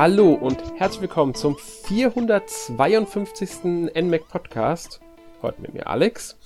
[0.00, 3.92] Hallo und herzlich willkommen zum 452.
[3.94, 4.98] NMAC Podcast.
[5.42, 6.38] Heute mit mir Alex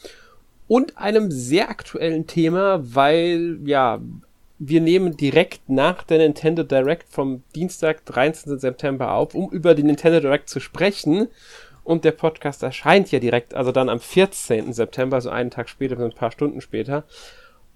[0.66, 4.00] und einem sehr aktuellen Thema, weil ja,
[4.58, 8.58] wir nehmen direkt nach der Nintendo Direct vom Dienstag, 13.
[8.58, 11.28] September auf, um über die Nintendo Direct zu sprechen.
[11.84, 14.72] Und der Podcast erscheint ja direkt, also dann am 14.
[14.72, 17.04] September, also einen Tag später, ein paar Stunden später.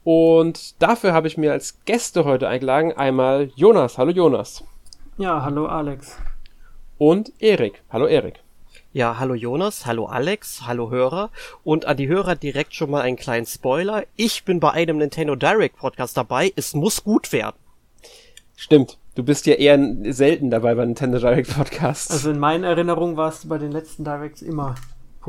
[0.02, 3.96] Und dafür habe ich mir als Gäste heute eingeladen einmal Jonas.
[3.96, 4.64] Hallo Jonas.
[5.18, 6.16] Ja, hallo Alex.
[6.96, 7.82] Und Erik.
[7.90, 8.38] Hallo Erik.
[8.92, 11.30] Ja, hallo Jonas, hallo Alex, hallo Hörer
[11.64, 14.04] und an die Hörer direkt schon mal einen kleinen Spoiler.
[14.14, 16.52] Ich bin bei einem Nintendo Direct Podcast dabei.
[16.54, 17.56] Es muss gut werden.
[18.54, 18.96] Stimmt.
[19.16, 19.77] Du bist ja eher
[20.12, 22.12] selten dabei bei Nintendo Direct Podcasts.
[22.12, 24.77] Also in meinen Erinnerungen warst du bei den letzten Directs immer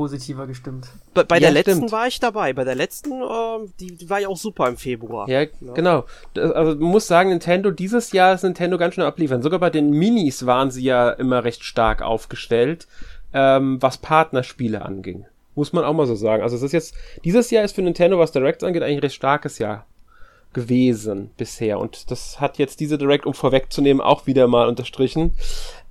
[0.00, 0.88] positiver gestimmt.
[1.12, 1.92] Bei, bei ja, der letzten stimmt.
[1.92, 2.52] war ich dabei.
[2.52, 5.28] Bei der letzten, äh, die, die, war ja auch super im Februar.
[5.28, 5.48] Ja, ja.
[5.74, 6.04] genau.
[6.34, 9.42] Also man muss sagen, Nintendo, dieses Jahr ist Nintendo ganz schön abliefern.
[9.42, 12.86] Sogar bei den Minis waren sie ja immer recht stark aufgestellt
[13.32, 15.26] ähm, was Partnerspiele anging.
[15.54, 16.42] Muss man auch mal so sagen.
[16.42, 19.16] Also es ist jetzt, dieses Jahr ist für Nintendo, was Direct angeht, eigentlich ein recht
[19.16, 19.86] starkes Jahr
[20.52, 21.78] gewesen bisher.
[21.78, 25.32] Und das hat jetzt diese Direct, um vorwegzunehmen, auch wieder mal unterstrichen.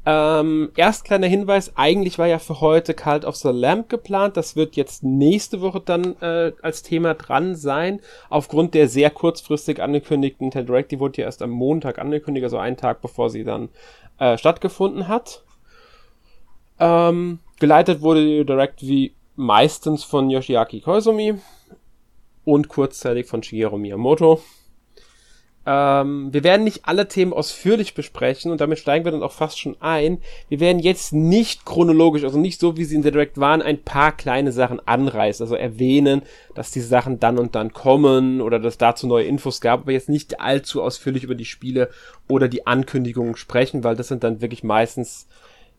[0.06, 4.38] Ähm, erst kleiner Hinweis, eigentlich war ja für heute Cult of the Lamp geplant.
[4.38, 8.00] Das wird jetzt nächste Woche dann äh, als Thema dran sein.
[8.30, 12.58] Aufgrund der sehr kurzfristig angekündigten Nintendo Direct, die wurde ja erst am Montag angekündigt, also
[12.58, 13.70] einen Tag bevor sie dann
[14.20, 15.44] äh, stattgefunden hat.
[16.80, 21.36] Ähm, geleitet wurde die Direct wie meistens von Yoshiaki Koizumi
[22.46, 24.42] und kurzzeitig von Shigeru Miyamoto.
[25.72, 29.60] Ähm, wir werden nicht alle Themen ausführlich besprechen und damit steigen wir dann auch fast
[29.60, 30.18] schon ein.
[30.48, 33.84] Wir werden jetzt nicht chronologisch, also nicht so wie sie in der Direct waren, ein
[33.84, 36.24] paar kleine Sachen anreißen, also erwähnen,
[36.56, 40.10] dass die Sachen dann und dann kommen oder dass dazu neue Infos gab, aber jetzt
[40.10, 41.92] nicht allzu ausführlich über die Spiele
[42.28, 45.28] oder die Ankündigungen sprechen, weil das sind dann wirklich meistens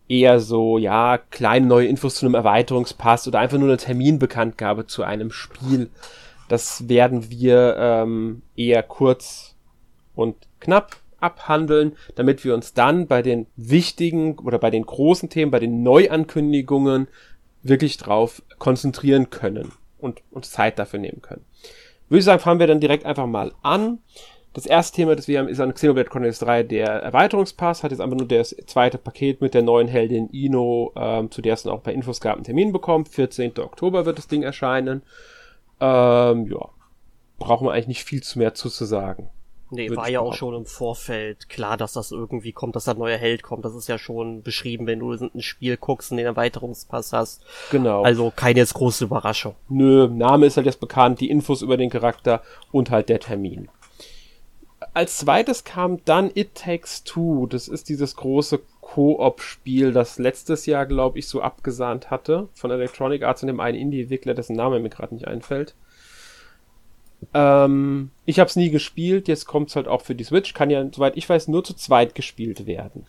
[0.06, 5.02] eher so, ja, kleine neue Infos zu einem Erweiterungspass oder einfach nur eine Terminbekanntgabe zu
[5.02, 5.90] einem Spiel.
[6.46, 9.56] Das werden wir ähm, eher kurz
[10.14, 15.50] und knapp abhandeln, damit wir uns dann bei den wichtigen oder bei den großen Themen,
[15.50, 17.08] bei den Neuankündigungen
[17.62, 21.44] wirklich drauf konzentrieren können und uns Zeit dafür nehmen können.
[22.08, 23.98] Würde ich sagen, fangen wir dann direkt einfach mal an.
[24.52, 28.00] Das erste Thema, das wir haben, ist an Xenoblade Chronicles 3 der Erweiterungspass, hat jetzt
[28.00, 31.72] einfach nur das zweite Paket mit der neuen Heldin Ino, ähm, zu der es dann
[31.72, 33.06] auch bei Infos gab, einen Termin bekommen.
[33.06, 33.58] 14.
[33.60, 35.02] Oktober wird das Ding erscheinen.
[35.80, 36.68] Ähm, ja,
[37.38, 39.30] brauchen wir eigentlich nicht viel zu mehr zu, zu sagen.
[39.70, 43.16] Nee, war ja auch schon im Vorfeld klar, dass das irgendwie kommt, dass der neue
[43.16, 43.64] Held kommt.
[43.64, 47.44] Das ist ja schon beschrieben, wenn du ein Spiel guckst und den Erweiterungspass hast.
[47.70, 48.02] Genau.
[48.02, 49.54] Also keine jetzt große Überraschung.
[49.68, 52.42] Nö, Name ist halt jetzt bekannt, die Infos über den Charakter
[52.72, 53.68] und halt der Termin
[54.94, 57.46] als zweites kam dann It Takes Two.
[57.46, 63.22] Das ist dieses große Koop-Spiel, das letztes Jahr, glaube ich, so abgesahnt hatte von Electronic
[63.22, 65.74] Arts und dem einen Indie-Entwickler, dessen Name mir gerade nicht einfällt.
[67.34, 70.54] Ähm, ich habe es nie gespielt, jetzt kommt es halt auch für die Switch.
[70.54, 73.06] Kann ja, soweit ich weiß, nur zu zweit gespielt werden.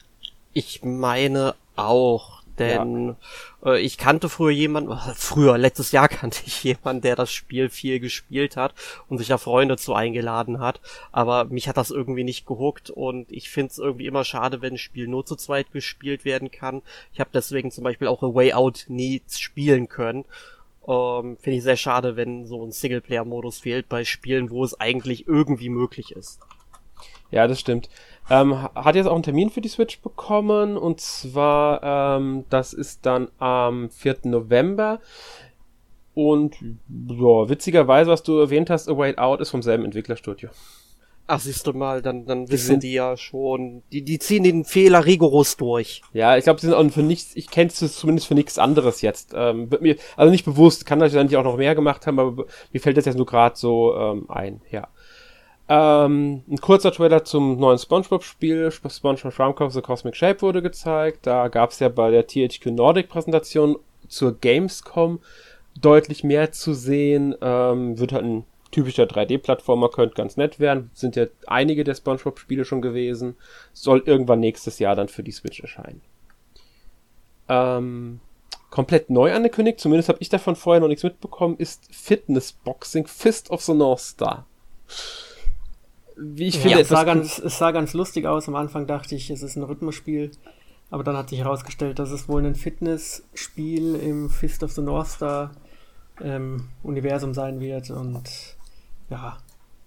[0.54, 2.42] Ich meine auch.
[2.60, 3.16] Denn
[3.64, 3.74] ja.
[3.74, 8.00] äh, ich kannte früher jemanden, früher, letztes Jahr kannte ich jemanden, der das Spiel viel
[8.00, 8.74] gespielt hat
[9.08, 10.80] und sich da Freunde zu eingeladen hat.
[11.12, 14.74] Aber mich hat das irgendwie nicht gehuckt und ich finde es irgendwie immer schade, wenn
[14.74, 16.82] ein Spiel nur zu zweit gespielt werden kann.
[17.14, 20.26] Ich habe deswegen zum Beispiel auch A Way Out nie spielen können.
[20.88, 25.28] Ähm, finde ich sehr schade, wenn so ein Singleplayer-Modus fehlt bei Spielen, wo es eigentlich
[25.28, 26.40] irgendwie möglich ist.
[27.30, 27.90] Ja, das stimmt.
[28.30, 33.06] Ähm, hat jetzt auch einen Termin für die Switch bekommen und zwar, ähm, das ist
[33.06, 34.20] dann am 4.
[34.24, 35.00] November.
[36.14, 40.50] Und ja, witzigerweise, was du erwähnt hast, A Way Out ist vom selben Entwicklerstudio.
[41.34, 44.66] Ach, siehst du mal, dann, dann die wissen die ja schon, die, die ziehen den
[44.66, 46.02] Fehler rigoros durch.
[46.12, 49.02] Ja, ich glaube, sie sind auch für nichts, ich kenne es zumindest für nichts anderes
[49.02, 49.32] jetzt.
[49.34, 52.44] Ähm, mir, also nicht bewusst, kann natürlich auch noch mehr gemacht haben, aber
[52.74, 54.90] mir fällt das jetzt nur gerade so ähm, ein, ja.
[55.70, 61.28] Ähm, ein kurzer Trailer zum neuen SpongeBob-Spiel, SpongeBob Schwammkopf The Cosmic Shape wurde gezeigt.
[61.28, 63.78] Da gab es ja bei der THQ Nordic Präsentation
[64.10, 65.22] zur Gamescom
[65.80, 67.36] deutlich mehr zu sehen.
[67.42, 70.90] Ähm, wird halt ein typischer 3D-Plattformer, könnte ganz nett werden.
[70.94, 73.36] Sind ja einige der SpongeBob-Spiele schon gewesen.
[73.74, 76.02] Soll irgendwann nächstes Jahr dann für die Switch erscheinen.
[77.50, 78.22] Ähm,
[78.70, 83.52] komplett neu angekündigt, zumindest habe ich davon vorher noch nichts mitbekommen, ist Fitness Boxing Fist
[83.52, 84.46] of the North Star
[86.22, 88.48] wie ich finde, ja, es, sah ganz, es sah ganz lustig aus.
[88.48, 90.32] Am Anfang dachte ich, es ist ein Rhythmusspiel.
[90.90, 95.08] Aber dann hat sich herausgestellt, dass es wohl ein Fitnessspiel im Fist of the North
[95.08, 95.52] Star
[96.22, 97.90] ähm, Universum sein wird.
[97.90, 98.24] Und
[99.12, 99.38] ja,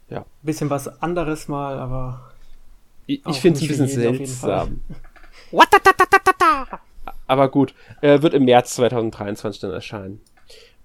[0.09, 2.31] ja, bisschen was anderes mal, aber.
[3.07, 4.81] Ich, ich finde es ein bisschen seltsam.
[7.27, 10.21] Aber gut, äh, wird im März 2023 dann erscheinen.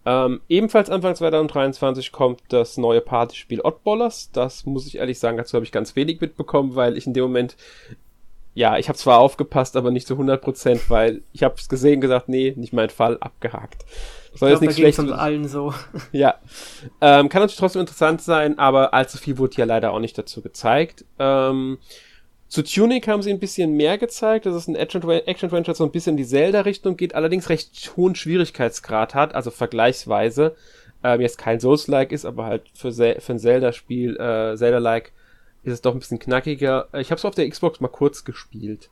[0.05, 4.31] Ähm, ebenfalls Anfang 2023 kommt das neue Partyspiel Oddballers.
[4.31, 7.23] Das muss ich ehrlich sagen, dazu habe ich ganz wenig mitbekommen, weil ich in dem
[7.23, 7.57] Moment,
[8.53, 12.29] ja, ich habe zwar aufgepasst, aber nicht zu 100%, weil ich habe es gesehen gesagt,
[12.29, 13.85] nee, nicht mein Fall, abgehakt.
[14.35, 15.03] Soll jetzt nichts Schlechtes.
[15.03, 15.73] uns allen so.
[16.11, 16.35] Ja.
[17.01, 20.41] Ähm, kann natürlich trotzdem interessant sein, aber allzu viel wurde ja leider auch nicht dazu
[20.41, 21.05] gezeigt.
[21.17, 21.77] Ähm,
[22.47, 26.13] zu Tunic haben sie ein bisschen mehr gezeigt, dass es ein Action-Adventure so ein bisschen
[26.13, 30.55] in die Zelda-Richtung geht, allerdings recht hohen Schwierigkeitsgrad hat, also vergleichsweise.
[31.03, 35.11] Ähm, jetzt kein Souls-like ist, aber halt für, für ein Zelda-Spiel, äh, Zelda-like,
[35.63, 36.87] ist es doch ein bisschen knackiger.
[36.93, 38.89] Ich habe es auf der Xbox mal kurz gespielt.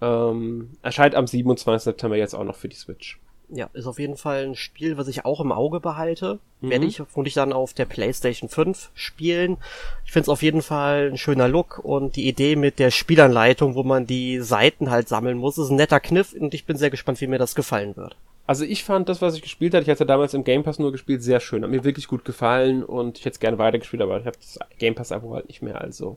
[0.00, 1.84] Ähm, erscheint am 27.
[1.84, 3.18] September jetzt auch noch für die Switch.
[3.50, 6.38] Ja, ist auf jeden Fall ein Spiel, was ich auch im Auge behalte.
[6.60, 6.70] Mhm.
[6.70, 9.56] Werde ich vermutlich dann auf der PlayStation 5 spielen.
[10.04, 13.74] Ich finde es auf jeden Fall ein schöner Look und die Idee mit der Spielanleitung,
[13.74, 16.90] wo man die Seiten halt sammeln muss, ist ein netter Kniff und ich bin sehr
[16.90, 18.16] gespannt, wie mir das gefallen wird.
[18.46, 20.90] Also ich fand das, was ich gespielt habe, ich hatte damals im Game Pass nur
[20.90, 21.62] gespielt, sehr schön.
[21.62, 24.58] Hat mir wirklich gut gefallen und ich hätte es gerne weitergespielt, aber ich habe das
[24.78, 26.16] Game Pass Abo halt nicht mehr, also.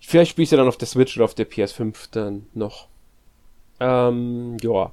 [0.00, 2.88] Vielleicht spiele ich ja dann auf der Switch oder auf der PS5 dann noch.
[3.80, 4.92] Ähm, ja.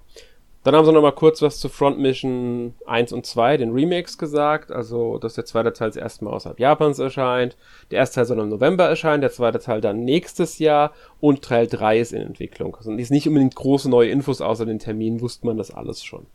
[0.63, 4.19] Dann haben sie noch mal kurz was zu Front Mission 1 und 2, den Remakes
[4.19, 7.57] gesagt, also dass der zweite Teil das erste Mal außerhalb Japans erscheint.
[7.89, 11.65] Der erste Teil soll im November erscheinen, der zweite Teil dann nächstes Jahr und Teil
[11.65, 12.75] 3 ist in Entwicklung.
[12.75, 16.27] Also ist nicht unbedingt große neue Infos, außer den Termin wusste man das alles schon.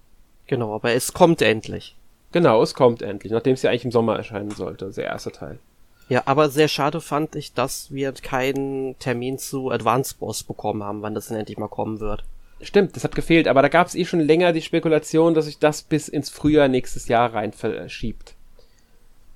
[0.48, 1.96] Genau, aber es kommt endlich.
[2.32, 5.60] Genau, es kommt endlich, nachdem es ja eigentlich im Sommer erscheinen sollte, der erste Teil.
[6.08, 11.02] Ja, aber sehr schade fand ich, dass wir keinen Termin zu Advanced Boss bekommen haben,
[11.02, 12.24] wann das denn endlich mal kommen wird.
[12.60, 15.58] Stimmt, das hat gefehlt, aber da gab es eh schon länger die Spekulation, dass sich
[15.58, 18.34] das bis ins Frühjahr nächstes Jahr rein verschiebt.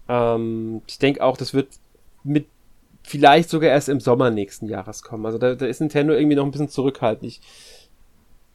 [0.08, 1.68] Ähm, ich denke auch, das wird
[2.24, 2.46] mit
[3.02, 5.26] vielleicht sogar erst im Sommer nächsten Jahres kommen.
[5.26, 7.24] Also da, da ist Nintendo irgendwie noch ein bisschen zurückhaltend.
[7.24, 7.40] Ich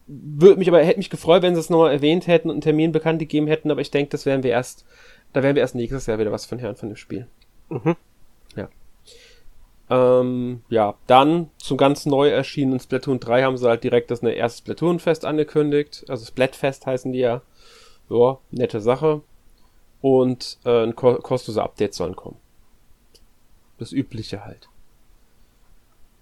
[0.07, 2.91] würde mich aber hätte mich gefreut, wenn sie es nochmal erwähnt hätten und einen Termin
[2.91, 4.85] bekannt gegeben hätten, aber ich denke, das werden wir erst,
[5.33, 7.27] da werden wir erst nächstes Jahr wieder was von hören von dem Spiel.
[7.69, 7.95] Mhm.
[9.89, 14.33] Ähm, ja, dann zum ganz neu erschienenen Splatoon 3 haben sie halt direkt das eine
[14.33, 16.05] erste Splatoon-Fest angekündigt.
[16.07, 17.41] Also Splatfest heißen die ja.
[18.09, 19.21] Ja, nette Sache.
[20.01, 22.37] Und äh, ein ko kostenlose Update sollen kommen.
[23.77, 24.69] Das übliche halt.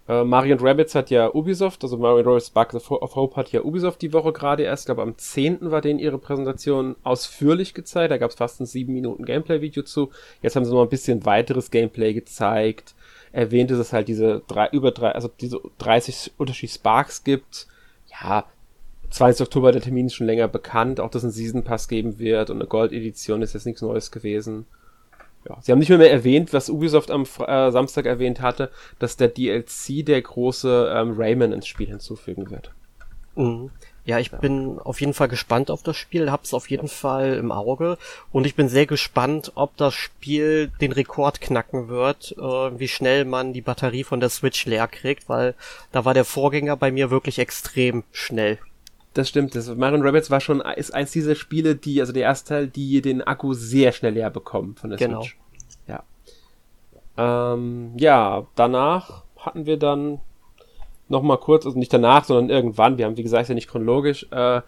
[0.08, 4.02] Äh, Mario Rabbits hat ja Ubisoft, also Mario Rabbits Spark of Hope hat ja Ubisoft
[4.02, 5.72] die Woche gerade erst, glaube am 10.
[5.72, 8.12] war denen ihre Präsentation ausführlich gezeigt.
[8.12, 10.12] Da gab es fast ein 7 Minuten Gameplay-Video zu.
[10.42, 12.96] Jetzt haben sie noch ein bisschen weiteres Gameplay gezeigt
[13.34, 17.68] erwähnt, dass es halt diese drei, über drei, also diese 30 Unterschied Sparks gibt.
[18.22, 18.46] Ja,
[19.10, 19.46] 20.
[19.46, 22.50] Oktober der Termin ist schon länger bekannt, auch dass es einen Season Pass geben wird
[22.50, 24.66] und eine Gold-Edition ist jetzt nichts Neues gewesen.
[25.48, 29.18] Ja, sie haben nicht mehr, mehr erwähnt, was Ubisoft am äh, Samstag erwähnt hatte, dass
[29.18, 32.72] der DLC der große ähm, Rayman ins Spiel hinzufügen wird.
[33.36, 33.72] Mhm.
[34.06, 37.54] Ja, ich bin auf jeden Fall gespannt auf das Spiel, hab's auf jeden Fall im
[37.54, 37.98] Auge
[38.34, 43.24] und ich bin sehr gespannt, ob das Spiel den Rekord knacken wird, äh, wie schnell
[43.24, 45.56] man die Batterie von der Switch leer kriegt, weil
[45.94, 48.60] da war der Vorgänger bei mir wirklich extrem schnell.
[49.14, 49.56] Das stimmt.
[49.56, 53.02] Das Mario Rabbits war schon ist eins dieser Spiele, die also der erste Teil, die
[53.02, 55.22] den Akku sehr schnell leer bekommen von der genau.
[55.22, 55.38] Switch.
[55.88, 56.04] Ja.
[57.18, 60.20] Ähm, ja, danach hatten wir dann
[61.14, 64.62] nochmal kurz, also nicht danach, sondern irgendwann, wir haben wie gesagt ja nicht chronologisch, äh,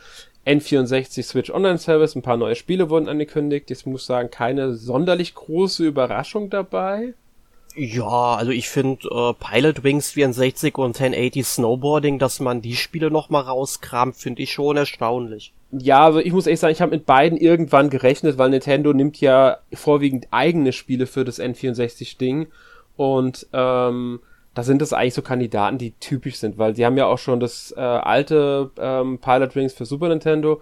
[0.46, 3.70] N64 Switch Online Service, ein paar neue Spiele wurden angekündigt.
[3.70, 7.16] Jetzt muss ich sagen, keine sonderlich große Überraschung dabei.
[7.75, 13.12] Ja, also ich finde äh, Pilot Wings 64 und 1080 Snowboarding, dass man die Spiele
[13.12, 15.54] nochmal rauskramt, finde ich schon erstaunlich.
[15.72, 19.20] Ja, also ich muss ehrlich sagen, ich habe mit beiden irgendwann gerechnet, weil Nintendo nimmt
[19.20, 22.48] ja vorwiegend eigene Spiele für das N64-Ding
[22.96, 24.22] und ähm,
[24.55, 27.39] da sind es eigentlich so Kandidaten, die typisch sind, weil sie haben ja auch schon
[27.39, 30.62] das äh, alte ähm, Pilot Rings für Super Nintendo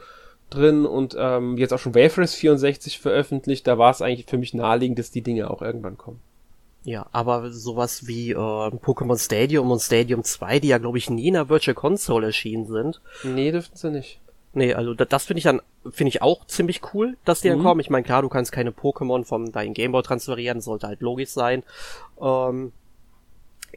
[0.49, 3.67] drin und ähm, jetzt auch schon Race 64 veröffentlicht.
[3.67, 6.19] Da war es eigentlich für mich naheliegend, dass die Dinge auch irgendwann kommen.
[6.83, 11.27] Ja, aber sowas wie äh, Pokémon Stadium und Stadium 2, die ja glaube ich nie
[11.27, 12.99] in der Virtual Console erschienen sind.
[13.23, 14.19] Nee, dürften sie nicht.
[14.55, 17.53] Nee, also das, das finde ich dann finde ich auch ziemlich cool, dass die mhm.
[17.53, 17.81] dann kommen.
[17.81, 21.63] Ich meine, klar, du kannst keine Pokémon vom deinem Gameboy transferieren, sollte halt logisch sein.
[22.21, 22.71] Ähm,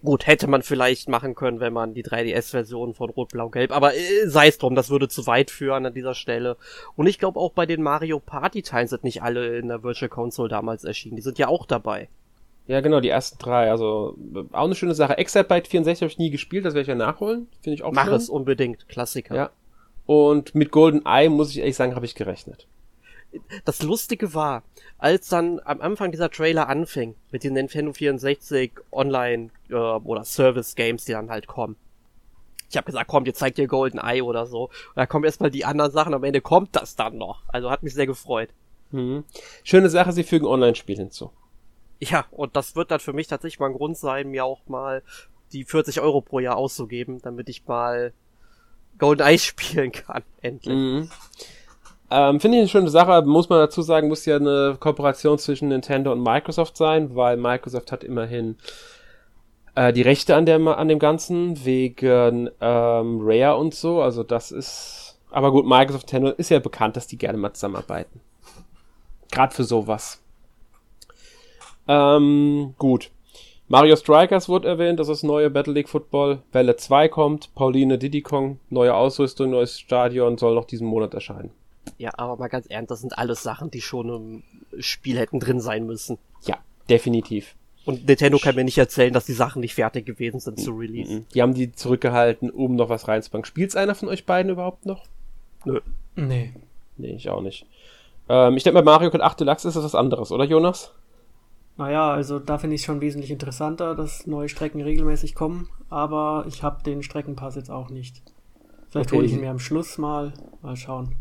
[0.02, 3.94] Gut, hätte man vielleicht machen können, wenn man die 3DS-Version von Rot, Blau, Gelb, aber
[3.94, 6.56] äh, sei es drum, das würde zu weit führen an dieser Stelle.
[6.96, 10.48] Und ich glaube auch bei den Mario Party-Teilen sind nicht alle in der Virtual Console
[10.48, 11.16] damals erschienen.
[11.16, 12.08] Die sind ja auch dabei.
[12.66, 13.70] Ja, genau, die ersten drei.
[13.70, 14.16] Also
[14.52, 15.18] auch eine schöne Sache.
[15.18, 17.48] Exabyte 64 habe ich nie gespielt, das werde ich ja nachholen.
[17.62, 18.14] Finde ich auch Mach schön.
[18.14, 19.34] es unbedingt, Klassiker.
[19.34, 19.50] Ja.
[20.04, 22.66] Und mit Golden Eye, muss ich ehrlich sagen, habe ich gerechnet
[23.64, 24.62] das Lustige war,
[24.98, 30.74] als dann am Anfang dieser Trailer anfing, mit den Nintendo 64 Online äh, oder Service
[30.74, 31.76] Games, die dann halt kommen,
[32.68, 34.64] ich habe gesagt, komm, jetzt zeigt dir Golden Eye oder so.
[34.64, 37.42] Und da kommen erstmal die anderen Sachen, am Ende kommt das dann noch.
[37.48, 38.50] Also hat mich sehr gefreut.
[38.90, 39.24] Mhm.
[39.62, 41.30] Schöne Sache, sie fügen Online-Spiel hinzu.
[42.00, 45.02] Ja, und das wird dann für mich tatsächlich mal ein Grund sein, mir auch mal
[45.52, 48.12] die 40 Euro pro Jahr auszugeben, damit ich mal
[48.98, 50.74] Golden Eye spielen kann, endlich.
[50.74, 51.10] Mhm.
[52.10, 55.68] Ähm, Finde ich eine schöne Sache, muss man dazu sagen, muss ja eine Kooperation zwischen
[55.68, 58.56] Nintendo und Microsoft sein, weil Microsoft hat immerhin
[59.74, 64.52] äh, die Rechte an, der, an dem Ganzen, wegen ähm, Rare und so, also das
[64.52, 68.20] ist, aber gut, Microsoft Nintendo ist ja bekannt, dass die gerne mal zusammenarbeiten.
[69.32, 70.22] Gerade für sowas.
[71.88, 73.10] Ähm, gut.
[73.68, 76.38] Mario Strikers wurde erwähnt, das ist neue Battle League Football.
[76.52, 81.50] Welle 2 kommt, Pauline Diddy Kong, neue Ausrüstung, neues Stadion, soll noch diesen Monat erscheinen.
[81.98, 85.60] Ja, aber mal ganz ernst, das sind alles Sachen, die schon im Spiel hätten drin
[85.60, 86.18] sein müssen.
[86.44, 86.58] Ja,
[86.90, 87.54] definitiv.
[87.86, 91.24] Und Nintendo kann mir nicht erzählen, dass die Sachen nicht fertig gewesen sind zu Release.
[91.32, 93.44] Die haben die zurückgehalten, um noch was reinzupacken.
[93.44, 95.04] Spielt's einer von euch beiden überhaupt noch?
[95.64, 95.80] Nö.
[96.16, 96.52] Nee.
[96.96, 97.64] Nee, ich auch nicht.
[98.28, 100.92] Ähm, ich denke mal, Mario Kart 8 Deluxe ist das was anderes, oder Jonas?
[101.76, 106.44] Naja, also da finde ich es schon wesentlich interessanter, dass neue Strecken regelmäßig kommen, aber
[106.48, 108.22] ich habe den Streckenpass jetzt auch nicht.
[108.88, 109.16] Vielleicht okay.
[109.16, 110.32] hole ich ihn mir am Schluss mal.
[110.62, 111.14] Mal schauen.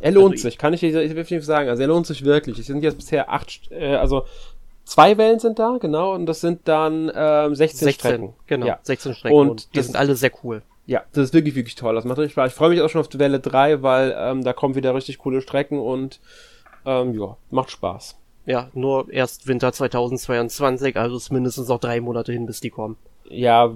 [0.00, 1.68] Er lohnt also sich, kann ich, definitiv sagen.
[1.68, 2.58] Also er lohnt sich wirklich.
[2.58, 4.24] Es sind jetzt bisher acht, äh, also
[4.84, 8.34] zwei Wellen sind da, genau, und das sind dann ähm, 16, 16 Strecken.
[8.46, 8.78] Genau, ja.
[8.82, 9.36] 16 Strecken.
[9.36, 10.62] Und, und die sind alle sehr cool.
[10.86, 11.94] Ja, das ist wirklich, wirklich toll.
[11.94, 12.52] Das macht richtig Spaß.
[12.52, 15.18] Ich freue mich auch schon auf die Welle 3, weil ähm, da kommen wieder richtig
[15.18, 16.20] coole Strecken und
[16.84, 18.16] ähm, ja, macht Spaß.
[18.44, 22.96] Ja, nur erst Winter 2022, also ist mindestens noch drei Monate hin, bis die kommen.
[23.32, 23.74] Ja,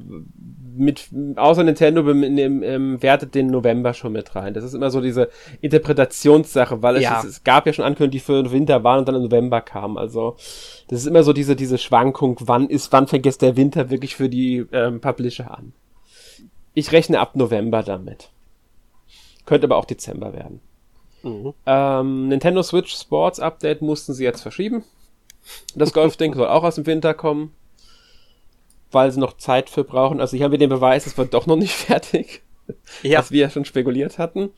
[0.77, 4.55] mit, außer Nintendo im, im, wertet den November schon mit rein.
[4.55, 7.21] Das ist immer so diese Interpretationssache, weil es, ja.
[7.21, 9.97] es, es gab ja schon Ankündigungen, die für Winter waren und dann im November kamen.
[9.97, 10.37] Also,
[10.89, 14.17] das ist immer so diese, diese Schwankung, wann ist, wann fängt jetzt der Winter wirklich
[14.17, 15.73] für die ähm, Publisher an.
[16.75, 18.29] Ich rechne ab November damit.
[19.47, 20.61] Könnte aber auch Dezember werden.
[21.23, 21.55] Mhm.
[21.65, 24.85] Ähm, Nintendo Switch Sports Update mussten sie jetzt verschieben.
[25.75, 27.53] Das Golfding soll auch aus dem Winter kommen,
[28.97, 30.21] weil sie noch Zeit für brauchen.
[30.21, 32.43] Also hier haben wir den Beweis, es wird doch noch nicht fertig,
[33.03, 33.19] ja.
[33.19, 34.51] was wir ja schon spekuliert hatten.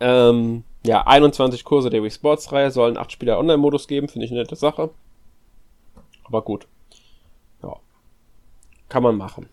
[0.00, 4.30] Ähm, ja, 21 Kurse der Wii Sports Reihe sollen 8 Spieler Online-Modus geben, finde ich
[4.30, 4.90] eine nette Sache.
[6.24, 6.66] Aber gut.
[7.62, 7.76] Ja.
[8.88, 9.48] Kann man machen.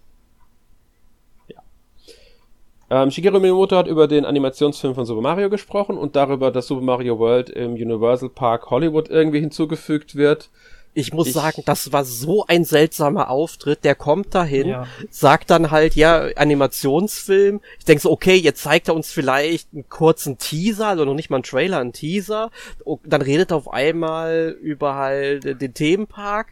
[2.91, 6.81] Ähm, Shigeru Miyamoto hat über den Animationsfilm von Super Mario gesprochen und darüber, dass Super
[6.81, 10.49] Mario World im Universal Park Hollywood irgendwie hinzugefügt wird.
[10.93, 13.85] Ich muss ich, sagen, das war so ein seltsamer Auftritt.
[13.85, 14.87] Der kommt dahin, ja.
[15.09, 17.61] sagt dann halt, ja, Animationsfilm.
[17.79, 21.29] Ich denke so, okay, jetzt zeigt er uns vielleicht einen kurzen Teaser, also noch nicht
[21.29, 22.51] mal einen Trailer, einen Teaser.
[22.83, 26.47] Und dann redet er auf einmal über halt den Themenpark.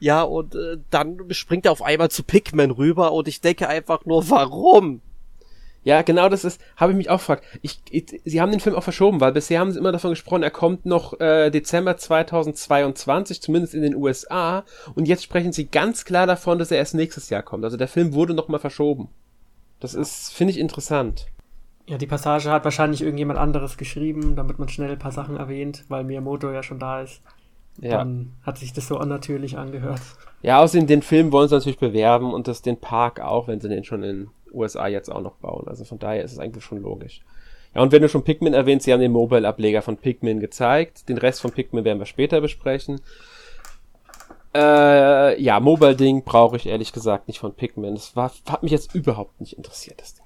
[0.00, 4.06] Ja, und äh, dann springt er auf einmal zu Pikmin rüber und ich denke einfach
[4.06, 5.02] nur, warum?
[5.84, 7.44] Ja, genau das ist, habe ich mich auch gefragt.
[7.60, 10.44] Ich, ich, sie haben den Film auch verschoben, weil bisher haben sie immer davon gesprochen,
[10.44, 14.64] er kommt noch äh, Dezember 2022, zumindest in den USA.
[14.94, 17.64] Und jetzt sprechen sie ganz klar davon, dass er erst nächstes Jahr kommt.
[17.64, 19.08] Also der Film wurde nochmal verschoben.
[19.80, 21.26] Das ist, finde ich, interessant.
[21.88, 25.84] Ja, die Passage hat wahrscheinlich irgendjemand anderes geschrieben, damit man schnell ein paar Sachen erwähnt,
[25.88, 27.22] weil Miyamoto ja schon da ist.
[27.80, 27.98] Ja.
[27.98, 30.00] Dann hat sich das so unnatürlich angehört.
[30.42, 33.68] Ja, außerdem den Film wollen sie natürlich bewerben und das den Park auch, wenn sie
[33.68, 35.66] den schon in USA jetzt auch noch bauen.
[35.68, 37.20] Also von daher ist es eigentlich schon logisch.
[37.74, 41.08] Ja, und wenn du schon Pikmin erwähnst, sie haben den Mobile-Ableger von Pikmin gezeigt.
[41.08, 43.00] Den Rest von Pikmin werden wir später besprechen.
[44.54, 47.94] Äh, ja, Mobile-Ding brauche ich ehrlich gesagt nicht von Pikmin.
[47.94, 50.22] Das war, hat mich jetzt überhaupt nicht interessiert, das Ding.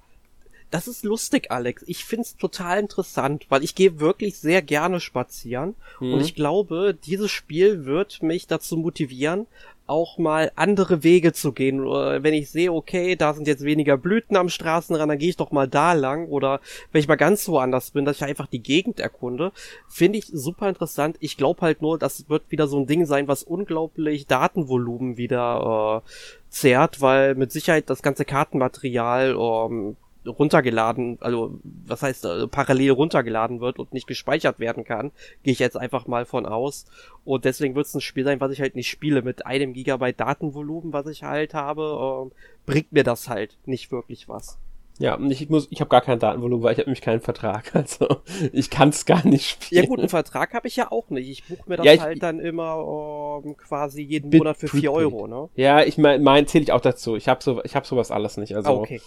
[0.69, 1.83] Das ist lustig, Alex.
[1.87, 5.75] Ich find's total interessant, weil ich gehe wirklich sehr gerne spazieren.
[6.01, 6.15] Mhm.
[6.15, 9.47] Und ich glaube, dieses Spiel wird mich dazu motivieren,
[9.87, 11.83] auch mal andere Wege zu gehen.
[11.83, 15.51] Wenn ich sehe, okay, da sind jetzt weniger Blüten am Straßenrand, dann gehe ich doch
[15.51, 16.27] mal da lang.
[16.27, 16.59] Oder
[16.91, 19.51] wenn ich mal ganz woanders bin, dass ich einfach die Gegend erkunde,
[19.87, 21.17] finde ich super interessant.
[21.19, 26.03] Ich glaube halt nur, das wird wieder so ein Ding sein, was unglaublich Datenvolumen wieder
[26.05, 26.09] äh,
[26.49, 29.95] zehrt, weil mit Sicherheit das ganze Kartenmaterial ähm,
[30.27, 35.11] runtergeladen, also was heißt äh, parallel runtergeladen wird und nicht gespeichert werden kann,
[35.43, 36.85] gehe ich jetzt einfach mal von aus.
[37.25, 39.21] Und deswegen wird es ein Spiel sein, was ich halt nicht spiele.
[39.21, 44.27] Mit einem Gigabyte Datenvolumen, was ich halt habe, äh, bringt mir das halt nicht wirklich
[44.29, 44.57] was.
[44.99, 47.71] Ja, und ich muss, ich habe gar kein Datenvolumen, weil ich habe nämlich keinen Vertrag.
[47.77, 48.21] Also
[48.53, 49.83] ich kann es gar nicht spielen.
[49.83, 51.29] Ja gut, einen Vertrag habe ich ja auch nicht.
[51.29, 54.91] Ich buche mir das ja, ich, halt dann immer ähm, quasi jeden Monat für vier
[54.91, 55.49] Euro, ne?
[55.55, 57.15] Ja, ich mein, mein zähle ich auch dazu.
[57.15, 58.55] Ich habe so, ich habe sowas alles nicht.
[58.55, 58.99] Also ah, okay.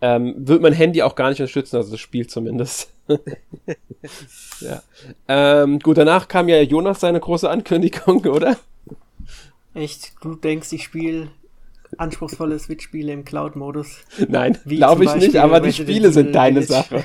[0.00, 2.92] ähm, wird mein Handy auch gar nicht unterstützen, also das Spiel zumindest.
[4.60, 4.82] ja.
[5.28, 8.56] Ähm, gut, danach kam ja Jonas seine große Ankündigung, oder?
[9.74, 10.14] Echt?
[10.22, 11.28] Du denkst, ich spiele
[11.98, 13.98] anspruchsvolle Switch-Spiele im Cloud-Modus.
[14.28, 17.04] Nein, glaube ich nicht, aber die Spiele sind deine Sache.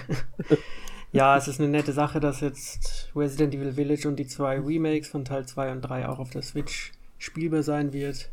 [1.12, 5.08] ja, es ist eine nette Sache, dass jetzt Resident Evil Village und die zwei Remakes
[5.08, 8.30] von Teil 2 und 3 auch auf der Switch spielbar sein wird.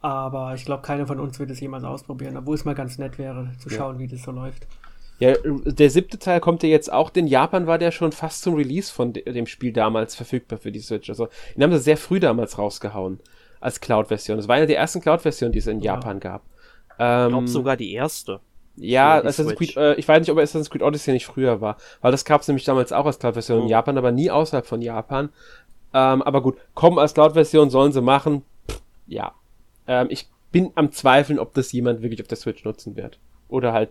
[0.00, 3.18] Aber ich glaube, keiner von uns wird es jemals ausprobieren, obwohl es mal ganz nett
[3.18, 4.00] wäre, zu schauen, ja.
[4.00, 4.66] wie das so läuft.
[5.18, 7.12] Ja, der siebte Teil kommt ja jetzt auch.
[7.14, 10.78] In Japan war der schon fast zum Release von dem Spiel damals verfügbar für die
[10.78, 11.08] Switch.
[11.10, 13.18] Also, den haben sie sehr früh damals rausgehauen
[13.60, 14.36] als Cloud-Version.
[14.36, 15.94] Das war eine der ersten Cloud-Versionen, die es in ja.
[15.94, 16.42] Japan gab.
[16.98, 18.40] Ähm, ich glaube sogar die erste.
[18.76, 22.12] Ja, Assassin's Creed, äh, ich weiß nicht, ob Assassin's Creed Odyssey nicht früher war, weil
[22.12, 23.62] das gab es nämlich damals auch als Cloud-Version oh.
[23.62, 25.30] in Japan, aber nie außerhalb von Japan.
[25.92, 28.42] Ähm, aber gut, kommen als Cloud-Version, sollen sie machen.
[28.70, 29.34] Pff, ja.
[29.86, 33.18] Ähm, ich bin am Zweifeln, ob das jemand wirklich auf der Switch nutzen wird.
[33.48, 33.90] Oder halt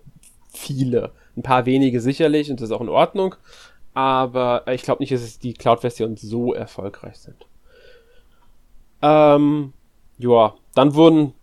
[0.54, 1.12] viele.
[1.36, 3.36] Ein paar wenige sicherlich und das ist auch in Ordnung.
[3.94, 7.48] Aber ich glaube nicht, dass die Cloud-Versionen so erfolgreich sind.
[9.02, 9.74] Ähm,
[10.18, 11.34] ja, dann wurden,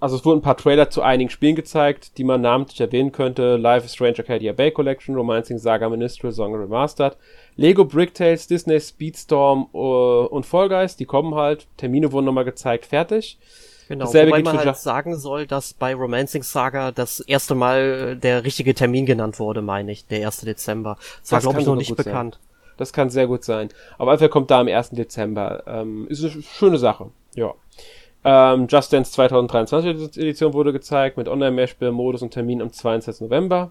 [0.00, 3.56] also es wurden ein paar Trailer zu einigen Spielen gezeigt, die man namentlich erwähnen könnte.
[3.56, 7.16] Life is Strange Arcadia Bay Collection, Romancing Saga Ministry, Song Remastered,
[7.56, 11.66] Lego Bricktales, Disney Speedstorm uh, und Fall Guys, die kommen halt.
[11.76, 13.38] Termine wurden nochmal gezeigt, fertig.
[13.88, 18.44] Genau, Dasselbe wobei man halt sagen soll, dass bei Romancing Saga das erste Mal der
[18.44, 20.40] richtige Termin genannt wurde, meine ich, der 1.
[20.40, 20.96] Dezember.
[20.96, 22.38] Das, das war, glaube ich, noch nicht bekannt.
[22.40, 22.53] Sein.
[22.76, 23.68] Das kann sehr gut sein.
[23.98, 24.90] Aber einfach kommt da am 1.
[24.90, 25.62] Dezember.
[25.66, 27.10] Ähm, ist eine schöne Sache.
[27.34, 27.54] Ja.
[28.24, 33.20] Ähm, Just Dance 2023 Edition wurde gezeigt mit Online-Mehrspiel, Modus und Termin am 22.
[33.20, 33.70] November.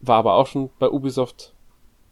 [0.00, 1.52] War aber auch schon bei Ubisoft,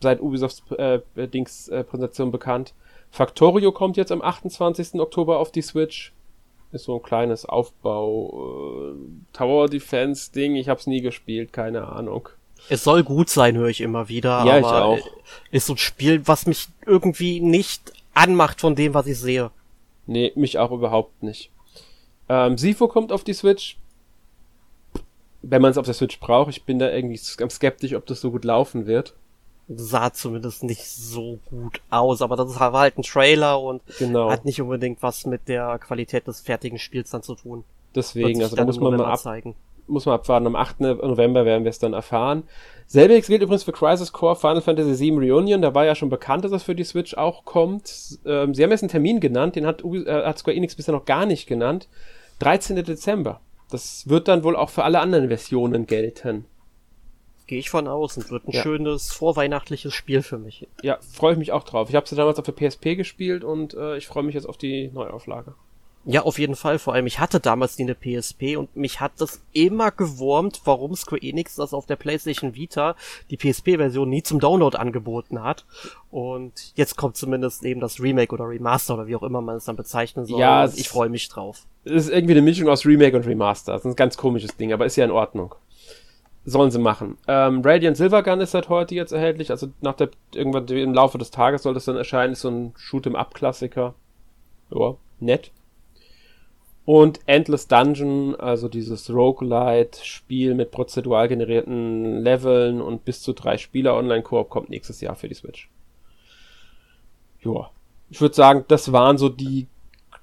[0.00, 2.74] seit Ubisofts äh, Dings äh, Präsentation bekannt.
[3.10, 5.00] Factorio kommt jetzt am 28.
[5.00, 6.12] Oktober auf die Switch.
[6.72, 10.58] Ist so ein kleines Aufbau, äh.
[10.58, 12.28] Ich hab's nie gespielt, keine Ahnung.
[12.68, 14.44] Es soll gut sein, höre ich immer wieder.
[14.44, 14.98] Ja, ich auch.
[15.50, 19.50] Ist so ein Spiel, was mich irgendwie nicht anmacht von dem, was ich sehe.
[20.06, 21.50] Nee, mich auch überhaupt nicht.
[22.28, 23.76] Ähm, Sifo kommt auf die Switch.
[25.42, 28.30] Wenn man es auf der Switch braucht, ich bin da irgendwie skeptisch, ob das so
[28.30, 29.14] gut laufen wird
[29.68, 34.30] sah zumindest nicht so gut aus, aber das war halt ein Trailer und genau.
[34.30, 37.64] hat nicht unbedingt was mit der Qualität des fertigen Spiels dann zu tun.
[37.94, 39.54] Deswegen, also da muss man mal ab, zeigen.
[39.86, 40.46] Muss man abwarten.
[40.46, 40.80] Am 8.
[40.80, 42.44] November werden wir es dann erfahren.
[42.86, 45.62] Selbiges gilt übrigens für Crisis Core Final Fantasy VII Reunion.
[45.62, 48.18] Da war ja schon bekannt, dass das für die Switch auch kommt.
[48.26, 51.04] Ähm, sie haben jetzt einen Termin genannt, den hat, äh, hat Square Enix bisher noch
[51.04, 51.88] gar nicht genannt.
[52.40, 52.84] 13.
[52.84, 53.40] Dezember.
[53.70, 56.44] Das wird dann wohl auch für alle anderen Versionen gelten.
[57.46, 58.62] Gehe ich von aus und wird ein ja.
[58.62, 60.66] schönes vorweihnachtliches Spiel für mich.
[60.82, 61.90] Ja, freue ich mich auch drauf.
[61.90, 64.56] Ich habe sie damals auf der PSP gespielt und äh, ich freue mich jetzt auf
[64.56, 65.54] die Neuauflage.
[66.06, 66.78] Ja, auf jeden Fall.
[66.78, 70.94] Vor allem, ich hatte damals die eine PSP und mich hat das immer gewurmt, warum
[70.94, 72.94] Square Enix das auf der PlayStation Vita,
[73.30, 75.64] die PSP-Version, nie zum Download angeboten hat.
[76.10, 79.64] Und jetzt kommt zumindest eben das Remake oder Remaster oder wie auch immer man es
[79.64, 80.40] dann bezeichnen soll.
[80.40, 81.62] Ja, ich freue mich drauf.
[81.84, 83.72] Es ist irgendwie eine Mischung aus Remake und Remaster.
[83.72, 85.54] Das ist ein ganz komisches Ding, aber ist ja in Ordnung.
[86.46, 87.16] Sollen sie machen.
[87.26, 91.30] Ähm, Radiant Silvergun ist seit heute jetzt erhältlich, also nach der, irgendwann im Laufe des
[91.30, 93.94] Tages soll das dann erscheinen, ist so ein Shoot'em-up-Klassiker.
[94.70, 95.50] Ja, nett.
[96.86, 103.96] Und Endless Dungeon, also dieses Roguelite-Spiel mit prozedural generierten Leveln und bis zu drei Spieler
[103.96, 105.70] Online-Koop kommt nächstes Jahr für die Switch.
[107.42, 107.70] Ja.
[108.10, 109.66] Ich würde sagen, das waren so die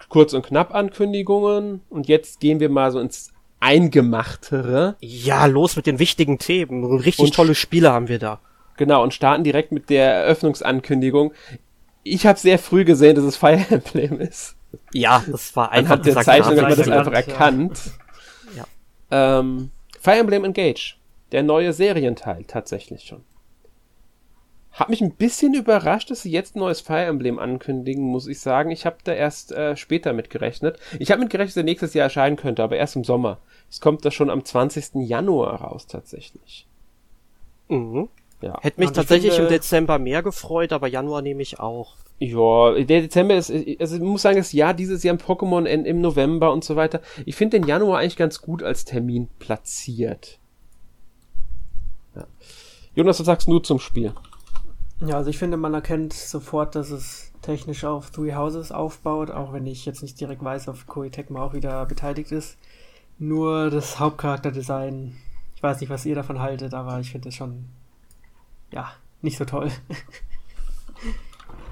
[0.10, 1.82] kurz und knapp Ankündigungen.
[1.90, 4.98] Und jetzt gehen wir mal so ins Eingemachtere.
[5.00, 6.84] Ja, los mit den wichtigen Themen.
[6.84, 8.40] Richtig und tolle Spiele haben wir da.
[8.78, 11.34] Genau, und starten direkt mit der Eröffnungsankündigung.
[12.04, 14.56] Ich habe sehr früh gesehen, dass es Fire Emblem ist.
[14.94, 17.80] Ja, das war einfach Anhand der Zeichnung hat man das einfach erkannt.
[18.56, 18.66] Ja.
[19.40, 20.96] Ähm, Fire Emblem Engage.
[21.32, 23.24] Der neue Serienteil tatsächlich schon.
[24.72, 28.40] Hat mich ein bisschen überrascht, dass sie jetzt ein neues Fire Emblem ankündigen, muss ich
[28.40, 28.72] sagen.
[28.72, 30.80] Ich habe da erst äh, später mit gerechnet.
[30.98, 33.40] Ich habe mit gerechnet, dass er nächstes Jahr erscheinen könnte, aber erst im Sommer.
[33.70, 35.08] Es kommt da schon am 20.
[35.08, 36.68] Januar raus, tatsächlich.
[37.68, 38.10] Mhm.
[38.42, 38.60] Ja.
[38.62, 41.96] Hätte mich also tatsächlich finde, im Dezember mehr gefreut, aber Januar nehme ich auch.
[42.24, 46.02] Ja, der Dezember ist, also ich muss sagen, das Jahr dieses Jahr im Pokémon im
[46.02, 47.02] November und so weiter.
[47.26, 50.38] Ich finde den Januar eigentlich ganz gut als Termin platziert.
[52.14, 52.28] Ja.
[52.94, 54.14] Jonas, was sagst du zum Spiel?
[55.00, 59.52] Ja, also ich finde, man erkennt sofort, dass es technisch auf Three Houses aufbaut, auch
[59.52, 62.56] wenn ich jetzt nicht direkt weiß, ob Koei Tecmo auch wieder beteiligt ist.
[63.18, 65.18] Nur das Hauptcharakterdesign,
[65.56, 67.66] ich weiß nicht, was ihr davon haltet, aber ich finde es schon,
[68.72, 68.92] ja,
[69.24, 69.72] nicht so toll.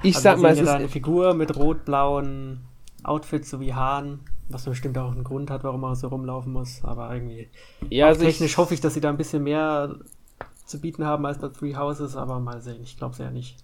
[0.04, 2.62] Ich also sag mal, es ist eine Figur mit rot-blauen
[3.04, 7.14] Outfits sowie Haaren, was bestimmt auch einen Grund hat, warum er so rumlaufen muss, aber
[7.14, 7.50] irgendwie.
[7.90, 9.96] Ja, also technisch ich, hoffe ich, dass sie da ein bisschen mehr
[10.66, 13.58] zu bieten haben als bei Three Houses, aber mal sehen, ich glaube es ja nicht.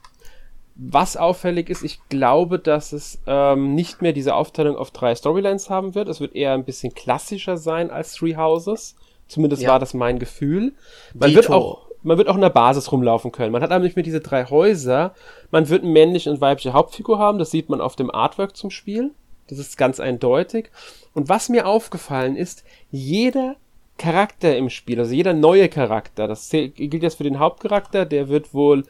[0.77, 5.69] Was auffällig ist, ich glaube, dass es ähm, nicht mehr diese Aufteilung auf drei Storylines
[5.69, 6.09] haben wird.
[6.09, 8.95] Es wird eher ein bisschen klassischer sein als Three Houses.
[9.27, 9.69] Zumindest ja.
[9.69, 10.73] war das mein Gefühl.
[11.13, 11.41] Man Dito.
[11.41, 13.51] wird auch man wird auch in der Basis rumlaufen können.
[13.51, 15.13] Man hat aber nicht mehr diese drei Häuser.
[15.51, 17.39] Man wird eine männliche und weibliche Hauptfigur haben.
[17.39, 19.11] Das sieht man auf dem Artwork zum Spiel.
[19.47, 20.69] Das ist ganz eindeutig.
[21.13, 23.55] Und was mir aufgefallen ist, jeder
[23.97, 28.53] Charakter im Spiel, also jeder neue Charakter, das gilt jetzt für den Hauptcharakter, der wird
[28.53, 28.83] wohl,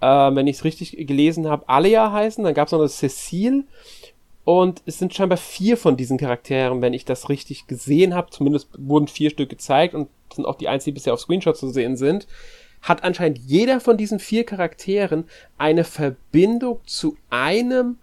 [0.00, 2.44] äh, wenn ich es richtig gelesen habe, Alia heißen.
[2.44, 3.64] Dann gab es noch eine Cecile.
[4.44, 8.30] Und es sind scheinbar vier von diesen Charakteren, wenn ich das richtig gesehen habe.
[8.30, 11.70] Zumindest wurden vier Stück gezeigt und sind auch die einzigen, die bisher auf Screenshots zu
[11.70, 12.26] sehen sind.
[12.80, 15.24] Hat anscheinend jeder von diesen vier Charakteren
[15.58, 17.98] eine Verbindung zu einem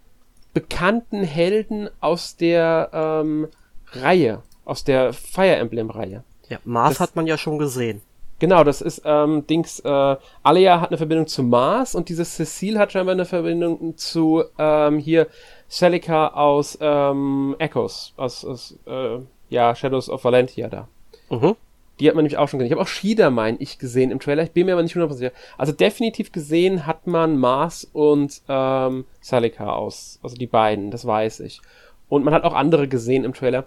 [0.54, 3.48] bekannten Helden aus der ähm,
[3.92, 6.24] Reihe, aus der Fire Emblem Reihe.
[6.48, 8.00] Ja, Mars das, hat man ja schon gesehen.
[8.38, 9.80] Genau, das ist ähm, Dings.
[9.80, 14.44] Äh, Alia hat eine Verbindung zu Mars und dieses Cecile hat scheinbar eine Verbindung zu
[14.58, 15.28] ähm, hier
[15.70, 20.88] Celica aus ähm, Echoes, aus, aus äh, ja Shadows of Valentia da.
[21.30, 21.54] Mhm.
[22.00, 22.68] Die hat man nämlich auch schon gesehen.
[22.68, 24.42] Ich habe auch Shida, meine ich, gesehen im Trailer.
[24.42, 25.32] Ich bin mir aber nicht 100% sicher.
[25.58, 30.18] Also definitiv gesehen hat man Mars und ähm, Celica aus.
[30.22, 31.60] Also die beiden, das weiß ich.
[32.08, 33.64] Und man hat auch andere gesehen im Trailer.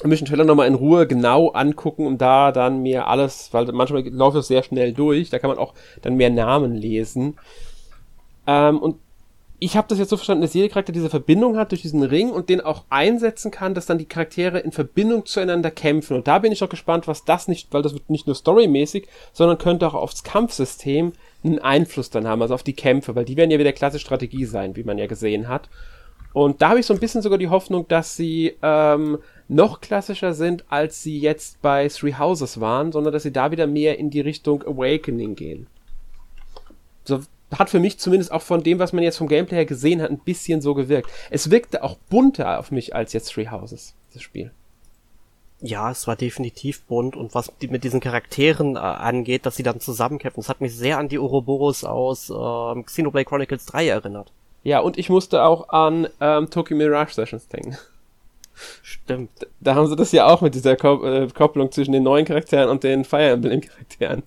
[0.00, 3.64] Ich möchte den Trailer nochmal in Ruhe genau angucken, um da dann mir alles, weil
[3.72, 7.38] manchmal läuft es sehr schnell durch, da kann man auch dann mehr Namen lesen.
[8.46, 8.96] Ähm, und
[9.60, 12.30] ich habe das jetzt so verstanden, dass jeder Charakter diese Verbindung hat durch diesen Ring
[12.30, 16.16] und den auch einsetzen kann, dass dann die Charaktere in Verbindung zueinander kämpfen.
[16.16, 19.06] Und da bin ich auch gespannt, was das nicht, weil das wird nicht nur storymäßig,
[19.32, 21.12] sondern könnte auch aufs Kampfsystem
[21.44, 24.44] einen Einfluss dann haben, also auf die Kämpfe, weil die werden ja wieder klasse Strategie
[24.44, 25.68] sein, wie man ja gesehen hat.
[26.32, 30.34] Und da habe ich so ein bisschen sogar die Hoffnung, dass sie ähm, noch klassischer
[30.34, 34.10] sind, als sie jetzt bei Three Houses waren, sondern dass sie da wieder mehr in
[34.10, 35.68] die Richtung Awakening gehen.
[37.04, 37.20] So,
[37.52, 40.10] hat für mich zumindest auch von dem, was man jetzt vom Gameplay her gesehen hat,
[40.10, 41.10] ein bisschen so gewirkt.
[41.30, 44.50] Es wirkte auch bunter auf mich als jetzt Three Houses, das Spiel.
[45.60, 49.62] Ja, es war definitiv bunt und was die, mit diesen Charakteren äh, angeht, dass sie
[49.62, 54.32] dann zusammenkämpfen, das hat mich sehr an die Ouroboros aus äh, Xenoblade Chronicles 3 erinnert.
[54.62, 57.78] Ja, und ich musste auch an ähm, Tokyo Mirage Sessions denken.
[58.82, 59.30] Stimmt.
[59.60, 62.68] Da haben sie das ja auch mit dieser Ko äh, Kopplung zwischen den neuen Charakteren
[62.70, 64.22] und den Fire Emblem Charakteren.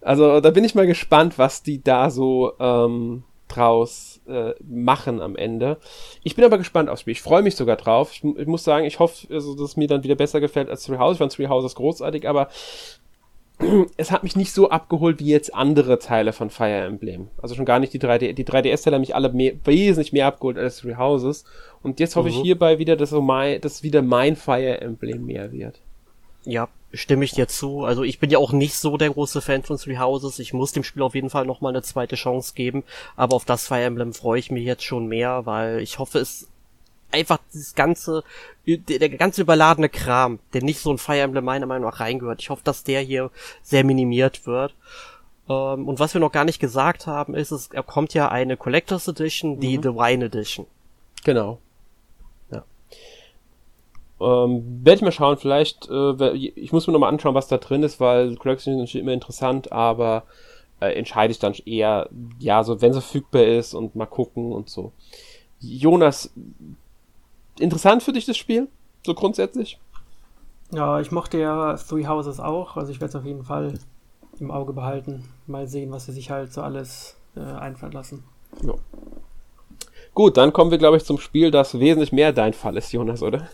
[0.00, 5.34] Also da bin ich mal gespannt, was die da so ähm, draus äh, machen am
[5.36, 5.78] Ende.
[6.22, 7.12] Ich bin aber gespannt aufs Spiel.
[7.12, 8.12] Ich freue mich sogar drauf.
[8.12, 10.84] Ich, ich, muss sagen, ich hoffe, also, dass es mir dann wieder besser gefällt als
[10.84, 11.16] Three Houses.
[11.16, 12.48] Ich fand Three Houses großartig, aber
[13.96, 17.28] es hat mich nicht so abgeholt wie jetzt andere Teile von Fire Emblem.
[17.42, 20.58] Also schon gar nicht die 3D, die 3DS-Teile haben mich alle mehr, wesentlich mehr abgeholt
[20.58, 21.44] als Three Houses.
[21.82, 22.34] Und jetzt hoffe mhm.
[22.34, 25.80] ich hierbei wieder, dass so mein, dass wieder mein Fire Emblem mehr wird.
[26.44, 27.84] Ja, stimme ich dir zu.
[27.84, 30.38] Also ich bin ja auch nicht so der große Fan von Three Houses.
[30.38, 32.84] Ich muss dem Spiel auf jeden Fall nochmal eine zweite Chance geben.
[33.16, 36.48] Aber auf das Fire Emblem freue ich mich jetzt schon mehr, weil ich hoffe, es
[37.10, 38.22] einfach dieses ganze,
[38.66, 42.40] der ganze überladene Kram, der nicht so ein Fire Emblem meiner Meinung nach reingehört.
[42.42, 43.30] Ich hoffe, dass der hier
[43.62, 44.74] sehr minimiert wird.
[45.48, 49.08] Ähm, und was wir noch gar nicht gesagt haben, ist, es kommt ja eine Collectors
[49.08, 49.82] Edition, die mhm.
[49.82, 50.66] The Wine Edition.
[51.24, 51.58] Genau.
[54.20, 57.82] Ähm, Werde ich mal schauen, vielleicht, äh, ich muss mir nochmal anschauen, was da drin
[57.82, 60.24] ist, weil Collection ist immer interessant, aber
[60.80, 64.68] äh, entscheide ich dann eher, ja, so wenn es verfügbar ist und mal gucken und
[64.68, 64.92] so.
[65.60, 66.32] Jonas,
[67.58, 68.68] interessant für dich das Spiel?
[69.04, 69.78] So grundsätzlich?
[70.72, 73.74] Ja, ich mochte ja Three Houses auch, also ich werde es auf jeden Fall
[74.38, 75.24] im Auge behalten.
[75.46, 78.24] Mal sehen, was sie sich halt so alles äh, einfallen lassen.
[78.62, 78.74] Ja.
[80.14, 83.22] Gut, dann kommen wir, glaube ich, zum Spiel, das wesentlich mehr dein Fall ist, Jonas,
[83.22, 83.48] oder?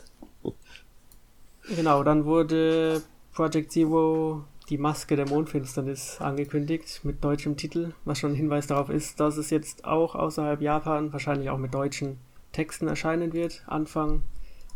[1.68, 8.33] Genau, dann wurde Project Zero die Maske der Mondfinsternis angekündigt mit deutschem Titel, was schon
[8.33, 12.18] ein Hinweis darauf ist, dass es jetzt auch außerhalb Japan wahrscheinlich auch mit deutschen
[12.53, 13.62] Texten erscheinen wird.
[13.66, 14.22] Anfang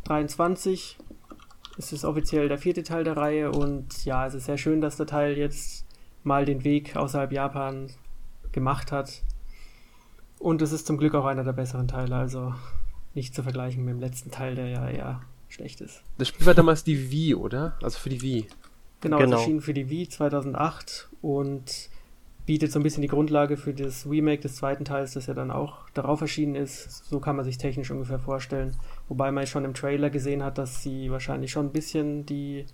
[0.05, 0.99] 23
[1.79, 4.97] es ist offiziell der vierte Teil der Reihe und ja, es ist sehr schön, dass
[4.97, 5.87] der Teil jetzt
[6.25, 7.89] mal den Weg außerhalb Japan
[8.51, 9.23] gemacht hat.
[10.41, 12.53] Und es ist zum Glück auch einer der besseren Teile, also
[13.15, 15.21] nicht zu vergleichen mit dem letzten Teil, der ja eher
[15.59, 16.03] schlecht ist.
[16.19, 17.77] Das Spiel war damals die Wii, oder?
[17.83, 18.47] Also für die Wii.
[19.01, 19.37] Genau, genau.
[19.37, 21.91] es erschien für die Wii 2008 und
[22.47, 25.51] bietet so ein bisschen die Grundlage für das Remake des zweiten Teils, das ja dann
[25.51, 27.05] auch darauf erschienen ist.
[27.05, 28.77] So kann man sich technisch ungefähr vorstellen.
[29.09, 32.65] Wobei man schon im Trailer gesehen hat, dass sie wahrscheinlich schon ein bisschen die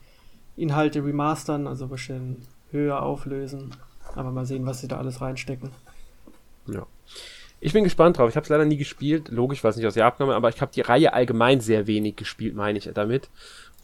[0.56, 2.36] Inhalte remastern, also ein bisschen
[2.70, 3.74] höher auflösen.
[4.14, 5.70] Aber mal sehen, was sie da alles reinstecken.
[6.66, 6.86] Ja.
[7.64, 8.28] Ich bin gespannt drauf.
[8.28, 9.30] Ich habe es leider nie gespielt.
[9.30, 12.14] Logisch, weil es nicht aus Japan kam, aber ich habe die Reihe allgemein sehr wenig
[12.14, 13.30] gespielt, meine ich damit.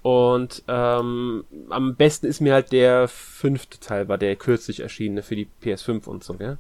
[0.02, 5.34] Und ähm, am besten ist mir halt der fünfte Teil, war der kürzlich erschienene für
[5.34, 6.58] die PS5 und so, gell?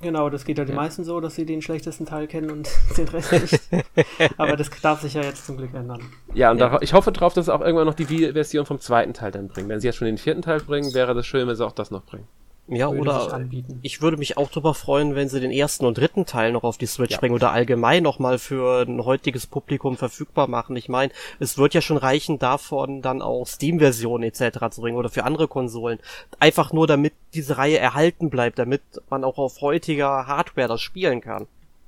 [0.00, 0.82] Genau, das geht ja den ja.
[0.82, 3.60] meisten so, dass sie den schlechtesten Teil kennen und den Rest nicht.
[4.36, 6.00] Aber das darf sich ja jetzt zum Glück ändern.
[6.32, 6.80] Ja, und ja.
[6.80, 9.68] ich hoffe drauf, dass sie auch irgendwann noch die Wii-Version vom zweiten Teil dann bringen.
[9.68, 11.90] Wenn sie jetzt schon den vierten Teil bringen, wäre das schön, wenn sie auch das
[11.90, 12.28] noch bringen.
[12.68, 13.46] Ja, oder
[13.82, 16.78] ich würde mich auch darüber freuen, wenn sie den ersten und dritten Teil noch auf
[16.78, 17.18] die Switch ja.
[17.18, 20.74] bringen oder allgemein nochmal für ein heutiges Publikum verfügbar machen.
[20.74, 24.70] Ich meine, es wird ja schon reichen davon, dann auch Steam-Versionen etc.
[24.70, 26.00] zu bringen oder für andere Konsolen.
[26.40, 31.20] Einfach nur, damit diese Reihe erhalten bleibt, damit man auch auf heutiger Hardware das spielen
[31.20, 31.46] kann.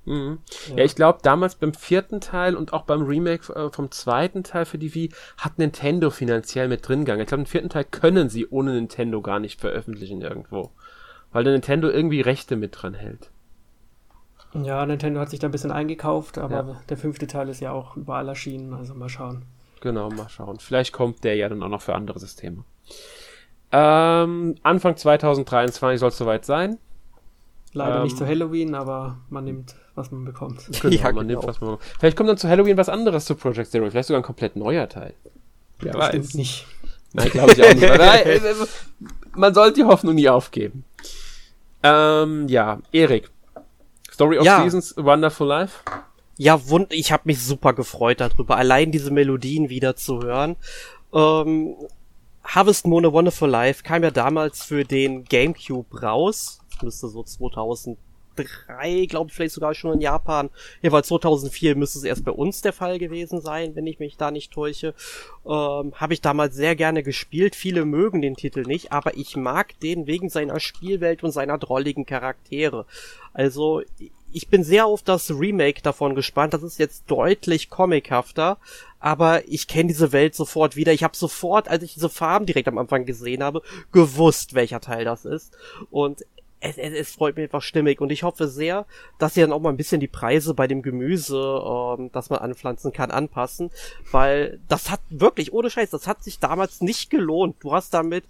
[0.09, 0.39] Mhm.
[0.69, 0.77] Ja.
[0.77, 0.85] ja.
[0.85, 4.79] ich glaube, damals beim vierten Teil und auch beim Remake äh, vom zweiten Teil für
[4.79, 7.21] die Wii hat Nintendo finanziell mit drin gegangen.
[7.21, 10.71] Ich glaube, den vierten Teil können sie ohne Nintendo gar nicht veröffentlichen irgendwo.
[11.31, 13.31] Weil der Nintendo irgendwie Rechte mit dran hält.
[14.55, 16.81] Ja, Nintendo hat sich da ein bisschen eingekauft, aber ja.
[16.89, 19.45] der fünfte Teil ist ja auch überall erschienen, also mal schauen.
[19.81, 20.59] Genau, mal schauen.
[20.59, 22.65] Vielleicht kommt der ja dann auch noch für andere Systeme.
[23.71, 26.79] Ähm, Anfang 2023 soll es soweit sein.
[27.75, 30.65] Leider ähm, nicht zu Halloween, aber man nimmt was man bekommt.
[30.81, 31.23] Genau, ja, man genau.
[31.23, 31.91] nimmt, was man bekommt.
[31.99, 33.91] Vielleicht kommt dann zu Halloween was anderes zu Project Zero.
[33.91, 35.15] Vielleicht sogar ein komplett neuer Teil.
[35.83, 36.09] Ja, weiß.
[36.09, 36.67] Stimmt nicht.
[37.13, 37.81] Nein, glaube ich auch nicht.
[37.99, 38.41] Nein,
[39.35, 40.85] man sollte die Hoffnung nie aufgeben.
[41.83, 43.31] Ähm, ja, Erik.
[44.11, 44.63] Story of ja.
[44.63, 45.81] Seasons, Wonderful Life.
[46.37, 50.57] Ja, wund ich habe mich super gefreut darüber, allein diese Melodien wieder zu hören.
[51.13, 51.75] Ähm,
[52.45, 56.61] Harvest Moon A Wonderful Life kam ja damals für den GameCube raus.
[56.71, 57.99] Das müsste so 2000
[58.47, 60.51] 2003, glaube ich, vielleicht sogar schon in Japan.
[60.83, 64.31] Jeweils 2004 müsste es erst bei uns der Fall gewesen sein, wenn ich mich da
[64.31, 64.95] nicht täusche.
[65.47, 67.57] Ähm, Habe ich damals sehr gerne gespielt.
[67.57, 72.07] Viele mögen den Titel nicht, aber ich mag den wegen seiner Spielwelt und seiner drolligen
[72.07, 72.87] Charaktere.
[73.33, 73.83] Also
[74.33, 76.55] ich bin sehr auf das Remake davon gespannt.
[76.55, 78.59] Das ist jetzt deutlich comichafter,
[79.01, 80.93] aber ich kenne diese Welt sofort wieder.
[80.93, 85.05] Ich habe sofort, als ich diese Farben direkt am Anfang gesehen habe, gewusst, welcher Teil
[85.05, 85.57] das ist.
[85.91, 86.25] Und
[86.61, 88.01] es, es, es freut mich einfach stimmig.
[88.01, 88.87] Und ich hoffe sehr,
[89.19, 92.41] dass sie dann auch mal ein bisschen die Preise bei dem Gemüse, ähm, das man
[92.41, 93.71] anpflanzen kann, anpassen,
[94.11, 97.57] weil das hat wirklich, ohne Scheiß, das hat sich damals nicht gelohnt.
[97.61, 98.25] Du hast damit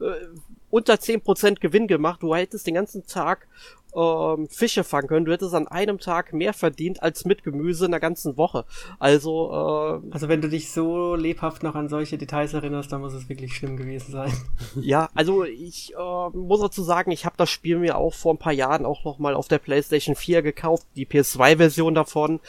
[0.00, 0.26] äh,
[0.70, 3.46] unter zehn Prozent Gewinn gemacht, du hättest den ganzen Tag
[3.94, 5.24] ähm, Fische fangen können.
[5.26, 8.64] Du hättest an einem Tag mehr verdient als mit Gemüse in der ganzen Woche.
[8.98, 13.14] Also, äh, also wenn du dich so lebhaft noch an solche Details erinnerst, dann muss
[13.14, 14.32] es wirklich schlimm gewesen sein.
[14.80, 18.38] Ja, also ich äh, muss dazu sagen, ich habe das Spiel mir auch vor ein
[18.38, 22.40] paar Jahren auch noch mal auf der PlayStation 4 gekauft, die PS2-Version davon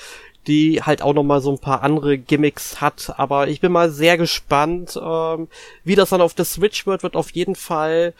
[0.47, 3.13] die halt auch noch mal so ein paar andere Gimmicks hat.
[3.17, 5.47] Aber ich bin mal sehr gespannt, ähm,
[5.83, 7.03] wie das dann auf der Switch wird.
[7.03, 8.13] Wird auf jeden Fall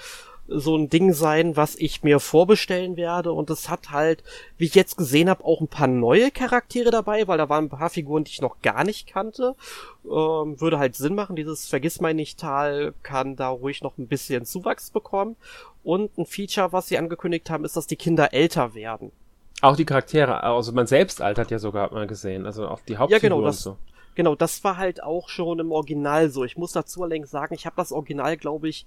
[0.47, 3.31] so ein Ding sein, was ich mir vorbestellen werde.
[3.31, 4.23] Und es hat halt,
[4.57, 7.69] wie ich jetzt gesehen habe, auch ein paar neue Charaktere dabei, weil da waren ein
[7.69, 9.55] paar Figuren, die ich noch gar nicht kannte.
[10.03, 11.35] Ähm, würde halt Sinn machen.
[11.35, 15.35] Dieses Vergiss mein nicht Tal kann da ruhig noch ein bisschen Zuwachs bekommen.
[15.83, 19.11] Und ein Feature, was sie angekündigt haben, ist, dass die Kinder älter werden.
[19.61, 22.45] Auch die Charaktere, also man selbst altert ja sogar, hat man gesehen.
[22.45, 23.77] Also auch die Hauptfiguren ja, genau, das, so.
[24.13, 26.43] Genau, das war halt auch schon im Original so.
[26.43, 28.85] Ich muss dazu allerdings sagen, ich habe das Original, glaube ich,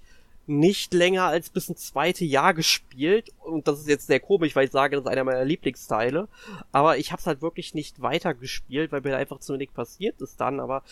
[0.49, 3.31] nicht länger als bis ein zweite Jahr gespielt.
[3.39, 6.27] Und das ist jetzt sehr komisch, weil ich sage, das ist einer meiner Lieblingsteile.
[6.71, 10.21] Aber ich habe es halt wirklich nicht weiter gespielt, weil mir einfach zu wenig passiert
[10.21, 10.59] ist dann.
[10.59, 10.83] Aber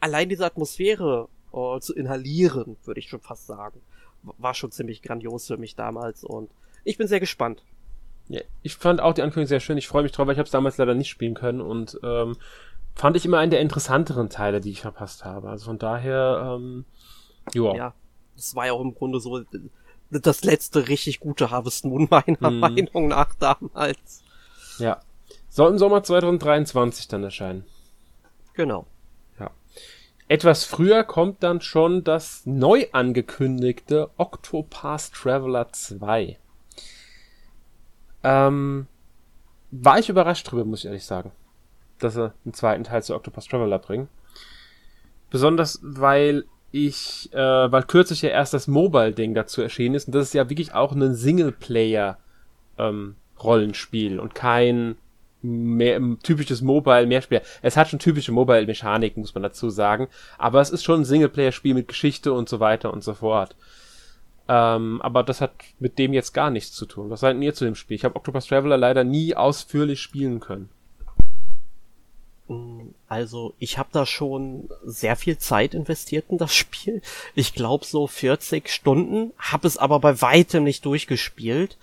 [0.00, 3.80] allein diese Atmosphäre uh, zu inhalieren, würde ich schon fast sagen,
[4.22, 6.24] war schon ziemlich grandios für mich damals.
[6.24, 6.50] Und
[6.84, 7.62] ich bin sehr gespannt.
[8.28, 9.76] Ja, ich fand auch die Ankündigung sehr schön.
[9.76, 12.36] Ich freue mich drauf, weil ich habe es damals leider nicht spielen können und ähm,
[12.94, 15.50] fand ich immer einen der interessanteren Teile, die ich verpasst habe.
[15.50, 16.84] Also von daher, ähm,
[17.52, 17.76] joa.
[17.76, 17.94] ja,
[18.36, 19.42] das war ja auch im Grunde so
[20.10, 22.60] das letzte richtig gute Harvest Moon meiner mhm.
[22.60, 24.22] Meinung nach damals.
[24.78, 25.00] Ja.
[25.48, 27.64] Soll im Sommer 2023 dann erscheinen.
[28.54, 28.86] Genau.
[29.38, 29.50] Ja.
[30.28, 36.38] Etwas früher kommt dann schon das neu angekündigte Octopath Traveler 2.
[38.24, 38.86] Ähm,
[39.70, 41.32] war ich überrascht drüber, muss ich ehrlich sagen,
[41.98, 44.08] dass sie einen zweiten Teil zu Octopus Traveler bringen.
[45.30, 50.28] Besonders, weil ich, äh, weil kürzlich ja erst das Mobile-Ding dazu erschienen ist und das
[50.28, 52.18] ist ja wirklich auch ein Singleplayer
[52.78, 54.96] ähm, und kein
[55.42, 57.42] mehr, typisches Mobile Mehrspieler.
[57.60, 60.08] Es hat schon typische Mobile Mechaniken, muss man dazu sagen,
[60.38, 63.56] aber es ist schon ein Singleplayer Spiel mit Geschichte und so weiter und so fort.
[64.48, 67.10] Ähm, aber das hat mit dem jetzt gar nichts zu tun.
[67.10, 67.96] Was seid ihr zu dem Spiel?
[67.96, 70.68] Ich habe Octopus Traveler leider nie ausführlich spielen können.
[73.12, 77.02] Also ich habe da schon sehr viel Zeit investiert in das Spiel.
[77.34, 81.76] Ich glaube so 40 Stunden, habe es aber bei weitem nicht durchgespielt.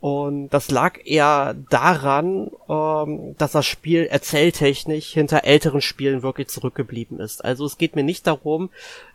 [0.00, 7.20] Und das lag eher daran, ähm, dass das Spiel erzähltechnisch hinter älteren Spielen wirklich zurückgeblieben
[7.20, 7.42] ist.
[7.42, 8.68] Also es geht mir nicht darum,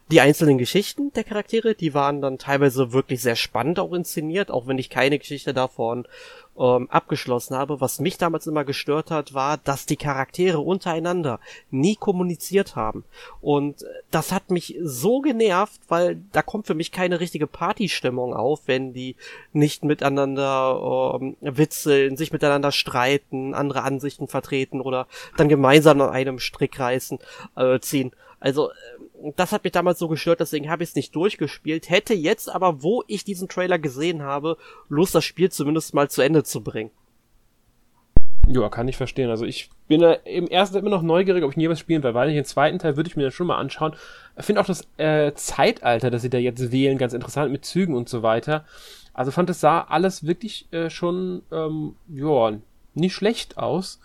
[0.09, 4.65] die einzelnen Geschichten der Charaktere, die waren dann teilweise wirklich sehr spannend auch inszeniert, auch
[4.65, 6.07] wenn ich keine Geschichte davon
[6.57, 7.81] ähm, abgeschlossen habe.
[7.81, 13.03] Was mich damals immer gestört hat, war, dass die Charaktere untereinander nie kommuniziert haben.
[13.41, 18.61] Und das hat mich so genervt, weil da kommt für mich keine richtige Partystimmung auf,
[18.65, 19.15] wenn die
[19.53, 26.39] nicht miteinander ähm, witzeln, sich miteinander streiten, andere Ansichten vertreten oder dann gemeinsam an einem
[26.39, 27.19] Strick reißen,
[27.55, 28.11] äh, ziehen.
[28.39, 28.71] Also
[29.35, 31.89] das hat mich damals so gestört, deswegen habe ich es nicht durchgespielt.
[31.89, 34.57] Hätte jetzt aber, wo ich diesen Trailer gesehen habe,
[34.89, 36.91] Lust, das Spiel zumindest mal zu Ende zu bringen.
[38.47, 39.29] Ja, kann ich verstehen.
[39.29, 42.03] Also ich bin äh, im ersten Teil immer noch neugierig, ob ich nie was spielen
[42.03, 43.95] werde, weil ich den zweiten Teil würde ich mir dann schon mal anschauen.
[44.37, 47.95] Ich finde auch das äh, Zeitalter, das sie da jetzt wählen, ganz interessant mit Zügen
[47.95, 48.65] und so weiter.
[49.13, 52.53] Also fand es sah alles wirklich äh, schon, ähm, ja,
[52.93, 53.99] nicht schlecht aus.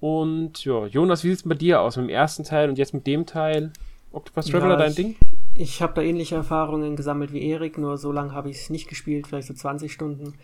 [0.00, 3.06] Und ja, Jonas, wie sieht's bei dir aus mit dem ersten Teil und jetzt mit
[3.06, 3.72] dem Teil?
[4.12, 5.16] Octopus Traveler ja, dein Ding?
[5.54, 8.88] Ich habe da ähnliche Erfahrungen gesammelt wie Erik, nur so lange habe ich es nicht
[8.88, 10.34] gespielt, vielleicht so 20 Stunden.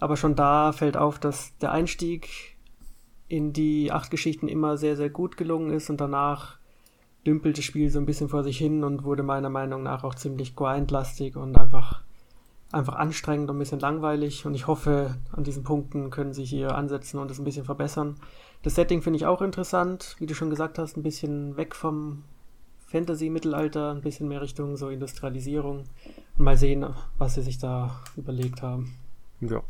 [0.00, 2.56] Aber schon da fällt auf, dass der Einstieg
[3.28, 6.58] in die acht Geschichten immer sehr, sehr gut gelungen ist und danach
[7.26, 10.14] dümpelt das Spiel so ein bisschen vor sich hin und wurde meiner Meinung nach auch
[10.14, 12.02] ziemlich grindlastig und einfach,
[12.72, 14.44] einfach anstrengend und ein bisschen langweilig.
[14.44, 18.16] Und ich hoffe, an diesen Punkten können sie hier ansetzen und es ein bisschen verbessern.
[18.62, 22.24] Das Setting finde ich auch interessant, wie du schon gesagt hast, ein bisschen weg vom
[22.92, 25.84] Fantasy-Mittelalter, ein bisschen mehr Richtung so Industrialisierung.
[26.38, 26.86] Und mal sehen,
[27.18, 28.94] was sie sich da überlegt haben.
[29.40, 29.62] Ja.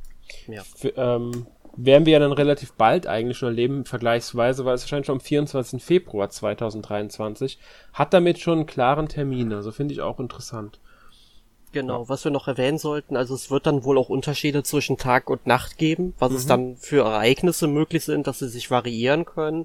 [0.49, 0.63] ja.
[0.77, 5.07] Für, ähm, werden wir ja dann relativ bald eigentlich schon erleben, vergleichsweise, weil es erscheint
[5.07, 5.83] schon am 24.
[5.83, 7.59] Februar 2023.
[7.93, 10.81] Hat damit schon einen klaren Termin, also finde ich auch interessant.
[11.73, 12.09] Genau, ja.
[12.11, 15.47] was wir noch erwähnen sollten, also es wird dann wohl auch Unterschiede zwischen Tag und
[15.47, 16.37] Nacht geben, was mhm.
[16.37, 19.65] es dann für Ereignisse möglich sind, dass sie sich variieren können.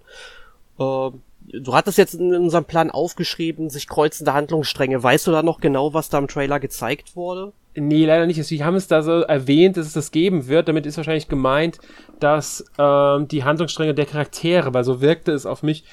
[0.79, 5.01] Ähm, Du hattest jetzt in unserem Plan aufgeschrieben, sich kreuzende Handlungsstränge.
[5.01, 7.53] Weißt du da noch genau, was da im Trailer gezeigt wurde?
[7.73, 8.43] Nee, leider nicht.
[8.43, 10.67] Sie haben es da so erwähnt, dass es das geben wird.
[10.67, 11.77] Damit ist wahrscheinlich gemeint,
[12.19, 15.85] dass ähm, die Handlungsstränge der Charaktere, weil so wirkte es auf mich,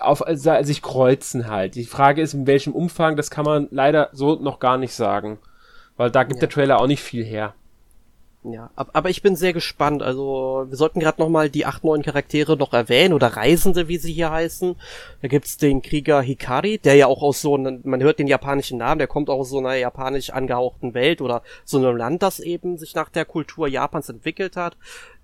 [0.00, 1.76] auf also sich kreuzen halt.
[1.76, 5.38] Die Frage ist, in welchem Umfang, das kann man leider so noch gar nicht sagen.
[5.96, 6.40] Weil da gibt ja.
[6.40, 7.54] der Trailer auch nicht viel her.
[8.46, 10.02] Ja, aber ich bin sehr gespannt.
[10.02, 13.96] Also wir sollten gerade noch mal die acht neuen Charaktere noch erwähnen oder Reisende, wie
[13.96, 14.76] sie hier heißen.
[15.22, 18.76] Da gibt's den Krieger Hikari, der ja auch aus so einem, man hört den japanischen
[18.76, 22.38] Namen, der kommt auch aus so einer japanisch angehauchten Welt oder so einem Land, das
[22.38, 24.76] eben sich nach der Kultur Japans entwickelt hat.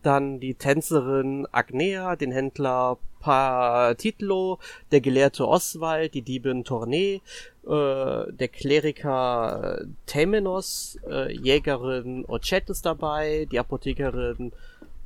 [0.02, 4.58] Dann die Tänzerin Agnea, den Händler Patitlo,
[4.90, 7.20] der Gelehrte Oswald, die Diebin Tournee,
[7.64, 14.52] äh, der Kleriker Temenos, äh, Jägerin Ochet ist dabei, die Apothekerin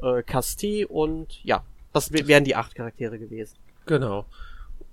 [0.01, 3.57] äh, Casti und ja, das wären die acht Charaktere gewesen.
[3.87, 4.25] Genau.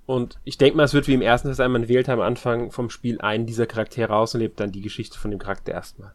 [0.04, 2.72] Und ich denke mal, es wird wie im ersten Teil sein, man wählt am Anfang
[2.72, 6.12] vom Spiel einen dieser Charaktere aus und lebt dann die Geschichte von dem Charakter erstmal.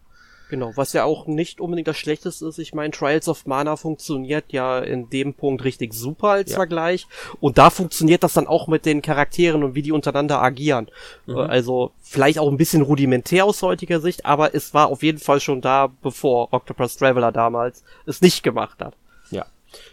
[0.48, 2.58] Genau, was ja auch nicht unbedingt das Schlechteste ist.
[2.58, 6.56] Ich meine, Trials of Mana funktioniert ja in dem Punkt richtig super als ja.
[6.56, 7.06] Vergleich.
[7.40, 10.88] Und da funktioniert das dann auch mit den Charakteren und wie die untereinander agieren.
[11.26, 11.36] Mhm.
[11.36, 15.40] Also vielleicht auch ein bisschen rudimentär aus heutiger Sicht, aber es war auf jeden Fall
[15.40, 18.96] schon da, bevor Octopus Traveler damals es nicht gemacht hat.
[19.30, 19.44] Ja.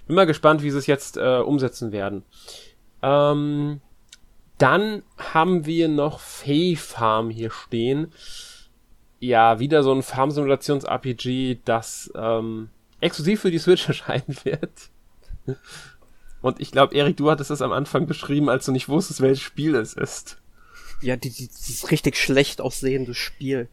[0.07, 2.23] Bin mal gespannt, wie sie es jetzt äh, umsetzen werden.
[3.03, 3.81] Ähm,
[4.57, 8.13] dann haben wir noch Fay Farm hier stehen
[9.19, 14.89] ja wieder so ein Farm-Simulations-RPG, das ähm, exklusiv für die Switch erscheinen wird.
[16.41, 19.41] Und ich glaube, Erik, du hattest das am Anfang beschrieben, als du nicht wusstest, welches
[19.41, 20.37] Spiel es ist.
[21.01, 23.67] Ja, die, die, dieses richtig schlecht aussehende Spiel.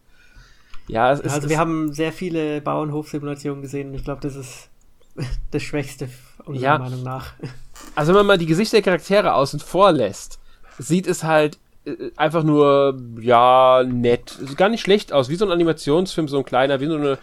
[0.89, 4.69] Ja, es ist, also wir haben sehr viele Bauernhof-Simulationen gesehen und ich glaube, das ist
[5.51, 6.09] das Schwächste
[6.45, 6.79] unserer ja.
[6.79, 7.35] Meinung nach.
[7.95, 10.41] Also wenn man mal die Gesichter der Charaktere außen vor lässt,
[10.79, 11.59] sieht es halt
[12.17, 14.31] einfach nur, ja, nett.
[14.41, 17.19] Sieht gar nicht schlecht aus, wie so ein Animationsfilm, so ein kleiner, wie so eine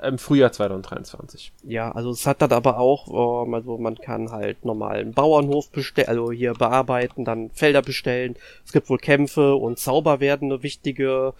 [0.01, 1.53] im Frühjahr 2023.
[1.63, 5.69] Ja, also es hat dann aber auch, ähm, also man kann halt normal einen Bauernhof
[5.71, 8.35] bestellen, also hier bearbeiten, dann Felder bestellen.
[8.65, 11.33] Es gibt wohl Kämpfe und Zauber werden eine wichtige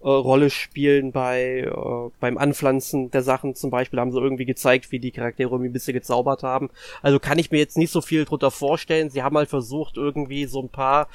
[0.00, 4.92] äh, Rolle spielen bei äh, beim Anpflanzen der Sachen zum Beispiel haben sie irgendwie gezeigt,
[4.92, 6.70] wie die Charaktere irgendwie ein bisschen gezaubert haben.
[7.02, 9.10] Also kann ich mir jetzt nicht so viel drunter vorstellen.
[9.10, 11.08] Sie haben halt versucht irgendwie so ein paar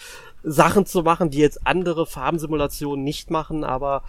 [0.44, 4.04] Sachen zu machen, die jetzt andere Farbensimulationen nicht machen, aber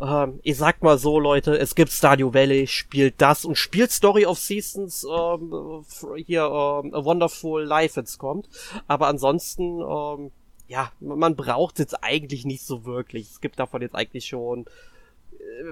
[0.00, 4.26] ähm, ich sag mal so, Leute, es gibt Stardew Valley, spielt das und spielt Story
[4.26, 5.84] of Seasons ähm,
[6.16, 8.48] hier ähm, A Wonderful Life jetzt kommt.
[8.86, 10.30] Aber ansonsten, ähm,
[10.68, 13.30] ja, man braucht jetzt eigentlich nicht so wirklich.
[13.30, 14.66] Es gibt davon jetzt eigentlich schon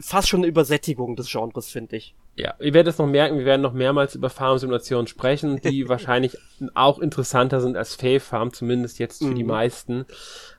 [0.00, 2.14] fast schon eine Übersättigung des Genres, finde ich.
[2.36, 6.36] Ja, ihr werdet es noch merken, wir werden noch mehrmals über Farmsimulationen sprechen, die wahrscheinlich
[6.74, 9.36] auch interessanter sind als Fae Farm, zumindest jetzt für mhm.
[9.36, 10.06] die meisten.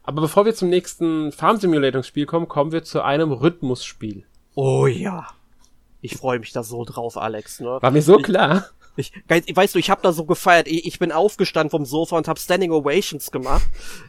[0.04, 4.26] Aber bevor wir zum nächsten Farm Simulator Spiel kommen, kommen wir zu einem Rhythmusspiel.
[4.54, 5.28] Oh ja.
[6.02, 7.60] Ich freue mich da so drauf, Alex.
[7.60, 7.80] Ne?
[7.82, 8.70] War mir so klar.
[8.98, 10.68] Ich, weißt du, ich habe da so gefeiert.
[10.68, 13.66] Ich, ich bin aufgestanden vom Sofa und habe Standing Ovations gemacht.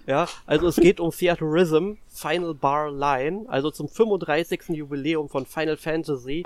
[0.06, 4.68] Ja, also es geht um Theaterism, Final Bar Line, also zum 35.
[4.68, 6.44] Jubiläum von Final Fantasy.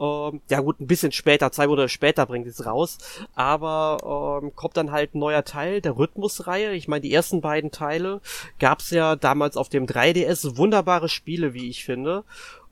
[0.00, 2.98] Ähm, ja gut, ein bisschen später, zwei Monate später bringt es raus.
[3.34, 6.72] Aber ähm, kommt dann halt ein neuer Teil der Rhythmusreihe.
[6.74, 8.20] Ich meine, die ersten beiden Teile
[8.58, 10.56] gab's ja damals auf dem 3DS.
[10.56, 12.24] Wunderbare Spiele, wie ich finde.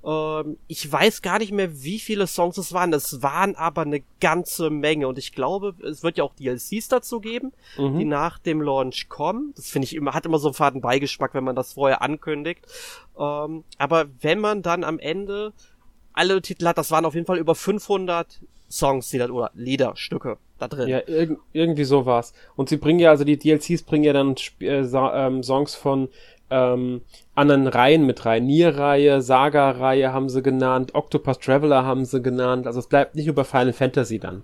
[0.07, 2.93] Ähm, ich weiß gar nicht mehr, wie viele Songs es waren.
[2.93, 5.09] Es waren aber eine ganze Menge.
[5.09, 7.99] Und ich glaube, es wird ja auch DLCs dazu geben, mhm.
[7.99, 9.53] die nach dem Launch kommen.
[9.57, 12.65] Das finde ich immer, hat immer so einen faden Beigeschmack, wenn man das vorher ankündigt.
[13.19, 15.53] Ähm, aber wenn man dann am Ende
[16.13, 18.41] alle Titel hat, das waren auf jeden Fall über 500
[18.71, 20.89] Songs, die da, oder Lieder, Stücke da drin.
[20.89, 22.33] Ja, irg irgendwie so war's.
[22.55, 26.09] Und sie bringen ja, also die DLCs bringen ja dann äh, ähm, Songs von
[26.51, 27.03] ähm,
[27.35, 28.47] anderen Reihen mit rein.
[28.47, 32.67] Nier-Reihe, Saga-Reihe haben sie genannt, Octopus Traveler haben sie genannt.
[32.67, 34.43] Also es bleibt nicht über Final Fantasy dann.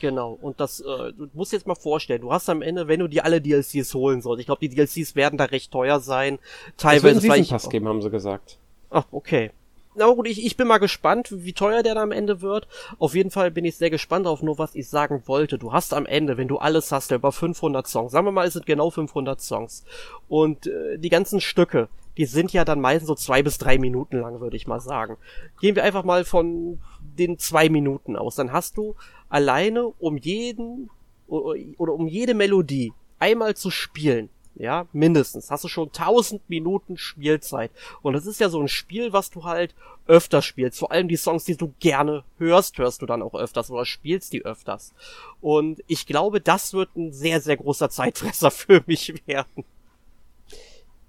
[0.00, 3.06] Genau, und das, äh, du musst jetzt mal vorstellen, du hast am Ende, wenn du
[3.06, 6.40] dir alle DLCs holen sollst, ich glaube, die DLCs werden da recht teuer sein.
[6.76, 8.58] Teilweise es wird einen Pass geben, haben sie gesagt.
[8.90, 9.52] Ach, okay
[9.94, 12.68] na gut, ich, ich bin mal gespannt, wie teuer der da am Ende wird.
[12.98, 15.58] Auf jeden Fall bin ich sehr gespannt auf nur, was ich sagen wollte.
[15.58, 18.12] Du hast am Ende, wenn du alles hast, über 500 Songs.
[18.12, 19.84] Sagen wir mal, es sind genau 500 Songs.
[20.28, 24.18] Und äh, die ganzen Stücke, die sind ja dann meistens so zwei bis drei Minuten
[24.18, 25.16] lang, würde ich mal sagen.
[25.60, 28.36] Gehen wir einfach mal von den zwei Minuten aus.
[28.36, 28.94] Dann hast du
[29.28, 30.90] alleine um jeden
[31.26, 35.50] oder um jede Melodie einmal zu spielen, ja, mindestens.
[35.50, 37.70] Hast du schon 1000 Minuten Spielzeit.
[38.02, 39.74] Und das ist ja so ein Spiel, was du halt
[40.06, 40.78] öfter spielst.
[40.78, 44.32] Vor allem die Songs, die du gerne hörst, hörst du dann auch öfters oder spielst
[44.32, 44.94] die öfters.
[45.40, 49.64] Und ich glaube, das wird ein sehr, sehr großer Zeitfresser für mich werden.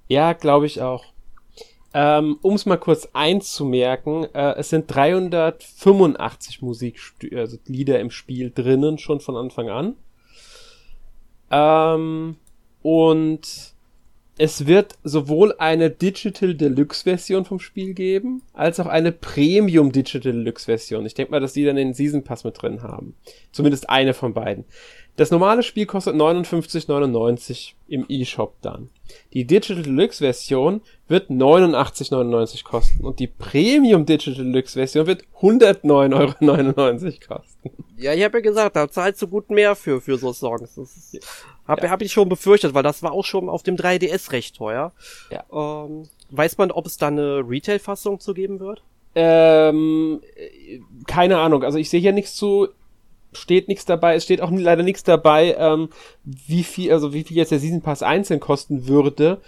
[0.08, 1.06] Ja, glaube ich auch.
[1.94, 8.98] Ähm, um es mal kurz einzumerken, äh, es sind 385 Musiklieder also im Spiel drinnen,
[8.98, 9.96] schon von Anfang an.
[11.52, 12.36] Ähm,
[12.86, 13.74] und
[14.38, 20.34] es wird sowohl eine Digital Deluxe Version vom Spiel geben, als auch eine Premium Digital
[20.34, 21.04] Deluxe Version.
[21.08, 23.16] Ich denke mal, dass die dann den Season Pass mit drin haben.
[23.52, 24.66] Zumindest eine von beiden.
[25.16, 28.92] Das normale Spiel kostet 59,99 im eShop dann.
[29.34, 36.14] Die Digital Deluxe Version wird 89,99 kosten und die Premium Digital Deluxe Version wird 109,99
[36.14, 37.72] Euro kosten.
[37.98, 40.76] Ja, ich habe ja gesagt, da zahlst du gut mehr für, für so Songs.
[40.76, 41.20] Das ist,
[41.68, 41.90] hab, ja.
[41.90, 44.92] hab ich schon befürchtet, weil das war auch schon auf dem 3DS recht teuer.
[45.32, 45.44] Ja.
[45.52, 48.84] Ähm, weiß man, ob es da eine Retail-Fassung zu geben wird?
[49.16, 50.22] Ähm,
[51.08, 51.64] keine Ahnung.
[51.64, 52.68] Also ich sehe hier nichts zu,
[53.34, 54.16] steht nichts dabei.
[54.16, 55.90] Es steht auch leider nichts dabei, ähm,
[56.24, 59.42] wie viel, also wie viel jetzt der Season Pass einzeln kosten würde.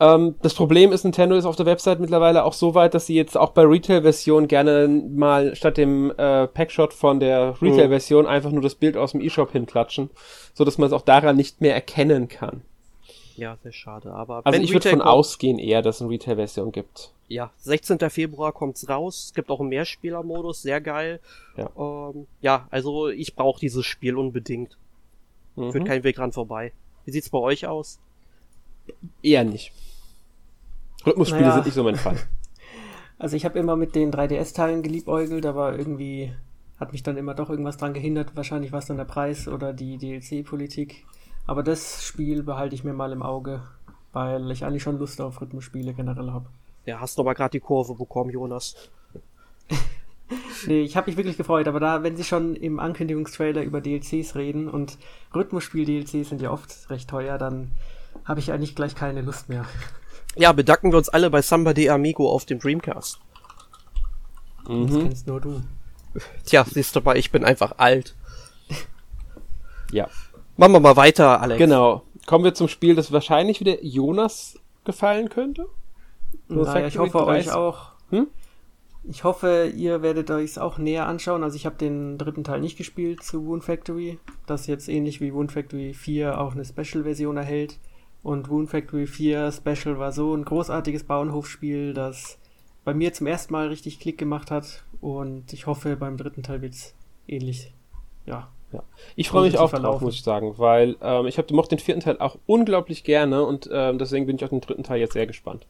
[0.00, 3.14] Ähm, das Problem ist, Nintendo ist auf der Website mittlerweile auch so weit, dass sie
[3.14, 8.30] jetzt auch bei Retail-Version gerne mal statt dem äh, Packshot von der Retail-Version mhm.
[8.30, 10.10] einfach nur das Bild aus dem eShop hinklatschen,
[10.54, 12.62] so dass man es auch daran nicht mehr erkennen kann.
[13.36, 17.12] Ja, sehr schade, aber also ich würde von ausgehen eher, dass es eine Retail-Version gibt.
[17.28, 17.98] Ja, 16.
[18.10, 19.26] Februar kommt's raus.
[19.26, 21.20] Es gibt auch einen Mehrspieler-Modus, sehr geil.
[21.56, 24.76] Ja, ähm, ja also ich brauche dieses Spiel unbedingt.
[25.54, 25.72] Mhm.
[25.72, 26.72] Führt kein Weg ran vorbei.
[27.04, 28.00] Wie sieht's bei euch aus?
[29.22, 29.72] Eher nicht.
[31.08, 31.54] Rhythmusspiele naja.
[31.54, 32.16] sind nicht so mein Fall.
[33.20, 36.32] Also ich habe immer mit den 3DS-Teilen geliebäugelt, aber irgendwie
[36.78, 38.36] hat mich dann immer doch irgendwas dran gehindert.
[38.36, 41.04] Wahrscheinlich war es dann der Preis oder die DLC-Politik.
[41.44, 43.62] Aber das Spiel behalte ich mir mal im Auge,
[44.12, 46.46] weil ich eigentlich schon Lust auf Rhythmusspiele generell habe.
[46.86, 48.76] Ja, hast du aber gerade die Kurve bekommen, Jonas.
[50.68, 54.36] nee, ich habe mich wirklich gefreut, aber da, wenn sie schon im Ankündigungstrailer über DLCs
[54.36, 54.96] reden und
[55.34, 57.72] Rhythmusspiel-DLCs sind ja oft recht teuer, dann
[58.24, 59.64] habe ich eigentlich gleich keine Lust mehr.
[60.36, 63.18] Ja, bedanken wir uns alle bei Somebody Amigo auf dem Dreamcast.
[64.68, 64.86] Mhm.
[64.86, 65.62] Das kennst nur du.
[66.44, 68.14] Tja, siehst du mal, ich bin einfach alt.
[69.90, 70.06] Ja.
[70.58, 71.56] Machen wir mal weiter, Alex.
[71.56, 72.02] Genau.
[72.26, 75.64] Kommen wir zum Spiel, das wahrscheinlich wieder Jonas gefallen könnte.
[76.48, 77.48] Naja, ich hoffe 30.
[77.48, 77.92] euch auch.
[78.10, 78.26] Hm?
[79.04, 81.42] Ich hoffe, ihr werdet euch auch näher anschauen.
[81.42, 85.32] Also ich habe den dritten Teil nicht gespielt zu Wound Factory, das jetzt ähnlich wie
[85.32, 87.78] Wound Factory 4 auch eine Special-Version erhält.
[88.22, 92.38] Und Wound Factory 4 Special war so ein großartiges Bauernhofspiel, das
[92.84, 94.84] bei mir zum ersten Mal richtig Klick gemacht hat.
[95.00, 96.94] Und ich hoffe, beim dritten Teil wird es
[97.26, 97.72] ähnlich.
[98.26, 98.48] Ja.
[98.72, 98.82] ja.
[99.16, 102.00] Ich freue mich auch drauf, muss ich sagen, weil ähm, ich habe mochte den vierten
[102.00, 105.26] Teil auch unglaublich gerne und ähm, deswegen bin ich auf den dritten Teil jetzt sehr
[105.26, 105.66] gespannt.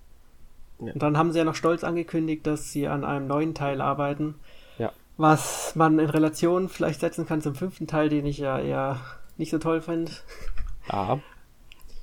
[0.81, 0.93] Ja.
[0.93, 4.37] Und dann haben sie ja noch stolz angekündigt, dass sie an einem neuen Teil arbeiten.
[4.79, 4.93] Ja.
[5.17, 9.01] Was man in Relation vielleicht setzen kann zum fünften Teil, den ich ja eher
[9.37, 10.13] nicht so toll finde.
[10.91, 11.21] Ja.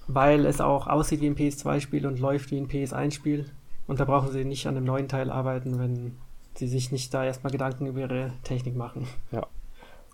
[0.07, 3.45] Weil es auch aussieht wie ein PS2-Spiel und läuft wie ein PS1-Spiel.
[3.87, 6.17] Und da brauchen sie nicht an einem neuen Teil arbeiten, wenn
[6.55, 9.07] sie sich nicht da erstmal Gedanken über ihre Technik machen.
[9.31, 9.47] Ja.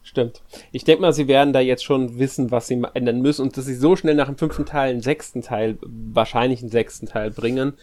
[0.04, 0.42] Stimmt.
[0.72, 3.66] Ich denke mal, sie werden da jetzt schon wissen, was sie ändern müssen und dass
[3.66, 7.74] sie so schnell nach dem fünften Teil einen sechsten Teil, wahrscheinlich einen sechsten Teil bringen,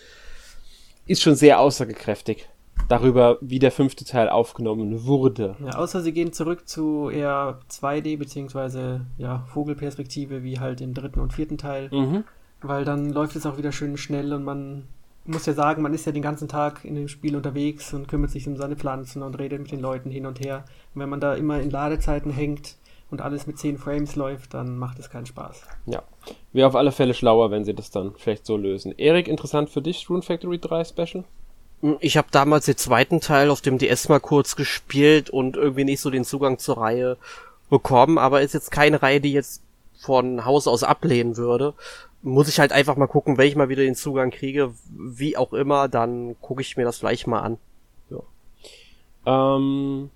[1.07, 2.49] ist schon sehr aussagekräftig
[2.89, 5.57] darüber, wie der fünfte Teil aufgenommen wurde.
[5.65, 11.21] Ja, außer sie gehen zurück zu eher 2D beziehungsweise ja, Vogelperspektive wie halt im dritten
[11.21, 12.25] und vierten Teil, mhm.
[12.63, 14.85] weil dann läuft es auch wieder schön schnell und man
[15.29, 18.31] muss ja sagen, man ist ja den ganzen Tag in dem Spiel unterwegs und kümmert
[18.31, 20.65] sich um seine Pflanzen und redet mit den Leuten hin und her.
[20.95, 22.77] Und wenn man da immer in Ladezeiten hängt
[23.11, 25.63] und alles mit 10 Frames läuft, dann macht es keinen Spaß.
[25.87, 26.03] Ja.
[26.53, 28.93] Wäre auf alle Fälle schlauer, wenn sie das dann vielleicht so lösen.
[28.97, 31.25] Erik, interessant für dich, Rune Factory 3 Special?
[32.01, 36.01] Ich habe damals den zweiten Teil auf dem DS mal kurz gespielt und irgendwie nicht
[36.01, 37.17] so den Zugang zur Reihe
[37.71, 39.63] bekommen, aber ist jetzt keine Reihe, die jetzt
[40.01, 41.75] von Haus aus ablehnen würde.
[42.23, 45.53] Muss ich halt einfach mal gucken, wenn ich mal wieder den Zugang kriege, wie auch
[45.53, 47.59] immer, dann gucke ich mir das gleich mal an.
[48.11, 49.57] Ja.
[49.57, 50.11] Ähm,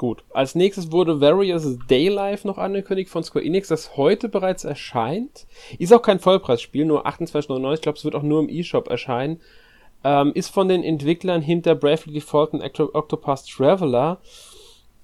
[0.00, 0.24] Gut.
[0.30, 5.46] Als nächstes wurde Various Daylife noch angekündigt von Square Enix, das heute bereits erscheint.
[5.78, 7.74] Ist auch kein Vollpreisspiel, nur 28,99.
[7.74, 9.42] Ich glaube, es wird auch nur im eShop erscheinen.
[10.02, 14.18] Ähm, ist von den Entwicklern hinter Bravely Default und Octopus Traveler.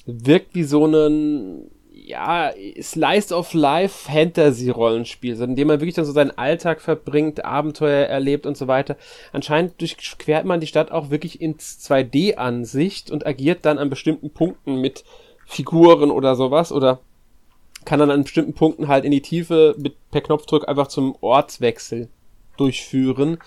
[0.06, 1.70] Wirkt wie so ein
[2.06, 8.06] ja, Slice of Life Fantasy-Rollenspiel, in dem man wirklich dann so seinen Alltag verbringt, Abenteuer
[8.06, 8.96] erlebt und so weiter.
[9.32, 14.80] Anscheinend durchquert man die Stadt auch wirklich in 2D-Ansicht und agiert dann an bestimmten Punkten
[14.80, 15.04] mit
[15.46, 17.00] Figuren oder sowas oder
[17.84, 22.08] kann dann an bestimmten Punkten halt in die Tiefe mit per Knopfdruck einfach zum Ortswechsel
[22.56, 23.38] durchführen.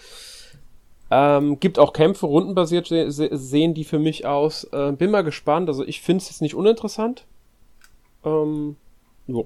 [1.12, 4.66] Ähm, gibt auch Kämpfe, rundenbasiert sehen die für mich aus.
[4.66, 5.70] Äh, bin mal gespannt.
[5.70, 7.26] Also ich finde es jetzt nicht uninteressant.
[8.24, 8.76] Ähm,
[9.28, 9.44] ja.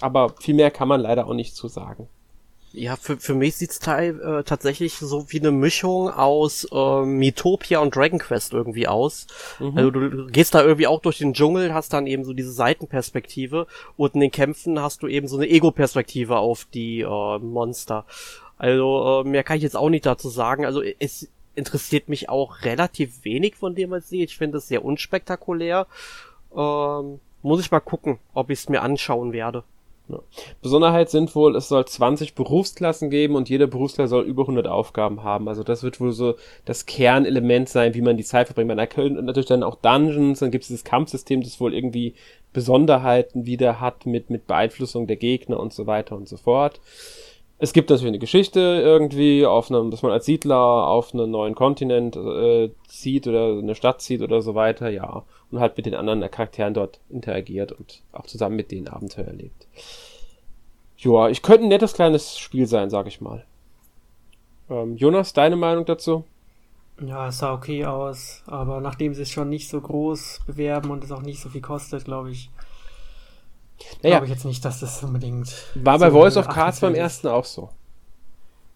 [0.00, 2.08] Aber viel mehr kann man leider auch nicht zu sagen.
[2.74, 7.80] Ja, für, für mich sieht's teil, äh, tatsächlich so wie eine Mischung aus äh, Metopia
[7.80, 9.26] und Dragon Quest irgendwie aus.
[9.58, 9.76] Mhm.
[9.76, 12.50] Also du, du gehst da irgendwie auch durch den Dschungel, hast dann eben so diese
[12.50, 13.66] Seitenperspektive
[13.98, 18.06] und in den Kämpfen hast du eben so eine Ego-Perspektive auf die äh, Monster.
[18.62, 20.64] Also äh, mehr kann ich jetzt auch nicht dazu sagen.
[20.64, 24.24] Also es interessiert mich auch relativ wenig von dem, was ich sehe.
[24.24, 25.88] Ich finde es sehr unspektakulär.
[26.56, 29.64] Ähm, muss ich mal gucken, ob ich es mir anschauen werde.
[30.06, 30.20] Ja.
[30.60, 35.24] Besonderheit sind wohl, es soll 20 Berufsklassen geben und jeder Berufsklasse soll über 100 Aufgaben
[35.24, 35.48] haben.
[35.48, 38.68] Also das wird wohl so das Kernelement sein, wie man die Zeit verbringt.
[38.68, 42.14] Man erkennt natürlich dann auch Dungeons, dann gibt es dieses Kampfsystem, das wohl irgendwie
[42.52, 46.80] Besonderheiten wieder hat mit, mit Beeinflussung der Gegner und so weiter und so fort.
[47.62, 51.54] Es gibt natürlich eine Geschichte irgendwie, auf einem, dass man als Siedler auf einen neuen
[51.54, 55.22] Kontinent äh, zieht oder eine Stadt zieht oder so weiter, ja.
[55.52, 59.68] Und halt mit den anderen Charakteren dort interagiert und auch zusammen mit denen Abenteuer erlebt.
[60.96, 63.44] Joa, ich könnte ein nettes kleines Spiel sein, sag ich mal.
[64.68, 66.24] Ähm, Jonas, deine Meinung dazu?
[67.00, 71.04] Ja, es sah okay aus, aber nachdem sie es schon nicht so groß bewerben und
[71.04, 72.50] es auch nicht so viel kostet, glaube ich,
[74.02, 74.16] naja.
[74.16, 75.52] Glaube ich jetzt nicht, dass das unbedingt.
[75.74, 77.70] War bei so Voice of Cards beim ersten auch so.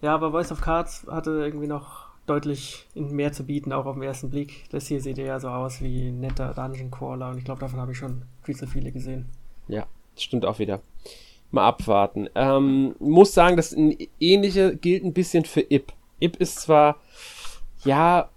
[0.02, 4.02] Ja, aber Voice of Cards hatte irgendwie noch deutlich mehr zu bieten, auch auf den
[4.02, 4.68] ersten Blick.
[4.70, 7.80] Das hier sieht ja so aus wie ein netter Dungeon Crawler und ich glaube, davon
[7.80, 9.26] habe ich schon viel zu viele gesehen.
[9.68, 9.86] Ja,
[10.16, 10.80] stimmt auch wieder.
[11.52, 12.28] Mal abwarten.
[12.34, 13.74] Ähm, muss sagen, das
[14.20, 15.92] ähnliche gilt ein bisschen für IP.
[16.18, 16.96] IP ist zwar,
[17.84, 18.28] ja,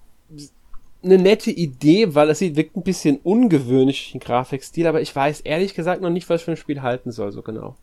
[1.03, 5.41] eine nette Idee, weil es sieht wirkt ein bisschen ungewöhnlich, den Grafikstil, aber ich weiß
[5.41, 7.75] ehrlich gesagt noch nicht, was für ein Spiel halten soll, so genau.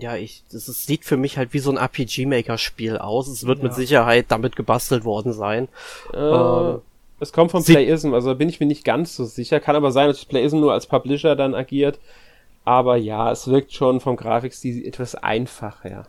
[0.00, 3.28] Ja, ich, das sieht für mich halt wie so ein RPG-Maker-Spiel aus.
[3.28, 3.64] Es wird ja.
[3.64, 5.68] mit Sicherheit damit gebastelt worden sein.
[6.14, 6.80] Äh, ähm,
[7.20, 9.60] es kommt von Playism, also bin ich mir nicht ganz so sicher.
[9.60, 11.98] Kann aber sein, dass Playism nur als Publisher dann agiert.
[12.64, 16.08] Aber ja, es wirkt schon vom Grafikstil etwas einfacher.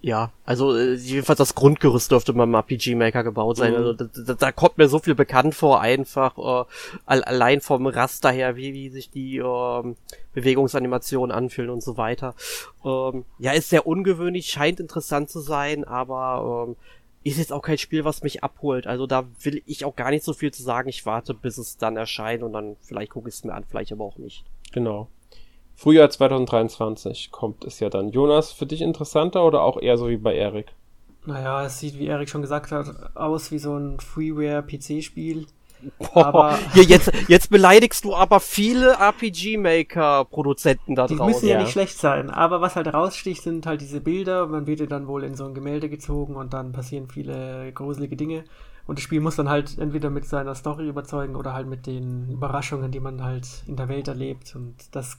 [0.00, 3.72] Ja, also äh, jedenfalls das Grundgerüst dürfte mal im RPG Maker gebaut sein.
[3.72, 3.76] Mhm.
[3.78, 6.64] Also da, da, da, kommt mir so viel bekannt vor, einfach äh,
[7.04, 9.94] allein vom Raster her, wie, wie sich die äh,
[10.34, 12.36] Bewegungsanimationen anfühlen und so weiter.
[12.84, 16.76] Ähm, ja, ist sehr ungewöhnlich, scheint interessant zu sein, aber ähm,
[17.24, 18.86] ist jetzt auch kein Spiel, was mich abholt.
[18.86, 20.88] Also da will ich auch gar nicht so viel zu sagen.
[20.88, 23.90] Ich warte, bis es dann erscheint und dann vielleicht gucke ich es mir an, vielleicht
[23.90, 24.44] aber auch nicht.
[24.72, 25.08] Genau.
[25.78, 28.08] Frühjahr 2023 kommt es ja dann.
[28.08, 30.74] Jonas, für dich interessanter oder auch eher so wie bei Erik?
[31.24, 35.46] Naja, es sieht, wie Erik schon gesagt hat, aus wie so ein Freeware-PC-Spiel.
[36.14, 41.16] Aber Hier, jetzt, jetzt beleidigst du aber viele RPG-Maker-Produzenten da draußen.
[41.16, 44.48] Die müssen ja, ja, nicht schlecht sein, aber was halt raussticht, sind halt diese Bilder.
[44.48, 48.42] Man wird dann wohl in so ein Gemälde gezogen und dann passieren viele gruselige Dinge.
[48.88, 52.30] Und das Spiel muss dann halt entweder mit seiner Story überzeugen oder halt mit den
[52.30, 54.56] Überraschungen, die man halt in der Welt erlebt.
[54.56, 55.18] Und das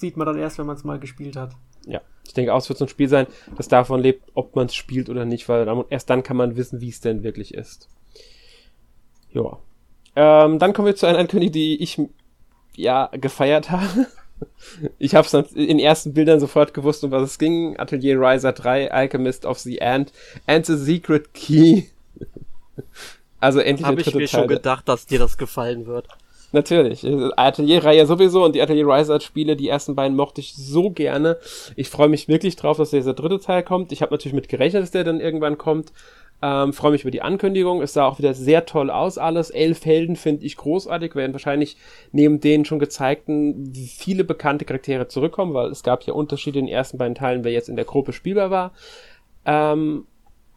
[0.00, 1.52] sieht man dann erst, wenn man es mal gespielt hat.
[1.86, 3.26] Ja, ich denke auch, es wird so ein Spiel sein,
[3.56, 6.56] das davon lebt, ob man es spielt oder nicht, weil dann, erst dann kann man
[6.56, 7.88] wissen, wie es denn wirklich ist.
[9.30, 9.58] Ja.
[10.16, 12.00] Ähm, dann kommen wir zu einer Ankündigung, die ich
[12.74, 14.06] ja gefeiert habe.
[14.98, 17.76] Ich habe es in den ersten Bildern sofort gewusst, um was es ging.
[17.78, 20.12] Atelier Riser 3, Alchemist of the Ant
[20.46, 21.84] and the Secret Key.
[23.40, 24.28] Also endlich Habe ich mir Teil.
[24.28, 26.08] schon gedacht, dass dir das gefallen wird.
[26.52, 27.06] Natürlich.
[27.36, 31.36] Atelier-Reihe sowieso und die Atelier Riser-Spiele, die ersten beiden mochte ich so gerne.
[31.76, 33.92] Ich freue mich wirklich drauf, dass dieser dritte Teil kommt.
[33.92, 35.92] Ich habe natürlich mit gerechnet, dass der dann irgendwann kommt.
[36.40, 37.82] Ähm, freue mich über die Ankündigung.
[37.82, 39.50] Es sah auch wieder sehr toll aus alles.
[39.50, 41.76] Elf Helden finde ich großartig, werden wahrscheinlich
[42.12, 46.74] neben den schon gezeigten viele bekannte Charaktere zurückkommen, weil es gab ja Unterschiede in den
[46.74, 48.72] ersten beiden Teilen, wer jetzt in der Gruppe spielbar war.
[49.44, 50.06] Ähm,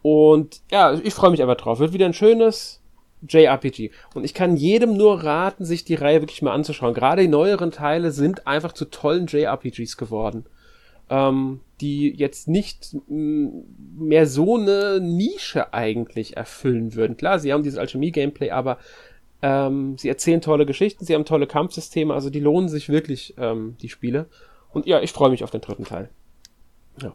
[0.02, 1.80] und ja, ich freue mich aber drauf.
[1.80, 2.81] Wird wieder ein schönes,
[3.28, 3.90] JRPG.
[4.14, 6.94] Und ich kann jedem nur raten, sich die Reihe wirklich mal anzuschauen.
[6.94, 10.44] Gerade die neueren Teile sind einfach zu tollen JRPGs geworden.
[11.10, 17.16] Ähm, die jetzt nicht mehr so eine Nische eigentlich erfüllen würden.
[17.16, 18.78] Klar, sie haben dieses Alchemie-Gameplay, aber
[19.42, 23.76] ähm, sie erzählen tolle Geschichten, sie haben tolle Kampfsysteme, also die lohnen sich wirklich, ähm,
[23.82, 24.26] die Spiele.
[24.70, 26.08] Und ja, ich freue mich auf den dritten Teil.
[27.02, 27.14] Ja.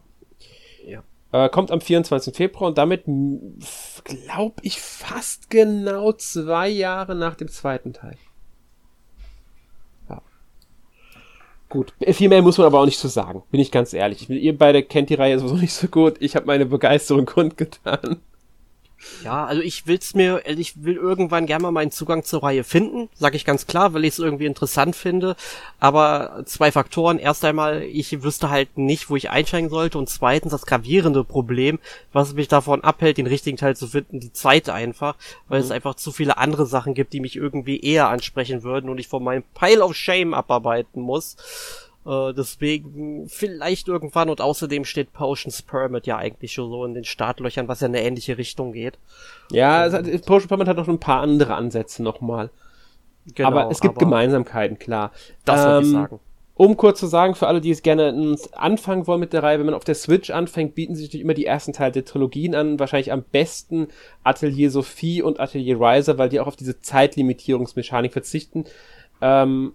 [1.30, 2.34] Äh, kommt am 24.
[2.34, 3.04] Februar und damit,
[4.04, 8.16] glaube ich, fast genau zwei Jahre nach dem zweiten Teil.
[10.08, 10.22] Ja.
[11.68, 14.30] Gut, viel mehr muss man aber auch nicht zu so sagen, bin ich ganz ehrlich.
[14.30, 16.16] Ihr beide kennt die Reihe sowieso nicht so gut.
[16.20, 18.20] Ich habe meine Begeisterung kundgetan.
[19.22, 23.08] Ja, also ich will's mir, ich will irgendwann gerne mal meinen Zugang zur Reihe finden,
[23.14, 25.36] sage ich ganz klar, weil ich es irgendwie interessant finde.
[25.78, 27.18] Aber zwei Faktoren.
[27.18, 29.98] Erst einmal, ich wüsste halt nicht, wo ich einsteigen sollte.
[29.98, 31.78] Und zweitens, das gravierende Problem,
[32.12, 35.16] was mich davon abhält, den richtigen Teil zu finden, die Zeit einfach,
[35.48, 35.66] weil mhm.
[35.66, 39.08] es einfach zu viele andere Sachen gibt, die mich irgendwie eher ansprechen würden und ich
[39.08, 41.36] von meinem Pile of Shame abarbeiten muss.
[42.08, 47.04] Äh, deswegen vielleicht irgendwann und außerdem steht Potions Permit ja eigentlich schon so in den
[47.04, 48.98] Startlöchern, was ja in eine ähnliche Richtung geht.
[49.52, 52.50] Ja, es hat, Potion Permit hat noch ein paar andere Ansätze nochmal.
[53.34, 55.12] Genau, aber es gibt aber Gemeinsamkeiten, klar.
[55.44, 56.20] Das ähm, ich sagen.
[56.54, 59.66] Um kurz zu sagen, für alle, die es gerne anfangen wollen mit der Reihe, wenn
[59.66, 62.80] man auf der Switch anfängt, bieten sich natürlich immer die ersten Teile der Trilogien an.
[62.80, 63.88] Wahrscheinlich am besten
[64.24, 68.64] Atelier Sophie und Atelier Riser, weil die auch auf diese Zeitlimitierungsmechanik verzichten.
[69.20, 69.74] Ähm,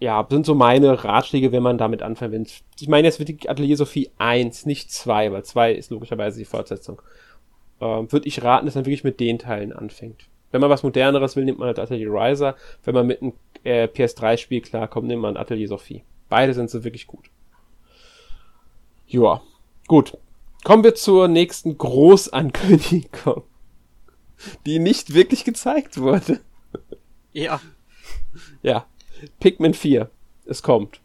[0.00, 2.46] ja, sind so meine Ratschläge, wenn man damit anfangen will.
[2.78, 7.02] Ich meine jetzt wirklich Atelier Sophie 1, nicht 2, weil 2 ist logischerweise die Fortsetzung.
[7.80, 10.28] Ähm, Würde ich raten, dass man wirklich mit den Teilen anfängt.
[10.50, 12.56] Wenn man was Moderneres will, nimmt man halt Atelier Riser.
[12.84, 13.32] Wenn man mit einem
[13.64, 16.04] äh, PS3-Spiel klarkommt, nimmt man Atelier Sophie.
[16.28, 17.30] Beide sind so wirklich gut.
[19.06, 19.42] Joa,
[19.88, 20.16] gut.
[20.64, 23.42] Kommen wir zur nächsten Großankündigung,
[24.66, 26.40] die nicht wirklich gezeigt wurde.
[27.32, 27.60] Ja.
[28.62, 28.86] Ja,
[29.40, 30.10] Pikmin 4.
[30.46, 31.00] Es kommt.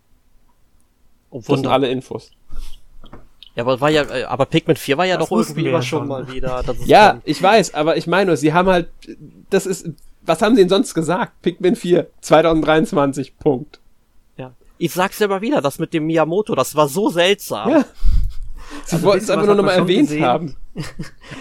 [1.29, 2.31] Oh, das sind alle Infos.
[3.55, 6.07] Ja, aber war ja, äh, aber Pikmin 4 war ja das doch irgendwie immer schon
[6.07, 6.63] mal wieder.
[6.85, 7.23] ja, kommt.
[7.25, 8.89] ich weiß, aber ich meine, sie haben halt,
[9.49, 9.89] das ist,
[10.21, 11.41] was haben sie denn sonst gesagt?
[11.41, 13.79] Pikmin 4, 2023, Punkt.
[14.37, 14.53] Ja.
[14.77, 17.69] Ich sag's ja mal wieder, das mit dem Miyamoto, das war so seltsam.
[17.69, 17.85] Ja.
[18.85, 20.25] Sie also wollten es einfach nur nochmal erwähnt gesehen.
[20.25, 20.55] haben.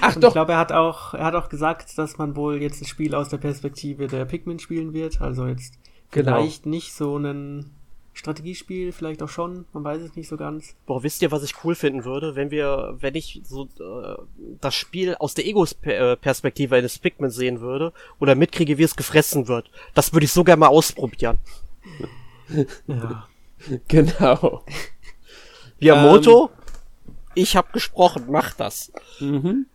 [0.01, 0.29] Ach doch.
[0.29, 3.15] Ich glaube, er hat auch, er hat auch gesagt, dass man wohl jetzt ein Spiel
[3.15, 5.21] aus der Perspektive der Pikmin spielen wird.
[5.23, 5.75] Also jetzt
[6.13, 6.37] Genau.
[6.37, 7.71] Vielleicht nicht so ein
[8.15, 10.77] Strategiespiel, vielleicht auch schon, man weiß es nicht so ganz.
[10.87, 14.23] Boah, wisst ihr, was ich cool finden würde, wenn wir, wenn ich so äh,
[14.61, 19.71] das Spiel aus der Egos-Perspektive eines Pikmin sehen würde oder mitkriege, wie es gefressen wird.
[19.95, 21.39] Das würde ich so gerne mal ausprobieren.
[22.87, 23.27] ja.
[23.87, 24.65] Genau.
[25.79, 26.63] Miyamoto, ähm,
[27.37, 28.93] ich habe gesprochen, mach das.
[29.21, 29.67] Mhm.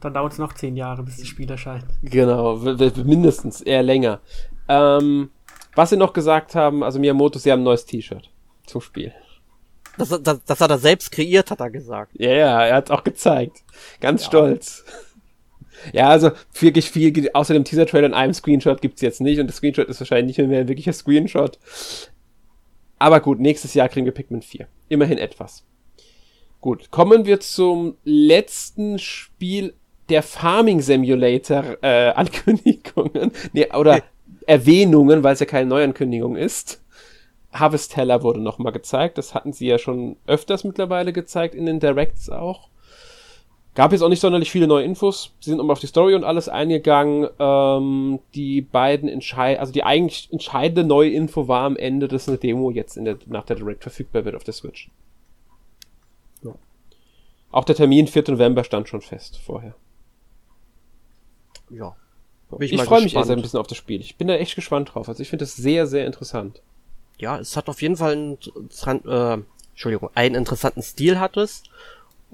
[0.00, 1.84] Dann dauert es noch zehn Jahre, bis das Spiel erscheint.
[2.02, 4.20] Genau, mindestens, eher länger.
[4.68, 5.28] Ähm,
[5.74, 8.30] was sie noch gesagt haben, also Miyamoto, sie haben ein neues T-Shirt
[8.66, 9.12] zum Spiel.
[9.98, 12.12] das, das, das hat er selbst kreiert, hat er gesagt.
[12.14, 13.62] Ja, ja, er hat auch gezeigt.
[14.00, 14.28] Ganz ja.
[14.28, 14.84] stolz.
[15.92, 19.56] Ja, also wirklich viel, außer dem Teaser-Trailer in einem Screenshot gibt's jetzt nicht und das
[19.56, 21.58] Screenshot ist wahrscheinlich nicht mehr ein wirklicher Screenshot.
[22.98, 24.66] Aber gut, nächstes Jahr kriegen wir Pikmin 4.
[24.88, 25.64] Immerhin etwas.
[26.60, 29.74] Gut, kommen wir zum letzten Spiel
[30.08, 33.32] der Farming Simulator äh, Ankündigungen.
[33.52, 34.02] Nee, oder
[34.46, 36.82] Erwähnungen, weil es ja keine Neuankündigung ist.
[37.52, 39.16] Harvesteller wurde nochmal gezeigt.
[39.18, 42.68] Das hatten sie ja schon öfters mittlerweile gezeigt, in den Directs auch.
[43.74, 45.32] Gab jetzt auch nicht sonderlich viele neue Infos.
[45.40, 47.28] Sie sind nochmal auf die Story und alles eingegangen.
[47.40, 52.38] Ähm, die beiden entscheiden, also die eigentlich entscheidende neue Info war am Ende, dass eine
[52.38, 54.90] Demo jetzt der, nach der Direct verfügbar wird auf der Switch.
[56.42, 56.54] Ja.
[57.50, 58.24] Auch der Termin 4.
[58.28, 59.74] November stand schon fest vorher.
[61.68, 61.96] Ja.
[62.60, 64.00] Ich, ich freue mich erst ein bisschen auf das Spiel.
[64.00, 65.08] Ich bin da echt gespannt drauf.
[65.08, 66.62] Also ich finde das sehr, sehr interessant.
[67.18, 68.38] Ja, es hat auf jeden Fall einen,
[69.06, 69.38] äh,
[69.72, 71.62] Entschuldigung, einen interessanten Stil hat es.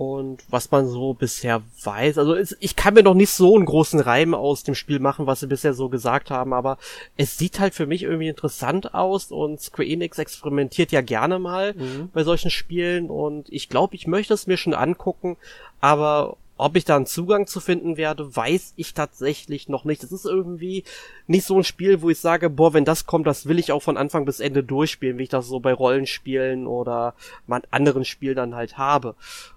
[0.01, 4.01] Und was man so bisher weiß, also ich kann mir noch nicht so einen großen
[4.01, 6.79] Reim aus dem Spiel machen, was sie bisher so gesagt haben, aber
[7.19, 11.75] es sieht halt für mich irgendwie interessant aus und Square Enix experimentiert ja gerne mal
[11.75, 12.09] mhm.
[12.15, 15.37] bei solchen Spielen und ich glaube, ich möchte es mir schon angucken,
[15.83, 20.03] aber ob ich da einen Zugang zu finden werde, weiß ich tatsächlich noch nicht.
[20.03, 20.85] Das ist irgendwie
[21.27, 23.83] nicht so ein Spiel, wo ich sage, boah, wenn das kommt, das will ich auch
[23.83, 27.15] von Anfang bis Ende durchspielen, wie ich das so bei Rollenspielen oder
[27.47, 29.15] mal anderen Spielen dann halt habe.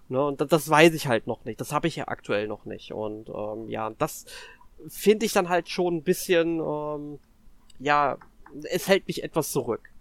[0.10, 0.24] Ne?
[0.24, 1.60] Und das, das weiß ich halt noch nicht.
[1.60, 2.94] Das habe ich ja aktuell noch nicht.
[2.94, 4.26] Und ähm, ja, das
[4.88, 7.20] finde ich dann halt schon ein bisschen, ähm,
[7.80, 8.18] ja,
[8.72, 9.93] es hält mich etwas zurück.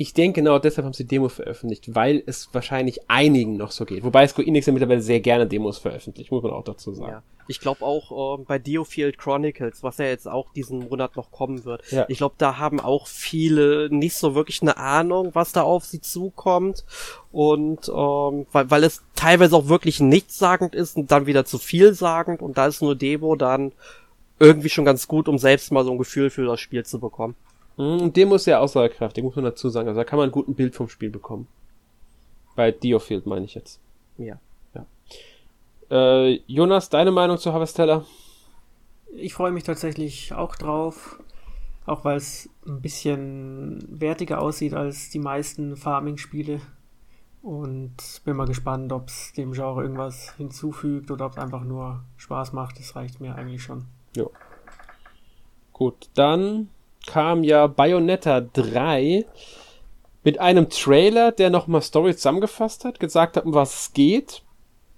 [0.00, 4.02] Ich denke genau deshalb haben sie Demo veröffentlicht, weil es wahrscheinlich einigen noch so geht.
[4.02, 7.12] Wobei Square Enix ja mittlerweile sehr gerne Demos veröffentlicht, muss man auch dazu sagen.
[7.12, 7.22] Ja.
[7.48, 11.66] Ich glaube auch äh, bei Deofield Chronicles, was ja jetzt auch diesen Monat noch kommen
[11.66, 11.82] wird.
[11.90, 12.06] Ja.
[12.08, 16.00] Ich glaube, da haben auch viele nicht so wirklich eine Ahnung, was da auf sie
[16.00, 16.86] zukommt.
[17.30, 22.40] Und ähm, weil, weil es teilweise auch wirklich nichtssagend ist und dann wieder zu vielsagend
[22.40, 23.72] und da ist nur Demo dann
[24.38, 27.36] irgendwie schon ganz gut, um selbst mal so ein Gefühl für das Spiel zu bekommen.
[27.80, 29.88] Und hm, dem muss ja aussagekräftig, muss man dazu sagen.
[29.88, 31.48] Also da kann man ein gutes Bild vom Spiel bekommen.
[32.54, 33.80] Bei Diofield meine ich jetzt.
[34.18, 34.38] Ja.
[34.74, 34.84] ja.
[35.90, 38.04] Äh, Jonas, deine Meinung zu Harvestella?
[39.14, 41.22] Ich freue mich tatsächlich auch drauf.
[41.86, 46.60] Auch weil es ein bisschen wertiger aussieht als die meisten Farming-Spiele.
[47.40, 52.04] Und bin mal gespannt, ob es dem Genre irgendwas hinzufügt oder ob es einfach nur
[52.18, 52.78] Spaß macht.
[52.78, 53.86] Das reicht mir eigentlich schon.
[54.14, 54.26] Ja.
[55.72, 56.68] Gut, dann
[57.06, 59.24] kam ja Bayonetta 3
[60.22, 64.42] mit einem Trailer, der nochmal Story zusammengefasst hat, gesagt hat, um was es geht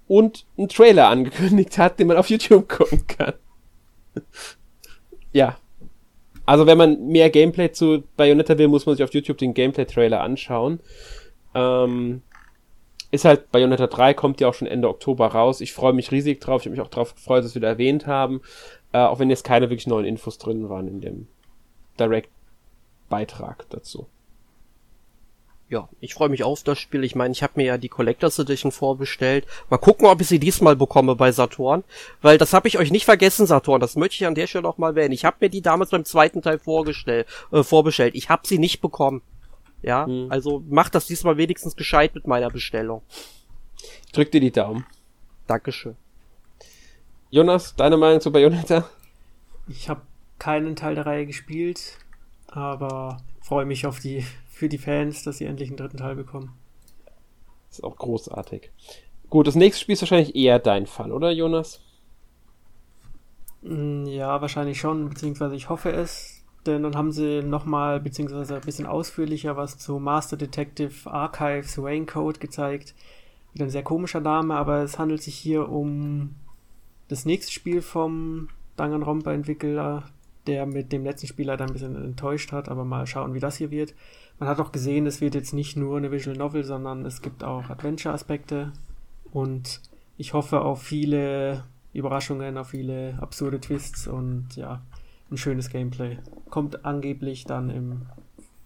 [0.08, 3.34] und einen Trailer angekündigt hat, den man auf YouTube gucken kann.
[5.32, 5.56] ja.
[6.44, 10.20] Also wenn man mehr Gameplay zu Bayonetta will, muss man sich auf YouTube den Gameplay-Trailer
[10.20, 10.80] anschauen.
[11.54, 12.22] Ähm,
[13.12, 15.60] ist halt Bayonetta 3, kommt ja auch schon Ende Oktober raus.
[15.60, 16.62] Ich freue mich riesig drauf.
[16.62, 18.40] Ich habe mich auch darauf gefreut, dass wir wieder erwähnt haben.
[18.92, 21.28] Äh, auch wenn jetzt keine wirklich neuen Infos drin waren in dem
[21.98, 24.06] Direct-Beitrag dazu.
[25.72, 27.02] Ja, ich freue mich auf das Spiel.
[27.02, 29.46] Ich meine, ich habe mir ja die Collectors Edition vorbestellt.
[29.70, 31.82] Mal gucken, ob ich sie diesmal bekomme bei Saturn.
[32.20, 33.80] Weil das habe ich euch nicht vergessen, Saturn.
[33.80, 35.12] Das möchte ich an der Stelle noch mal erwähnen.
[35.12, 38.14] Ich habe mir die damals beim zweiten Teil vorgestellt, äh, vorbestellt.
[38.14, 39.22] Ich habe sie nicht bekommen.
[39.80, 40.26] Ja, hm.
[40.30, 43.00] also macht das diesmal wenigstens gescheit mit meiner Bestellung.
[44.04, 44.84] Ich drück dir die Daumen.
[45.46, 45.96] Dankeschön.
[47.30, 48.86] Jonas, deine Meinung zu Bayonetta?
[49.68, 50.02] Ich habe
[50.42, 51.98] keinen Teil der Reihe gespielt,
[52.48, 56.52] aber freue mich auf die, für die Fans, dass sie endlich einen dritten Teil bekommen.
[57.68, 58.72] Das ist auch großartig.
[59.30, 61.80] Gut, das nächste Spiel ist wahrscheinlich eher dein Fall, oder Jonas?
[63.62, 68.62] Mm, ja, wahrscheinlich schon, beziehungsweise ich hoffe es, denn dann haben sie nochmal, beziehungsweise ein
[68.62, 72.96] bisschen ausführlicher was zu Master Detective Archives Raincoat gezeigt.
[73.52, 76.34] Wieder ein sehr komischer Name, aber es handelt sich hier um
[77.06, 80.02] das nächste Spiel vom Danganronpa-Entwickler,
[80.46, 83.56] der mit dem letzten Spiel leider ein bisschen enttäuscht hat, aber mal schauen, wie das
[83.56, 83.94] hier wird.
[84.38, 87.44] Man hat auch gesehen, es wird jetzt nicht nur eine Visual Novel, sondern es gibt
[87.44, 88.72] auch Adventure-Aspekte
[89.30, 89.80] und
[90.16, 94.82] ich hoffe auf viele Überraschungen, auf viele absurde Twists und ja,
[95.30, 96.18] ein schönes Gameplay.
[96.50, 98.02] Kommt angeblich dann im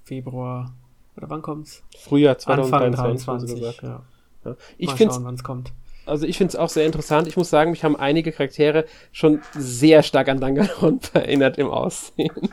[0.04, 0.72] Februar
[1.16, 1.82] oder wann kommt's?
[1.98, 3.60] Frühjahr 2023.
[3.82, 4.02] Ja.
[4.44, 4.56] Ja.
[4.78, 5.72] Ich Mal schauen, wann es kommt
[6.06, 7.28] also ich finde es auch sehr interessant.
[7.28, 12.50] Ich muss sagen, mich haben einige Charaktere schon sehr stark an Danganronpa erinnert im Aussehen.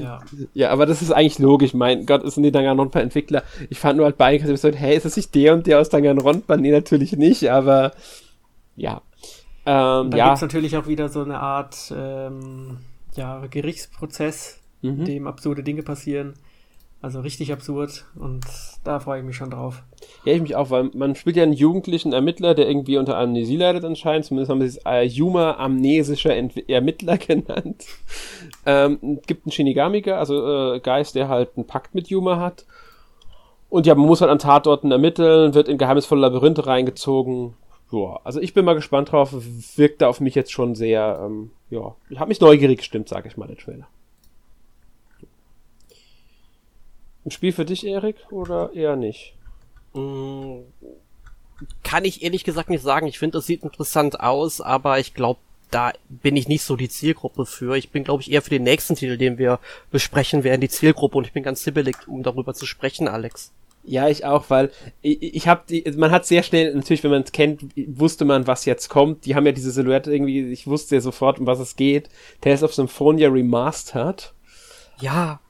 [0.00, 0.20] Ja.
[0.54, 1.72] ja, aber das ist eigentlich logisch.
[1.72, 3.44] Mein Gott, es sind die Danganronpa-Entwickler.
[3.70, 5.88] Ich fand nur halt bei einigen so, hey, ist das nicht der und der aus
[5.88, 6.56] Danganronpa?
[6.56, 7.92] Nee, natürlich nicht, aber
[8.76, 9.02] ja.
[9.66, 10.28] Ähm, Dann ja.
[10.28, 12.78] gibt's natürlich auch wieder so eine Art ähm,
[13.14, 14.90] ja, Gerichtsprozess, mhm.
[14.90, 16.34] in dem absurde Dinge passieren.
[17.00, 18.44] Also richtig absurd und
[18.82, 19.84] da freue ich mich schon drauf.
[20.24, 23.56] Ja, ich mich auch, weil man spielt ja einen jugendlichen Ermittler, der irgendwie unter Amnesie
[23.56, 24.24] leidet anscheinend.
[24.26, 27.86] Zumindest haben sie es äh, Yuma amnesischer Ent Ermittler genannt.
[28.66, 32.66] ähm, gibt einen Shinigamiker, also äh, Geist, der halt einen Pakt mit Yuma hat.
[33.70, 37.54] Und ja, man muss halt an Tatorten ermitteln, wird in geheimnisvolle Labyrinthe reingezogen.
[37.92, 39.34] Ja, also ich bin mal gespannt drauf.
[39.76, 43.28] Wirkt da auf mich jetzt schon sehr, ähm, ja, ich habe mich neugierig gestimmt, sage
[43.28, 43.86] ich mal, der Trailer.
[47.28, 49.34] Ein Spiel für dich, Erik, oder eher nicht?
[49.92, 50.60] Mm,
[51.82, 53.06] kann ich ehrlich gesagt nicht sagen.
[53.06, 55.38] Ich finde, es sieht interessant aus, aber ich glaube,
[55.70, 57.76] da bin ich nicht so die Zielgruppe für.
[57.76, 59.58] Ich bin, glaube ich, eher für den nächsten Titel, den wir
[59.90, 63.52] besprechen werden, die Zielgruppe und ich bin ganz hibbelig, um darüber zu sprechen, Alex.
[63.84, 64.70] Ja, ich auch, weil
[65.02, 68.46] ich, ich habe die, man hat sehr schnell, natürlich, wenn man es kennt, wusste man,
[68.46, 69.26] was jetzt kommt.
[69.26, 72.08] Die haben ja diese Silhouette irgendwie, ich wusste ja sofort, um was es geht.
[72.40, 74.32] Tales of Symphonia Remastered.
[74.98, 75.40] Ja,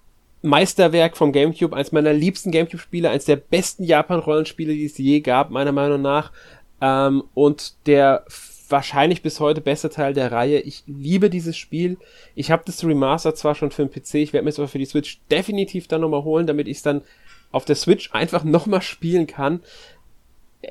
[0.42, 5.50] Meisterwerk vom GameCube, eins meiner liebsten GameCube-Spiele, eins der besten Japan-Rollenspiele, die es je gab,
[5.50, 6.32] meiner Meinung nach.
[6.80, 8.24] Ähm, und der
[8.68, 10.60] wahrscheinlich bis heute beste Teil der Reihe.
[10.60, 11.96] Ich liebe dieses Spiel.
[12.34, 14.78] Ich habe das Remaster zwar schon für den PC, ich werde mir es aber für
[14.78, 17.02] die Switch definitiv dann nochmal holen, damit ich es dann
[17.50, 19.60] auf der Switch einfach nochmal spielen kann.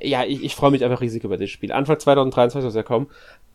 [0.01, 1.72] Ja, ich, ich freue mich einfach riesig über das Spiel.
[1.72, 3.07] Anfang 2023 soll es ja kommen.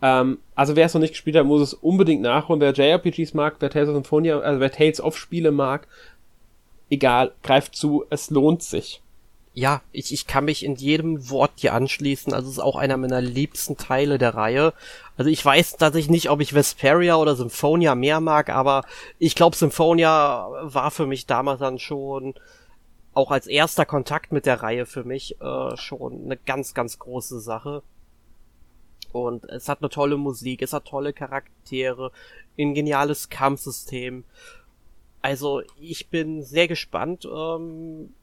[0.03, 2.61] Ähm, also wer es noch nicht gespielt hat, muss es unbedingt nachholen.
[2.61, 5.86] Wer JRPGs mag, wer Tales of Symphonia, also wer Tales of Spiele mag,
[6.90, 9.00] egal, greift zu, es lohnt sich.
[9.55, 12.32] Ja, ich, ich kann mich in jedem Wort hier anschließen.
[12.32, 14.72] Also es ist auch einer meiner liebsten Teile der Reihe.
[15.16, 18.82] Also ich weiß tatsächlich nicht, ob ich Vesperia oder Symphonia mehr mag, aber
[19.18, 22.34] ich glaube, Symphonia war für mich damals dann schon
[23.12, 27.40] auch als erster Kontakt mit der Reihe für mich äh, schon eine ganz, ganz große
[27.40, 27.82] Sache.
[29.13, 32.13] Und es hat eine tolle Musik, es hat tolle Charaktere,
[32.59, 34.25] ein geniales Kampfsystem.
[35.21, 37.25] Also ich bin sehr gespannt.
[37.25, 38.15] Ähm,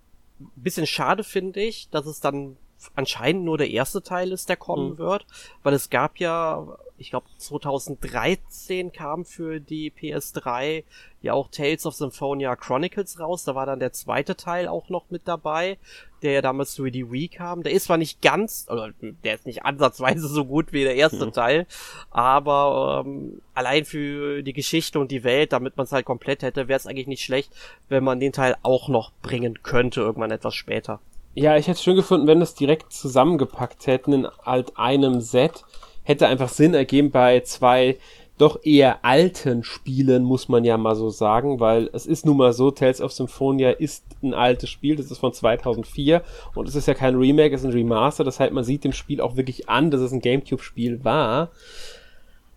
[0.55, 2.57] bisschen schade finde ich, dass es dann
[2.95, 4.97] anscheinend nur der erste Teil ist, der kommen mhm.
[4.97, 5.25] wird,
[5.63, 10.83] weil es gab ja, ich glaube 2013 kam für die PS3
[11.21, 15.09] ja auch Tales of Symphonia Chronicles raus, da war dann der zweite Teil auch noch
[15.09, 15.77] mit dabei,
[16.21, 17.63] der ja damals für die Wii kam.
[17.63, 21.25] Der ist zwar nicht ganz, oder der ist nicht ansatzweise so gut wie der erste
[21.25, 21.33] mhm.
[21.33, 21.67] Teil,
[22.11, 26.67] aber ähm, allein für die Geschichte und die Welt, damit man es halt komplett hätte,
[26.67, 27.51] wäre es eigentlich nicht schlecht,
[27.89, 31.01] wenn man den Teil auch noch bringen könnte, irgendwann etwas später.
[31.35, 35.63] Ja, ich hätte es schön gefunden, wenn das direkt zusammengepackt hätten in halt einem Set.
[36.03, 37.97] Hätte einfach Sinn ergeben bei zwei
[38.39, 42.53] doch eher alten Spielen, muss man ja mal so sagen, weil es ist nun mal
[42.53, 46.23] so, Tales of Symphonia ist ein altes Spiel, das ist von 2004
[46.55, 48.93] und es ist ja kein Remake, es ist ein Remaster, das heißt, man sieht dem
[48.93, 51.51] Spiel auch wirklich an, dass es ein Gamecube-Spiel war.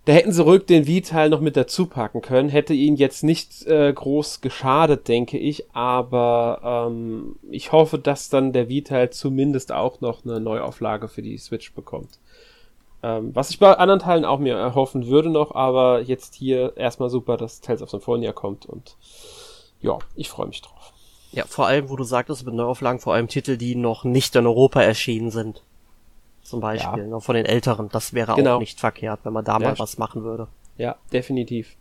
[0.05, 3.65] Da hätten sie ruhig den Wii-Teil noch mit dazu packen können, hätte ihn jetzt nicht
[3.67, 10.01] äh, groß geschadet, denke ich, aber ähm, ich hoffe, dass dann der Wii-Teil zumindest auch
[10.01, 12.19] noch eine Neuauflage für die Switch bekommt.
[13.05, 17.09] Ähm, was ich bei anderen Teilen auch mir erhoffen würde noch, aber jetzt hier erstmal
[17.09, 18.97] super, dass Tales of Symphonia kommt und
[19.81, 20.93] ja, ich freue mich drauf.
[21.31, 24.47] Ja, vor allem, wo du sagtest, mit Neuauflagen, vor allem Titel, die noch nicht in
[24.47, 25.63] Europa erschienen sind
[26.43, 27.09] zum Beispiel, ja.
[27.09, 27.89] noch von den älteren.
[27.91, 28.57] Das wäre genau.
[28.57, 30.49] auch nicht verkehrt, wenn man da ja, mal was machen würde.
[30.77, 31.77] Ja, definitiv.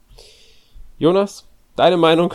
[0.98, 2.34] Jonas, deine Meinung?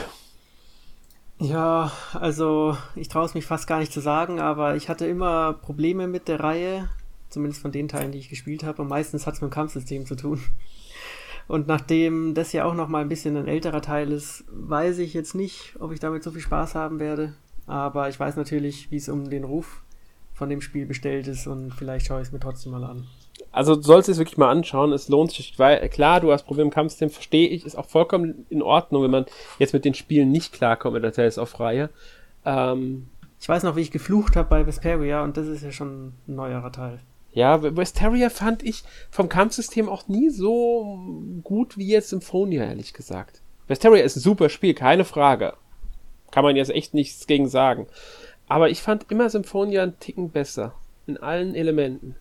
[1.39, 5.53] Ja, also ich traue es mich fast gar nicht zu sagen, aber ich hatte immer
[5.53, 6.89] Probleme mit der Reihe,
[7.29, 10.07] zumindest von den Teilen, die ich gespielt habe, und meistens hat es mit dem Kampfsystem
[10.07, 10.41] zu tun.
[11.49, 15.15] Und nachdem das ja auch noch mal ein bisschen ein älterer Teil ist, weiß ich
[15.15, 17.35] jetzt nicht, ob ich damit so viel Spaß haben werde.
[17.67, 19.83] Aber ich weiß natürlich, wie es um den Ruf
[20.37, 23.07] von dem Spiel bestellt ist und vielleicht schaue ich es mir trotzdem mal an.
[23.53, 26.69] Also du sollst es wirklich mal anschauen, es lohnt sich, weil klar, du hast Probleme
[26.69, 29.27] im Kampfsystem, verstehe ich, ist auch vollkommen in Ordnung, wenn man
[29.59, 31.89] jetzt mit den Spielen nicht klarkommt mit der Tales of Reihe.
[32.45, 33.09] Ähm,
[33.41, 36.35] ich weiß noch, wie ich geflucht habe bei Vesperia und das ist ja schon ein
[36.35, 37.01] neuerer Teil.
[37.33, 40.99] Ja, Vesperia fand ich vom Kampfsystem auch nie so
[41.43, 43.41] gut wie jetzt Symphonia, ehrlich gesagt.
[43.69, 45.55] Vesperia ist ein super Spiel, keine Frage.
[46.31, 47.87] Kann man jetzt echt nichts gegen sagen.
[48.49, 50.75] Aber ich fand immer Symphonia einen Ticken besser.
[51.07, 52.17] In allen Elementen.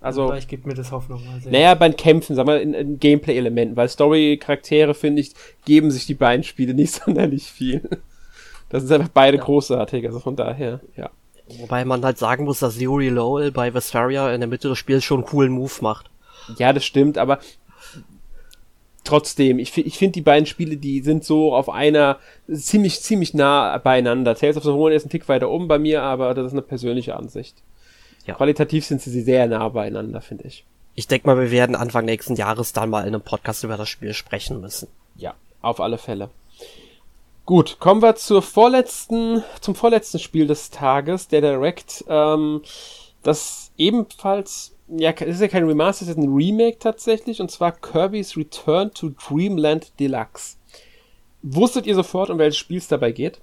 [0.00, 1.24] Also, Vielleicht gibt mir das Hoffnung.
[1.24, 5.32] Mal naja, beim Kämpfen, sagen wir, in, in Gameplay-Elementen, weil Story-Charaktere, finde ich,
[5.64, 7.88] geben sich die beiden Spiele nicht sonderlich viel.
[8.68, 9.44] Das sind einfach beide ja.
[9.44, 11.10] großartig, also von daher, ja.
[11.58, 15.04] Wobei man halt sagen muss, dass Yuri Lowell bei Vesperia in der Mitte des Spiels
[15.04, 16.10] schon einen coolen Move macht.
[16.58, 17.38] Ja, das stimmt, aber
[19.04, 22.18] trotzdem, ich, ich finde die beiden Spiele, die sind so auf einer
[22.52, 24.34] ziemlich, ziemlich nah beieinander.
[24.34, 26.62] Tales of the Symphonia ist ein Tick weiter oben bei mir, aber das ist eine
[26.62, 27.56] persönliche Ansicht.
[28.26, 28.34] Ja.
[28.34, 30.64] Qualitativ sind sie sehr nah beieinander, finde ich.
[30.94, 33.88] Ich denke mal, wir werden Anfang nächsten Jahres dann mal in einem Podcast über das
[33.88, 34.88] Spiel sprechen müssen.
[35.16, 36.30] Ja, auf alle Fälle.
[37.46, 42.62] Gut, kommen wir zur vorletzten, zum vorletzten Spiel des Tages, der Direct, ähm,
[43.22, 48.36] das ebenfalls, ja, ist ja kein Remaster, es ist ein Remake tatsächlich, und zwar Kirby's
[48.36, 50.56] Return to Dreamland Deluxe.
[51.42, 53.40] Wusstet ihr sofort, um welches Spiel es dabei geht,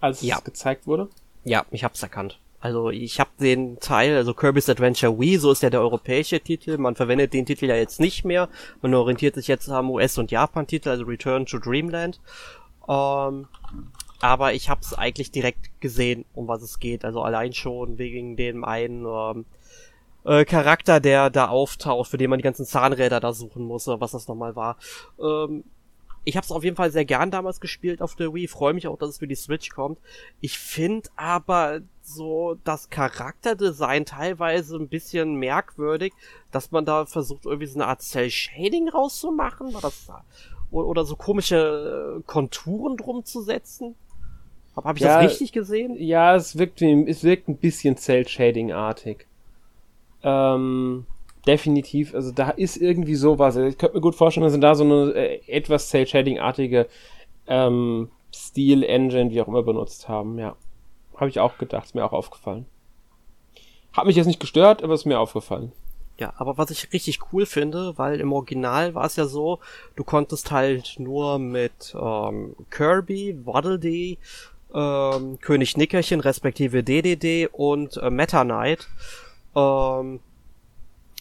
[0.00, 0.38] als ja.
[0.38, 1.08] es gezeigt wurde?
[1.44, 2.38] Ja, ich hab's erkannt.
[2.60, 6.78] Also ich habe den Teil, also Kirby's Adventure Wii, so ist ja der europäische Titel.
[6.78, 8.48] Man verwendet den Titel ja jetzt nicht mehr.
[8.80, 12.20] Man orientiert sich jetzt am US- und Japan-Titel, also Return to Dreamland.
[12.88, 13.48] Ähm,
[14.20, 17.04] aber ich habe es eigentlich direkt gesehen, um was es geht.
[17.04, 19.44] Also allein schon wegen dem einen ähm,
[20.24, 24.12] äh, Charakter, der da auftaucht, für den man die ganzen Zahnräder da suchen muss, was
[24.12, 24.76] das nochmal war.
[25.20, 25.64] Ähm,
[26.24, 28.48] ich habe es auf jeden Fall sehr gern damals gespielt auf der Wii.
[28.48, 29.98] Freue mich auch, dass es für die Switch kommt.
[30.40, 36.14] Ich finde aber so das Charakterdesign teilweise ein bisschen merkwürdig,
[36.50, 39.74] dass man da versucht, irgendwie so eine Art Cell-Shading rauszumachen.
[39.74, 40.24] War das da?
[40.70, 43.94] Oder so komische äh, Konturen drum zu setzen.
[44.74, 45.94] Habe hab ich ja, das richtig gesehen?
[45.98, 49.26] Ja, es wirkt, es wirkt ein bisschen Cell-Shading-artig.
[50.24, 51.06] Ähm,
[51.46, 53.56] definitiv, also da ist irgendwie sowas.
[53.56, 56.88] Ich könnte mir gut vorstellen, dass da so eine äh, etwas Cell-Shading-artige
[57.46, 60.56] ähm, Stil-Engine, wie auch immer, benutzt haben, ja.
[61.16, 62.66] Habe ich auch gedacht, ist mir auch aufgefallen.
[63.92, 65.70] Hat mich jetzt nicht gestört, aber ist mir aufgefallen.
[66.18, 69.58] Ja, aber was ich richtig cool finde, weil im Original war es ja so,
[69.96, 74.18] du konntest halt nur mit ähm, Kirby, Waddle Dee,
[74.72, 78.88] ähm, König Nickerchen respektive DDD und äh, Meta Knight
[79.54, 80.20] ähm,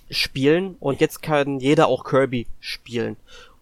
[0.09, 3.17] spielen und jetzt kann jeder auch Kirby spielen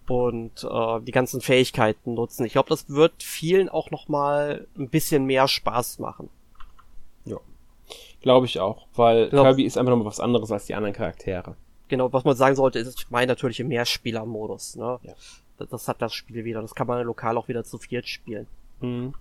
[0.08, 2.46] und äh, die ganzen Fähigkeiten nutzen.
[2.46, 6.30] Ich glaube, das wird vielen auch noch mal ein bisschen mehr Spaß machen.
[7.26, 7.38] Ja,
[8.22, 10.94] glaube ich auch, weil glaub, Kirby ist einfach noch mal was anderes als die anderen
[10.94, 11.56] Charaktere.
[11.88, 14.78] Genau, was man sagen sollte, ist mein natürliche Mehrspielermodus.
[14.78, 15.00] Ne?
[15.04, 15.14] Ja.
[15.58, 16.62] Das, das, hat das Spiel wieder.
[16.62, 18.48] Das kann man lokal auch wieder zu viert spielen.
[18.80, 19.14] Mhm.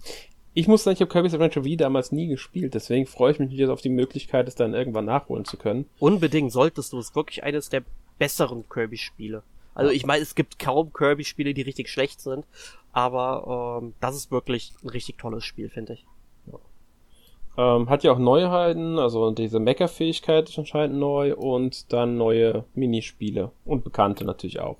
[0.52, 3.52] Ich muss sagen, ich habe Kirby's Adventure V damals nie gespielt, deswegen freue ich mich
[3.52, 5.88] jetzt auf die Möglichkeit, es dann irgendwann nachholen zu können.
[6.00, 6.98] Unbedingt solltest du.
[6.98, 7.84] Es ist wirklich eines der
[8.18, 9.44] besseren Kirby-Spiele.
[9.74, 12.44] Also ich meine, es gibt kaum Kirby-Spiele, die richtig schlecht sind,
[12.92, 16.06] aber ähm, das ist wirklich ein richtig tolles Spiel, finde ich.
[16.46, 17.76] Ja.
[17.76, 23.52] Ähm, hat ja auch Neuheiten, also diese Mecha-Fähigkeit ist anscheinend neu und dann neue Minispiele
[23.64, 24.78] und bekannte natürlich auch.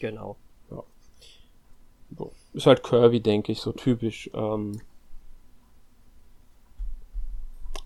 [0.00, 0.36] Genau.
[0.70, 0.82] Ja.
[2.16, 2.32] So.
[2.52, 4.30] Ist halt Kirby, denke ich, so typisch.
[4.34, 4.80] Ähm,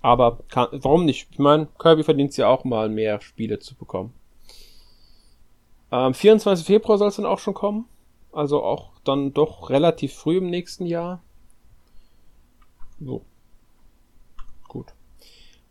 [0.02, 1.28] Aber kann, warum nicht?
[1.30, 4.12] Ich meine, Kirby verdient es ja auch mal mehr Spiele zu bekommen.
[5.92, 6.66] Ähm, 24.
[6.66, 7.86] Februar soll es dann auch schon kommen.
[8.32, 11.22] Also auch dann doch relativ früh im nächsten Jahr.
[12.98, 13.24] So.
[14.68, 14.94] Gut.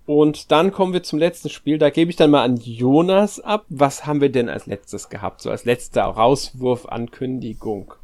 [0.05, 1.77] Und dann kommen wir zum letzten Spiel.
[1.77, 3.65] Da gebe ich dann mal an Jonas ab.
[3.69, 5.41] Was haben wir denn als letztes gehabt?
[5.41, 7.95] So als letzter Rauswurf-Ankündigung.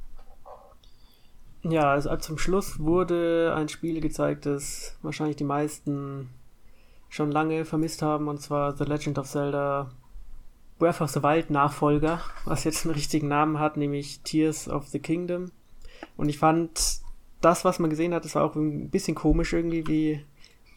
[1.70, 6.30] Ja, also zum Schluss wurde ein Spiel gezeigt, das wahrscheinlich die meisten
[7.10, 9.92] schon lange vermisst haben, und zwar The Legend of Zelda
[10.80, 15.00] Breath of the Wild Nachfolger, was jetzt einen richtigen Namen hat, nämlich Tears of the
[15.00, 15.52] Kingdom.
[16.16, 17.02] Und ich fand
[17.42, 20.26] das, was man gesehen hat, das war auch ein bisschen komisch irgendwie, wie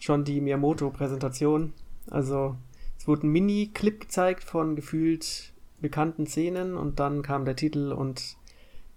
[0.01, 1.73] schon die Miyamoto-Präsentation.
[2.11, 2.57] Also
[2.99, 8.37] es wurde ein Mini-Clip gezeigt von gefühlt bekannten Szenen und dann kam der Titel und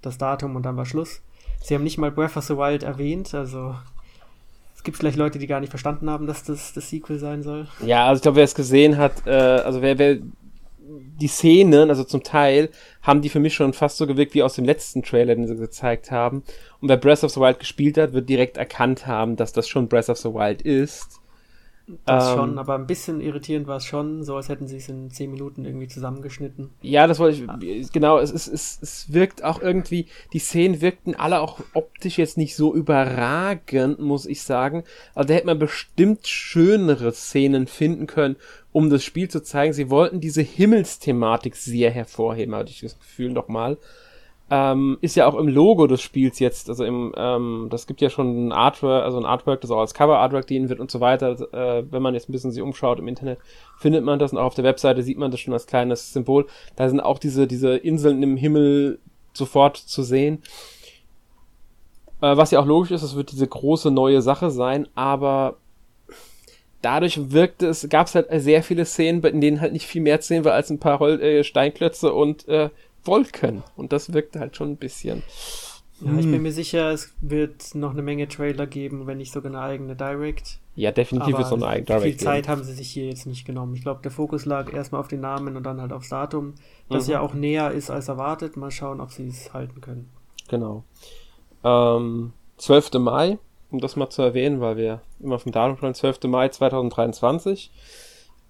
[0.02, 1.22] das Datum und dann war Schluss.
[1.64, 3.76] Sie haben nicht mal Breath of the Wild erwähnt, also
[4.76, 7.68] es gibt vielleicht Leute, die gar nicht verstanden haben, dass das das Sequel sein soll.
[7.86, 10.18] Ja, also ich glaube, wer es gesehen hat, äh, also wer, wer
[11.22, 12.70] die Szenen, also zum Teil,
[13.01, 15.55] haben die für mich schon fast so gewirkt wie aus dem letzten Trailer, den sie
[15.55, 16.43] gezeigt haben.
[16.82, 19.88] Und wer Breath of the Wild gespielt hat, wird direkt erkannt haben, dass das schon
[19.88, 21.22] Breath of the Wild ist.
[22.06, 24.88] Das ähm, schon, aber ein bisschen irritierend war es schon, so als hätten sie es
[24.88, 26.70] in 10 Minuten irgendwie zusammengeschnitten.
[26.82, 31.14] Ja, das wollte ich, genau, es, es, es, es wirkt auch irgendwie, die Szenen wirkten
[31.16, 34.84] alle auch optisch jetzt nicht so überragend, muss ich sagen.
[35.14, 38.38] Also da hätte man bestimmt schönere Szenen finden können,
[38.72, 39.74] um das Spiel zu zeigen.
[39.74, 43.78] Sie wollten diese Himmelsthematik sehr hervorheben, hatte ich das Gefühl nochmal.
[44.50, 48.10] Ähm, ist ja auch im Logo des Spiels jetzt, also im, ähm, das gibt ja
[48.10, 51.32] schon ein Artwork, also ein Artwork, das auch als Cover-Artwork dienen wird und so weiter.
[51.54, 53.39] Äh, wenn man jetzt ein bisschen sich umschaut im Internet,
[53.78, 56.46] findet man das und auch auf der Webseite sieht man das schon als kleines Symbol.
[56.76, 59.00] Da sind auch diese, diese Inseln im Himmel
[59.34, 60.44] sofort zu sehen.
[62.22, 65.58] Äh, was ja auch logisch ist, es wird diese große neue Sache sein, aber
[66.82, 70.22] dadurch wirkte es, gab es halt sehr viele Szenen, in denen halt nicht viel mehr
[70.22, 72.70] zu sehen war als ein paar Hol äh, Steinklötze und äh,
[73.06, 73.64] Wolken.
[73.76, 75.24] Und das wirkt halt schon ein bisschen.
[76.01, 76.20] Ja, hm.
[76.20, 79.62] ich bin mir sicher, es wird noch eine Menge Trailer geben, wenn nicht sogar eine
[79.62, 80.60] eigene Direct.
[80.76, 82.04] Ja, definitiv ist so eine eigene Direct.
[82.04, 83.76] Viel Zeit haben sie sich hier jetzt nicht genommen.
[83.76, 86.56] Ich glaube, der Fokus lag erstmal auf den Namen und dann halt aufs Datum,
[86.89, 87.14] das mhm.
[87.14, 88.58] ja auch näher ist als erwartet.
[88.58, 90.10] Mal schauen, ob sie es halten können.
[90.49, 90.84] Genau.
[91.64, 92.93] Ähm, 12.
[92.93, 93.38] Mai,
[93.72, 96.24] um das mal zu erwähnen, weil wir immer vom Datum sprechen, 12.
[96.24, 97.72] Mai 2023.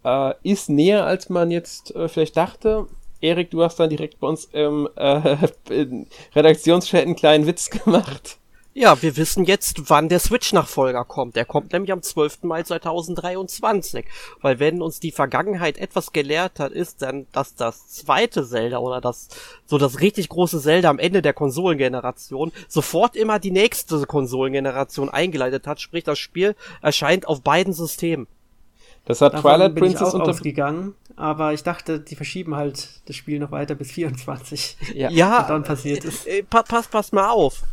[0.03, 2.87] Äh, ist näher, als man jetzt äh, vielleicht dachte.
[3.23, 5.37] Erik, du hast dann direkt bei uns im äh,
[6.35, 8.37] Redaktionschat einen kleinen Witz gemacht.
[8.73, 11.37] Ja, wir wissen jetzt, wann der Switch-Nachfolger kommt.
[11.37, 12.43] Der kommt nämlich am 12.
[12.43, 14.05] Mai 2023.
[14.41, 18.99] Weil wenn uns die Vergangenheit etwas gelehrt hat, ist dann, dass das zweite Zelda oder
[18.99, 19.29] das,
[19.67, 25.65] so das richtig große Zelda am Ende der Konsolengeneration sofort immer die nächste Konsolengeneration eingeleitet
[25.65, 25.79] hat.
[25.79, 28.27] Sprich, das Spiel erscheint auf beiden Systemen.
[29.05, 33.01] Das hat Davon Twilight bin Princess ich auch ausgegangen, aber ich dachte, die verschieben halt
[33.05, 34.77] das Spiel noch weiter bis 24.
[34.93, 36.27] Ja, ja dann passiert ist.
[36.27, 37.63] Äh, pass, pass mal auf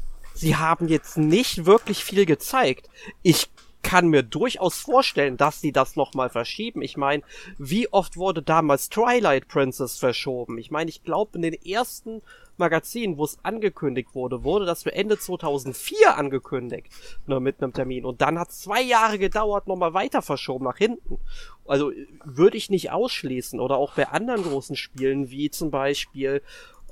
[0.41, 2.88] sie haben jetzt nicht wirklich viel gezeigt.
[3.22, 3.49] Ich
[3.82, 6.82] kann mir durchaus vorstellen, dass sie das nochmal verschieben.
[6.82, 7.22] Ich meine,
[7.59, 10.59] wie oft wurde damals Twilight Princess verschoben?
[10.59, 12.22] Ich meine, ich glaube, in den ersten
[12.61, 16.93] Magazinen, wo es angekündigt wurde, wurde das für Ende 2004 angekündigt.
[17.27, 18.05] Nur mit einem Termin.
[18.05, 21.19] Und dann hat zwei Jahre gedauert, nochmal weiter verschoben nach hinten.
[21.67, 21.91] Also
[22.25, 23.59] würde ich nicht ausschließen.
[23.59, 26.43] Oder auch bei anderen großen Spielen, wie zum Beispiel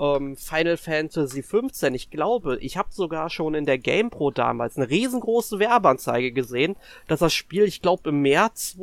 [0.01, 1.95] ähm, Final Fantasy 15.
[1.95, 7.21] Ich glaube, ich habe sogar schon in der GamePro damals eine riesengroße Werbeanzeige gesehen, dass
[7.21, 8.77] das Spiel, ich glaube, im März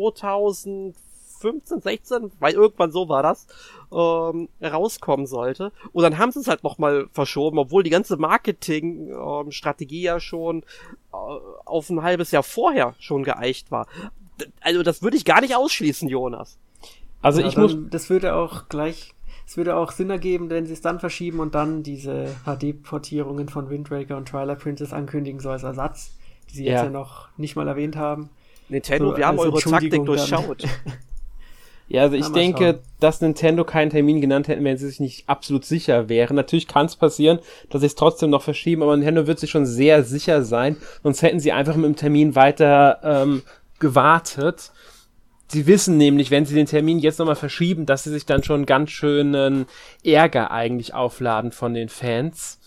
[1.39, 3.47] 2015, 16, weil irgendwann so war das,
[3.91, 5.71] ähm, rauskommen sollte.
[5.91, 10.63] Und dann haben sie es halt nochmal verschoben, obwohl die ganze Marketing-Strategie ähm, ja schon
[11.13, 11.17] äh,
[11.65, 13.87] auf ein halbes Jahr vorher schon geeicht war.
[14.61, 16.57] Also das würde ich gar nicht ausschließen, Jonas.
[17.21, 17.75] Also ja, ich muss.
[17.89, 19.15] Das würde auch gleich
[19.47, 23.69] es würde auch Sinn ergeben, wenn sie es dann verschieben und dann diese HD-Portierungen von
[23.69, 26.15] Wind Waker und Twilight Princess ankündigen, so als Ersatz,
[26.49, 26.71] die sie ja.
[26.73, 28.29] jetzt ja noch nicht mal erwähnt haben.
[28.69, 30.63] Nintendo, so, wir haben eure Taktik durchschaut.
[31.87, 32.79] Ja, also ich denke, schauen.
[32.99, 36.35] dass Nintendo keinen Termin genannt hätten, wenn sie sich nicht absolut sicher wären.
[36.35, 39.67] Natürlich kann es passieren, dass sie es trotzdem noch verschieben, aber Nintendo wird sich schon
[39.67, 43.43] sehr sicher sein, sonst hätten sie einfach mit dem Termin weiter ähm,
[43.79, 44.71] gewartet.
[45.47, 48.65] Sie wissen nämlich, wenn sie den Termin jetzt nochmal verschieben, dass sie sich dann schon
[48.65, 49.67] ganz schönen
[50.03, 52.59] Ärger eigentlich aufladen von den Fans.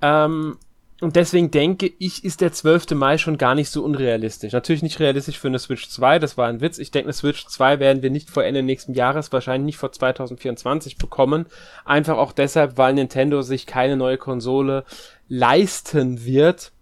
[0.00, 0.58] Ähm,
[1.00, 2.90] und deswegen denke ich, ist der 12.
[2.90, 4.52] Mai schon gar nicht so unrealistisch.
[4.52, 6.78] Natürlich nicht realistisch für eine Switch 2, das war ein Witz.
[6.78, 9.92] Ich denke, eine Switch 2 werden wir nicht vor Ende nächsten Jahres, wahrscheinlich nicht vor
[9.92, 11.46] 2024 bekommen.
[11.86, 14.84] Einfach auch deshalb, weil Nintendo sich keine neue Konsole
[15.28, 16.72] leisten wird,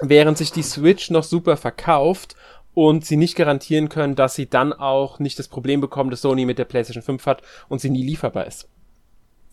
[0.00, 2.36] während sich die Switch noch super verkauft
[2.72, 6.46] und sie nicht garantieren können, dass sie dann auch nicht das Problem bekommen, das Sony
[6.46, 8.68] mit der PlayStation 5 hat und sie nie lieferbar ist.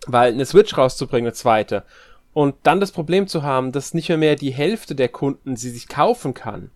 [0.07, 1.83] Weil eine Switch rauszubringen, eine zweite,
[2.39, 5.69] und dann das Problem zu haben, dass nicht mehr, mehr die Hälfte der Kunden sie
[5.69, 6.71] sich kaufen kann,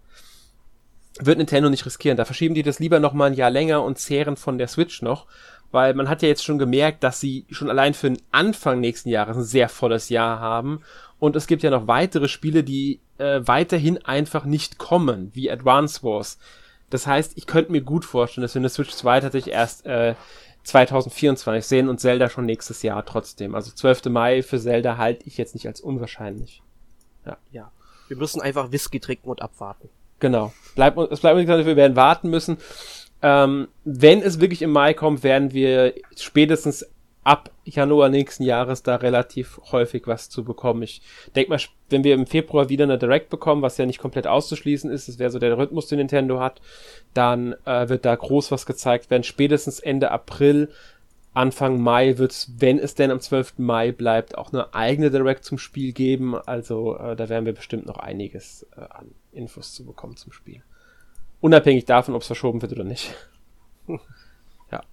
[1.21, 2.17] wird Nintendo nicht riskieren.
[2.17, 5.01] Da verschieben die das lieber noch mal ein Jahr länger und zehren von der Switch
[5.01, 5.25] noch,
[5.71, 9.07] weil man hat ja jetzt schon gemerkt, dass sie schon allein für den Anfang nächsten
[9.07, 10.81] Jahres ein sehr volles Jahr haben
[11.17, 16.03] und es gibt ja noch weitere Spiele, die äh, weiterhin einfach nicht kommen, wie Advance
[16.03, 16.39] Wars.
[16.89, 20.15] Das heißt, ich könnte mir gut vorstellen, dass wir eine Switch 2 tatsächlich erst äh,
[20.63, 23.55] 2024 sehen und Zelda schon nächstes Jahr trotzdem.
[23.55, 24.05] Also 12.
[24.05, 26.61] Mai für Zelda halte ich jetzt nicht als unwahrscheinlich.
[27.25, 27.37] Ja.
[27.51, 27.71] ja.
[28.07, 29.89] Wir müssen einfach Whisky trinken und abwarten.
[30.19, 30.53] Genau.
[30.75, 32.57] Bleib, es bleibt uns wir werden warten müssen.
[33.21, 36.85] Ähm, wenn es wirklich im Mai kommt, werden wir spätestens
[37.23, 40.83] ab Januar nächsten Jahres da relativ häufig was zu bekommen.
[40.83, 41.01] Ich
[41.35, 41.59] denke mal,
[41.89, 45.19] wenn wir im Februar wieder eine Direct bekommen, was ja nicht komplett auszuschließen ist, das
[45.19, 46.61] wäre so der Rhythmus, den Nintendo hat,
[47.13, 49.23] dann äh, wird da groß was gezeigt werden.
[49.23, 50.69] Spätestens Ende April,
[51.33, 53.55] Anfang Mai wird es, wenn es denn am 12.
[53.57, 56.35] Mai bleibt, auch eine eigene Direct zum Spiel geben.
[56.35, 60.61] Also äh, da werden wir bestimmt noch einiges äh, an Infos zu bekommen zum Spiel.
[61.41, 63.13] Unabhängig davon, ob es verschoben wird oder nicht.
[64.71, 64.83] ja.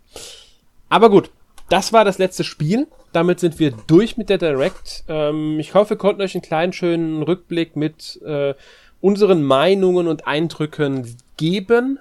[0.89, 1.31] Aber gut,
[1.71, 2.89] das war das letzte Spiel.
[3.13, 5.05] Damit sind wir durch mit der Direct.
[5.09, 8.55] Ähm, ich hoffe, wir konnten euch einen kleinen schönen Rückblick mit äh,
[9.01, 11.99] unseren Meinungen und Eindrücken geben.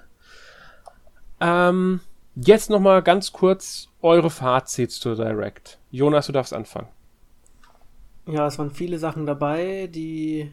[1.40, 2.00] Ähm,
[2.34, 5.78] jetzt nochmal ganz kurz eure Fazits zur Direct.
[5.90, 6.88] Jonas, du darfst anfangen.
[8.26, 10.52] Ja, es waren viele Sachen dabei, die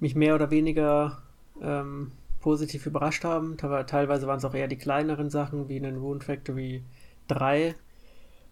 [0.00, 1.22] mich mehr oder weniger
[1.62, 3.56] ähm, positiv überrascht haben.
[3.56, 6.82] Teilweise waren es auch eher die kleineren Sachen, wie in den Rune Factory
[7.28, 7.74] 3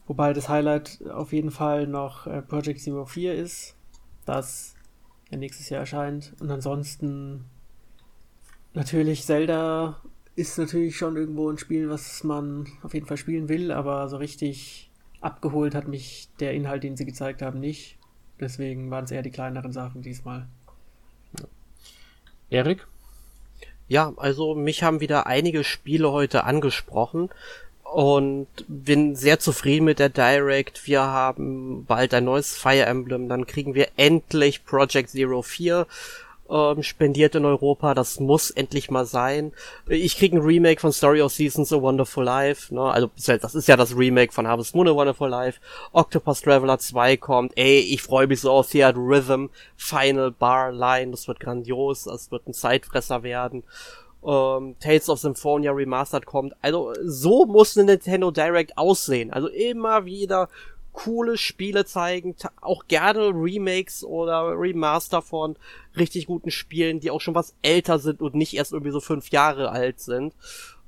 [0.06, 3.76] Wobei das Highlight auf jeden Fall noch äh, Project Zero 4 ist,
[4.24, 4.74] das
[5.30, 6.34] ja nächstes Jahr erscheint.
[6.40, 7.44] Und ansonsten
[8.74, 10.00] natürlich Zelda
[10.36, 14.18] ist natürlich schon irgendwo ein Spiel, was man auf jeden Fall spielen will, aber so
[14.18, 17.98] richtig abgeholt hat mich der Inhalt, den sie gezeigt haben, nicht.
[18.38, 20.46] Deswegen waren es eher die kleineren Sachen diesmal.
[22.50, 22.86] Erik?
[23.88, 27.30] Ja, also mich haben wieder einige Spiele heute angesprochen
[27.92, 30.86] und bin sehr zufrieden mit der Direct.
[30.86, 35.86] Wir haben bald ein neues Fire Emblem, dann kriegen wir endlich Project Zero 4
[36.50, 37.94] ähm, spendiert in Europa.
[37.94, 39.52] Das muss endlich mal sein.
[39.88, 42.74] Ich krieg ein Remake von Story of Seasons A Wonderful Life.
[42.74, 42.82] Ne?
[42.82, 45.60] Also das ist ja das Remake von Harvest Moon A Wonderful Life.
[45.92, 47.52] Octopus Traveler 2 kommt.
[47.56, 49.46] Ey, ich freue mich so auf Theater Rhythm,
[49.76, 51.10] Final Bar Line.
[51.10, 52.04] Das wird grandios.
[52.04, 53.64] Das wird ein Zeitfresser werden.
[54.26, 56.54] Ähm, Tales of Symphonia Remastered kommt.
[56.60, 59.32] Also so muss eine Nintendo Direct aussehen.
[59.32, 60.48] Also immer wieder
[60.96, 65.56] coole Spiele zeigen, auch gerne Remakes oder Remaster von
[65.96, 69.30] richtig guten Spielen, die auch schon was älter sind und nicht erst irgendwie so fünf
[69.30, 70.34] Jahre alt sind.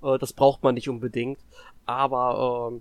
[0.02, 1.38] Äh, das braucht man nicht unbedingt.
[1.86, 2.80] Aber äh,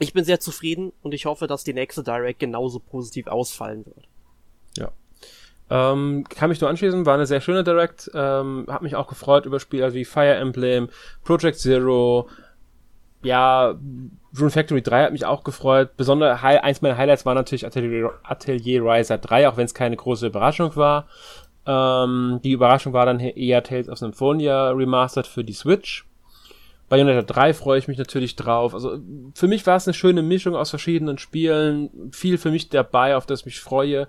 [0.00, 4.08] ich bin sehr zufrieden und ich hoffe, dass die nächste Direct genauso positiv ausfallen wird.
[5.70, 8.10] Ähm, kann mich nur anschließen, war eine sehr schöne Direct.
[8.14, 10.88] Ähm, hat mich auch gefreut über Spiele wie Fire Emblem,
[11.24, 12.28] Project Zero,
[13.22, 13.74] ja,
[14.38, 15.96] Rune Factory 3 hat mich auch gefreut.
[15.96, 20.28] Besonders eins meiner Highlights war natürlich Atelier, Atelier Riser 3, auch wenn es keine große
[20.28, 21.08] Überraschung war.
[21.66, 26.04] Ähm, die Überraschung war dann eher Tales of Symphonia Remastered für die Switch.
[26.88, 28.72] Bei Bayonetta 3 freue ich mich natürlich drauf.
[28.72, 28.98] Also
[29.34, 32.10] für mich war es eine schöne Mischung aus verschiedenen Spielen.
[32.12, 34.08] Viel für mich dabei, auf das ich mich freue.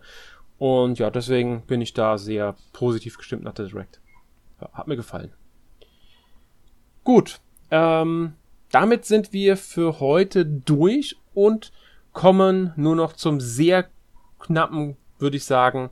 [0.60, 4.02] Und ja, deswegen bin ich da sehr positiv gestimmt nach der Direct.
[4.62, 5.32] Ja, hat mir gefallen.
[7.04, 7.40] Gut.
[7.72, 8.34] Ähm,
[8.70, 11.72] damit sind wir für heute durch und
[12.12, 13.90] kommen nur noch zum sehr
[14.40, 15.90] knappen, würde ich sagen,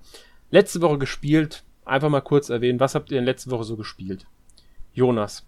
[0.51, 1.63] letzte Woche gespielt.
[1.85, 4.27] Einfach mal kurz erwähnen, was habt ihr in letzter Woche so gespielt?
[4.93, 5.46] Jonas.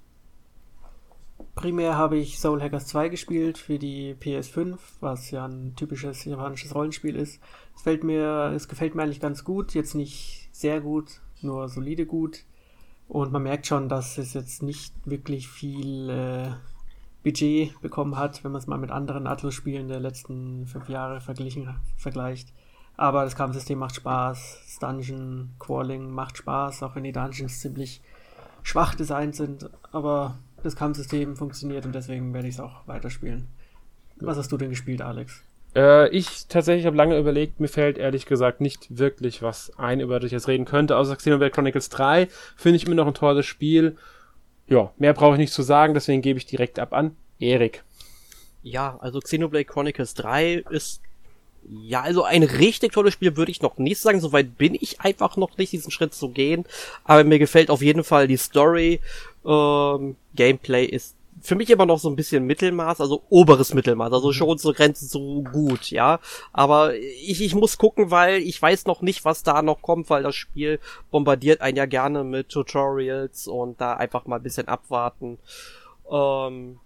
[1.60, 6.74] Primär habe ich Soul Hackers 2 gespielt für die PS5, was ja ein typisches japanisches
[6.74, 7.42] Rollenspiel ist.
[7.76, 12.06] Es gefällt mir, es gefällt mir eigentlich ganz gut, jetzt nicht sehr gut, nur solide
[12.06, 12.46] gut.
[13.10, 16.52] Und man merkt schon, dass es jetzt nicht wirklich viel äh,
[17.26, 21.76] Budget bekommen hat, wenn man es mal mit anderen Atlus-Spielen der letzten fünf Jahre verglichen,
[21.98, 22.54] vergleicht.
[22.96, 28.02] Aber das Kampfsystem macht Spaß, das Dungeon Crawling macht Spaß, auch wenn die Dungeons ziemlich
[28.64, 29.70] schwach designt sind.
[29.92, 33.48] Aber das Kampfsystem funktioniert und deswegen werde ich es auch weiterspielen.
[34.18, 35.44] Was hast du denn gespielt, Alex?
[35.76, 40.20] Äh, ich tatsächlich habe lange überlegt, mir fällt ehrlich gesagt nicht wirklich was ein, über
[40.20, 42.28] das ich jetzt reden könnte, außer Xenoblade Chronicles 3.
[42.56, 43.96] Finde ich immer noch ein tolles Spiel
[44.70, 47.84] ja, mehr brauche ich nicht zu sagen, deswegen gebe ich direkt ab an Erik.
[48.62, 51.02] Ja, also Xenoblade Chronicles 3 ist
[51.68, 54.22] ja, also ein richtig tolles Spiel würde ich noch nicht sagen.
[54.22, 56.66] Soweit bin ich einfach noch nicht, diesen Schritt zu gehen.
[57.04, 59.02] Aber mir gefällt auf jeden Fall die Story.
[59.46, 64.34] Ähm, Gameplay ist für mich immer noch so ein bisschen Mittelmaß, also oberes Mittelmaß, also
[64.34, 66.20] schon zur Grenze so gut, ja.
[66.52, 70.24] Aber ich, ich muss gucken, weil ich weiß noch nicht, was da noch kommt, weil
[70.24, 70.80] das Spiel
[71.12, 75.38] bombardiert einen ja gerne mit Tutorials und da einfach mal ein bisschen abwarten.
[76.12, 76.80] Ähm,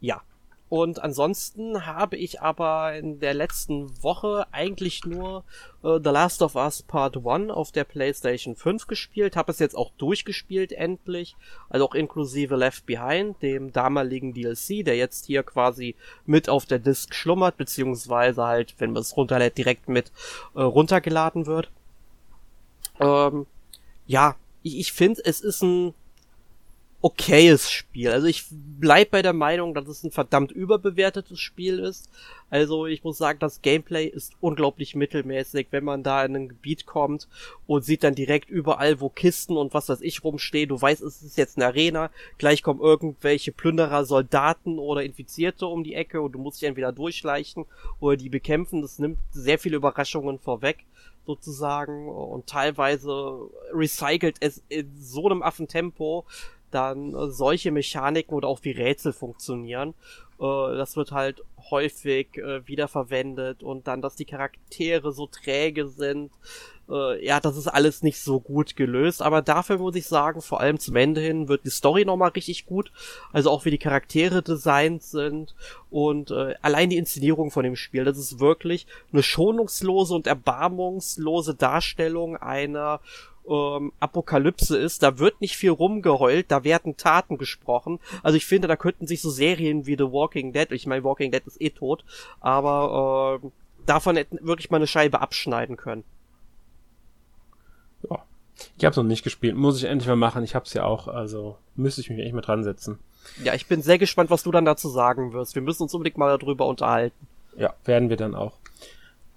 [0.00, 0.22] ja,
[0.68, 5.44] und ansonsten habe ich aber in der letzten Woche eigentlich nur
[5.84, 9.76] äh, The Last of Us Part 1 auf der PlayStation 5 gespielt, habe es jetzt
[9.76, 11.36] auch durchgespielt endlich,
[11.68, 15.94] also auch inklusive Left Behind, dem damaligen DLC, der jetzt hier quasi
[16.24, 20.10] mit auf der Disk schlummert, beziehungsweise halt, wenn man es runterlädt, direkt mit
[20.56, 21.70] äh, runtergeladen wird.
[22.98, 23.46] Ähm,
[24.06, 24.34] ja,
[24.64, 25.94] ich, ich finde, es ist ein
[27.06, 28.10] okayes Spiel.
[28.10, 32.10] Also ich bleib bei der Meinung, dass es ein verdammt überbewertetes Spiel ist.
[32.50, 36.84] Also ich muss sagen, das Gameplay ist unglaublich mittelmäßig, wenn man da in ein Gebiet
[36.84, 37.28] kommt
[37.68, 40.68] und sieht dann direkt überall, wo Kisten und was weiß ich rumstehen.
[40.68, 45.84] Du weißt, es ist jetzt eine Arena, gleich kommen irgendwelche Plünderer, Soldaten oder Infizierte um
[45.84, 47.66] die Ecke und du musst dich entweder durchschleichen
[48.00, 48.82] oder die bekämpfen.
[48.82, 50.84] Das nimmt sehr viele Überraschungen vorweg
[51.26, 56.24] sozusagen und teilweise recycelt es in so einem Affentempo,
[56.70, 59.94] dann äh, solche Mechaniken oder auch wie Rätsel funktionieren.
[60.38, 66.30] Äh, das wird halt häufig äh, wiederverwendet und dann, dass die Charaktere so träge sind.
[66.88, 70.60] Äh, ja, das ist alles nicht so gut gelöst, aber dafür muss ich sagen, vor
[70.60, 72.92] allem zum Ende hin wird die Story nochmal richtig gut.
[73.32, 75.54] Also auch wie die Charaktere designt sind
[75.90, 81.54] und äh, allein die Inszenierung von dem Spiel, das ist wirklich eine schonungslose und erbarmungslose
[81.54, 83.00] Darstellung einer
[83.48, 88.00] ähm, Apokalypse ist, da wird nicht viel rumgeheult, da werden Taten gesprochen.
[88.22, 91.30] Also ich finde, da könnten sich so Serien wie The Walking Dead, ich meine, Walking
[91.30, 92.04] Dead ist eh tot,
[92.40, 93.48] aber äh,
[93.86, 96.04] davon hätten wirklich mal eine Scheibe abschneiden können.
[98.08, 98.24] Ja.
[98.78, 100.42] Ich habe noch nicht gespielt, muss ich endlich mal machen.
[100.42, 102.98] Ich habe es ja auch, also müsste ich mich echt mal dran setzen.
[103.42, 105.54] Ja, ich bin sehr gespannt, was du dann dazu sagen wirst.
[105.54, 107.26] Wir müssen uns unbedingt mal darüber unterhalten.
[107.56, 108.52] Ja, werden wir dann auch.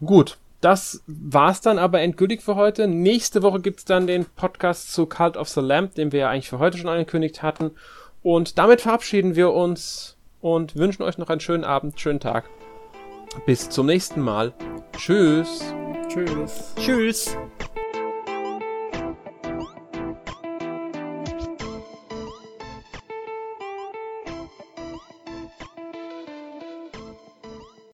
[0.04, 2.88] Gut, das war's dann aber endgültig für heute.
[2.88, 6.50] Nächste Woche gibt's dann den Podcast zu Cult of the Lamp, den wir ja eigentlich
[6.50, 7.72] für heute schon angekündigt hatten.
[8.22, 12.50] Und damit verabschieden wir uns und wünschen euch noch einen schönen Abend, schönen Tag.
[13.46, 14.54] Bis zum nächsten Mal.
[14.98, 15.74] Tschüss.
[16.10, 16.74] Tschüss.
[16.76, 17.38] Tschüss.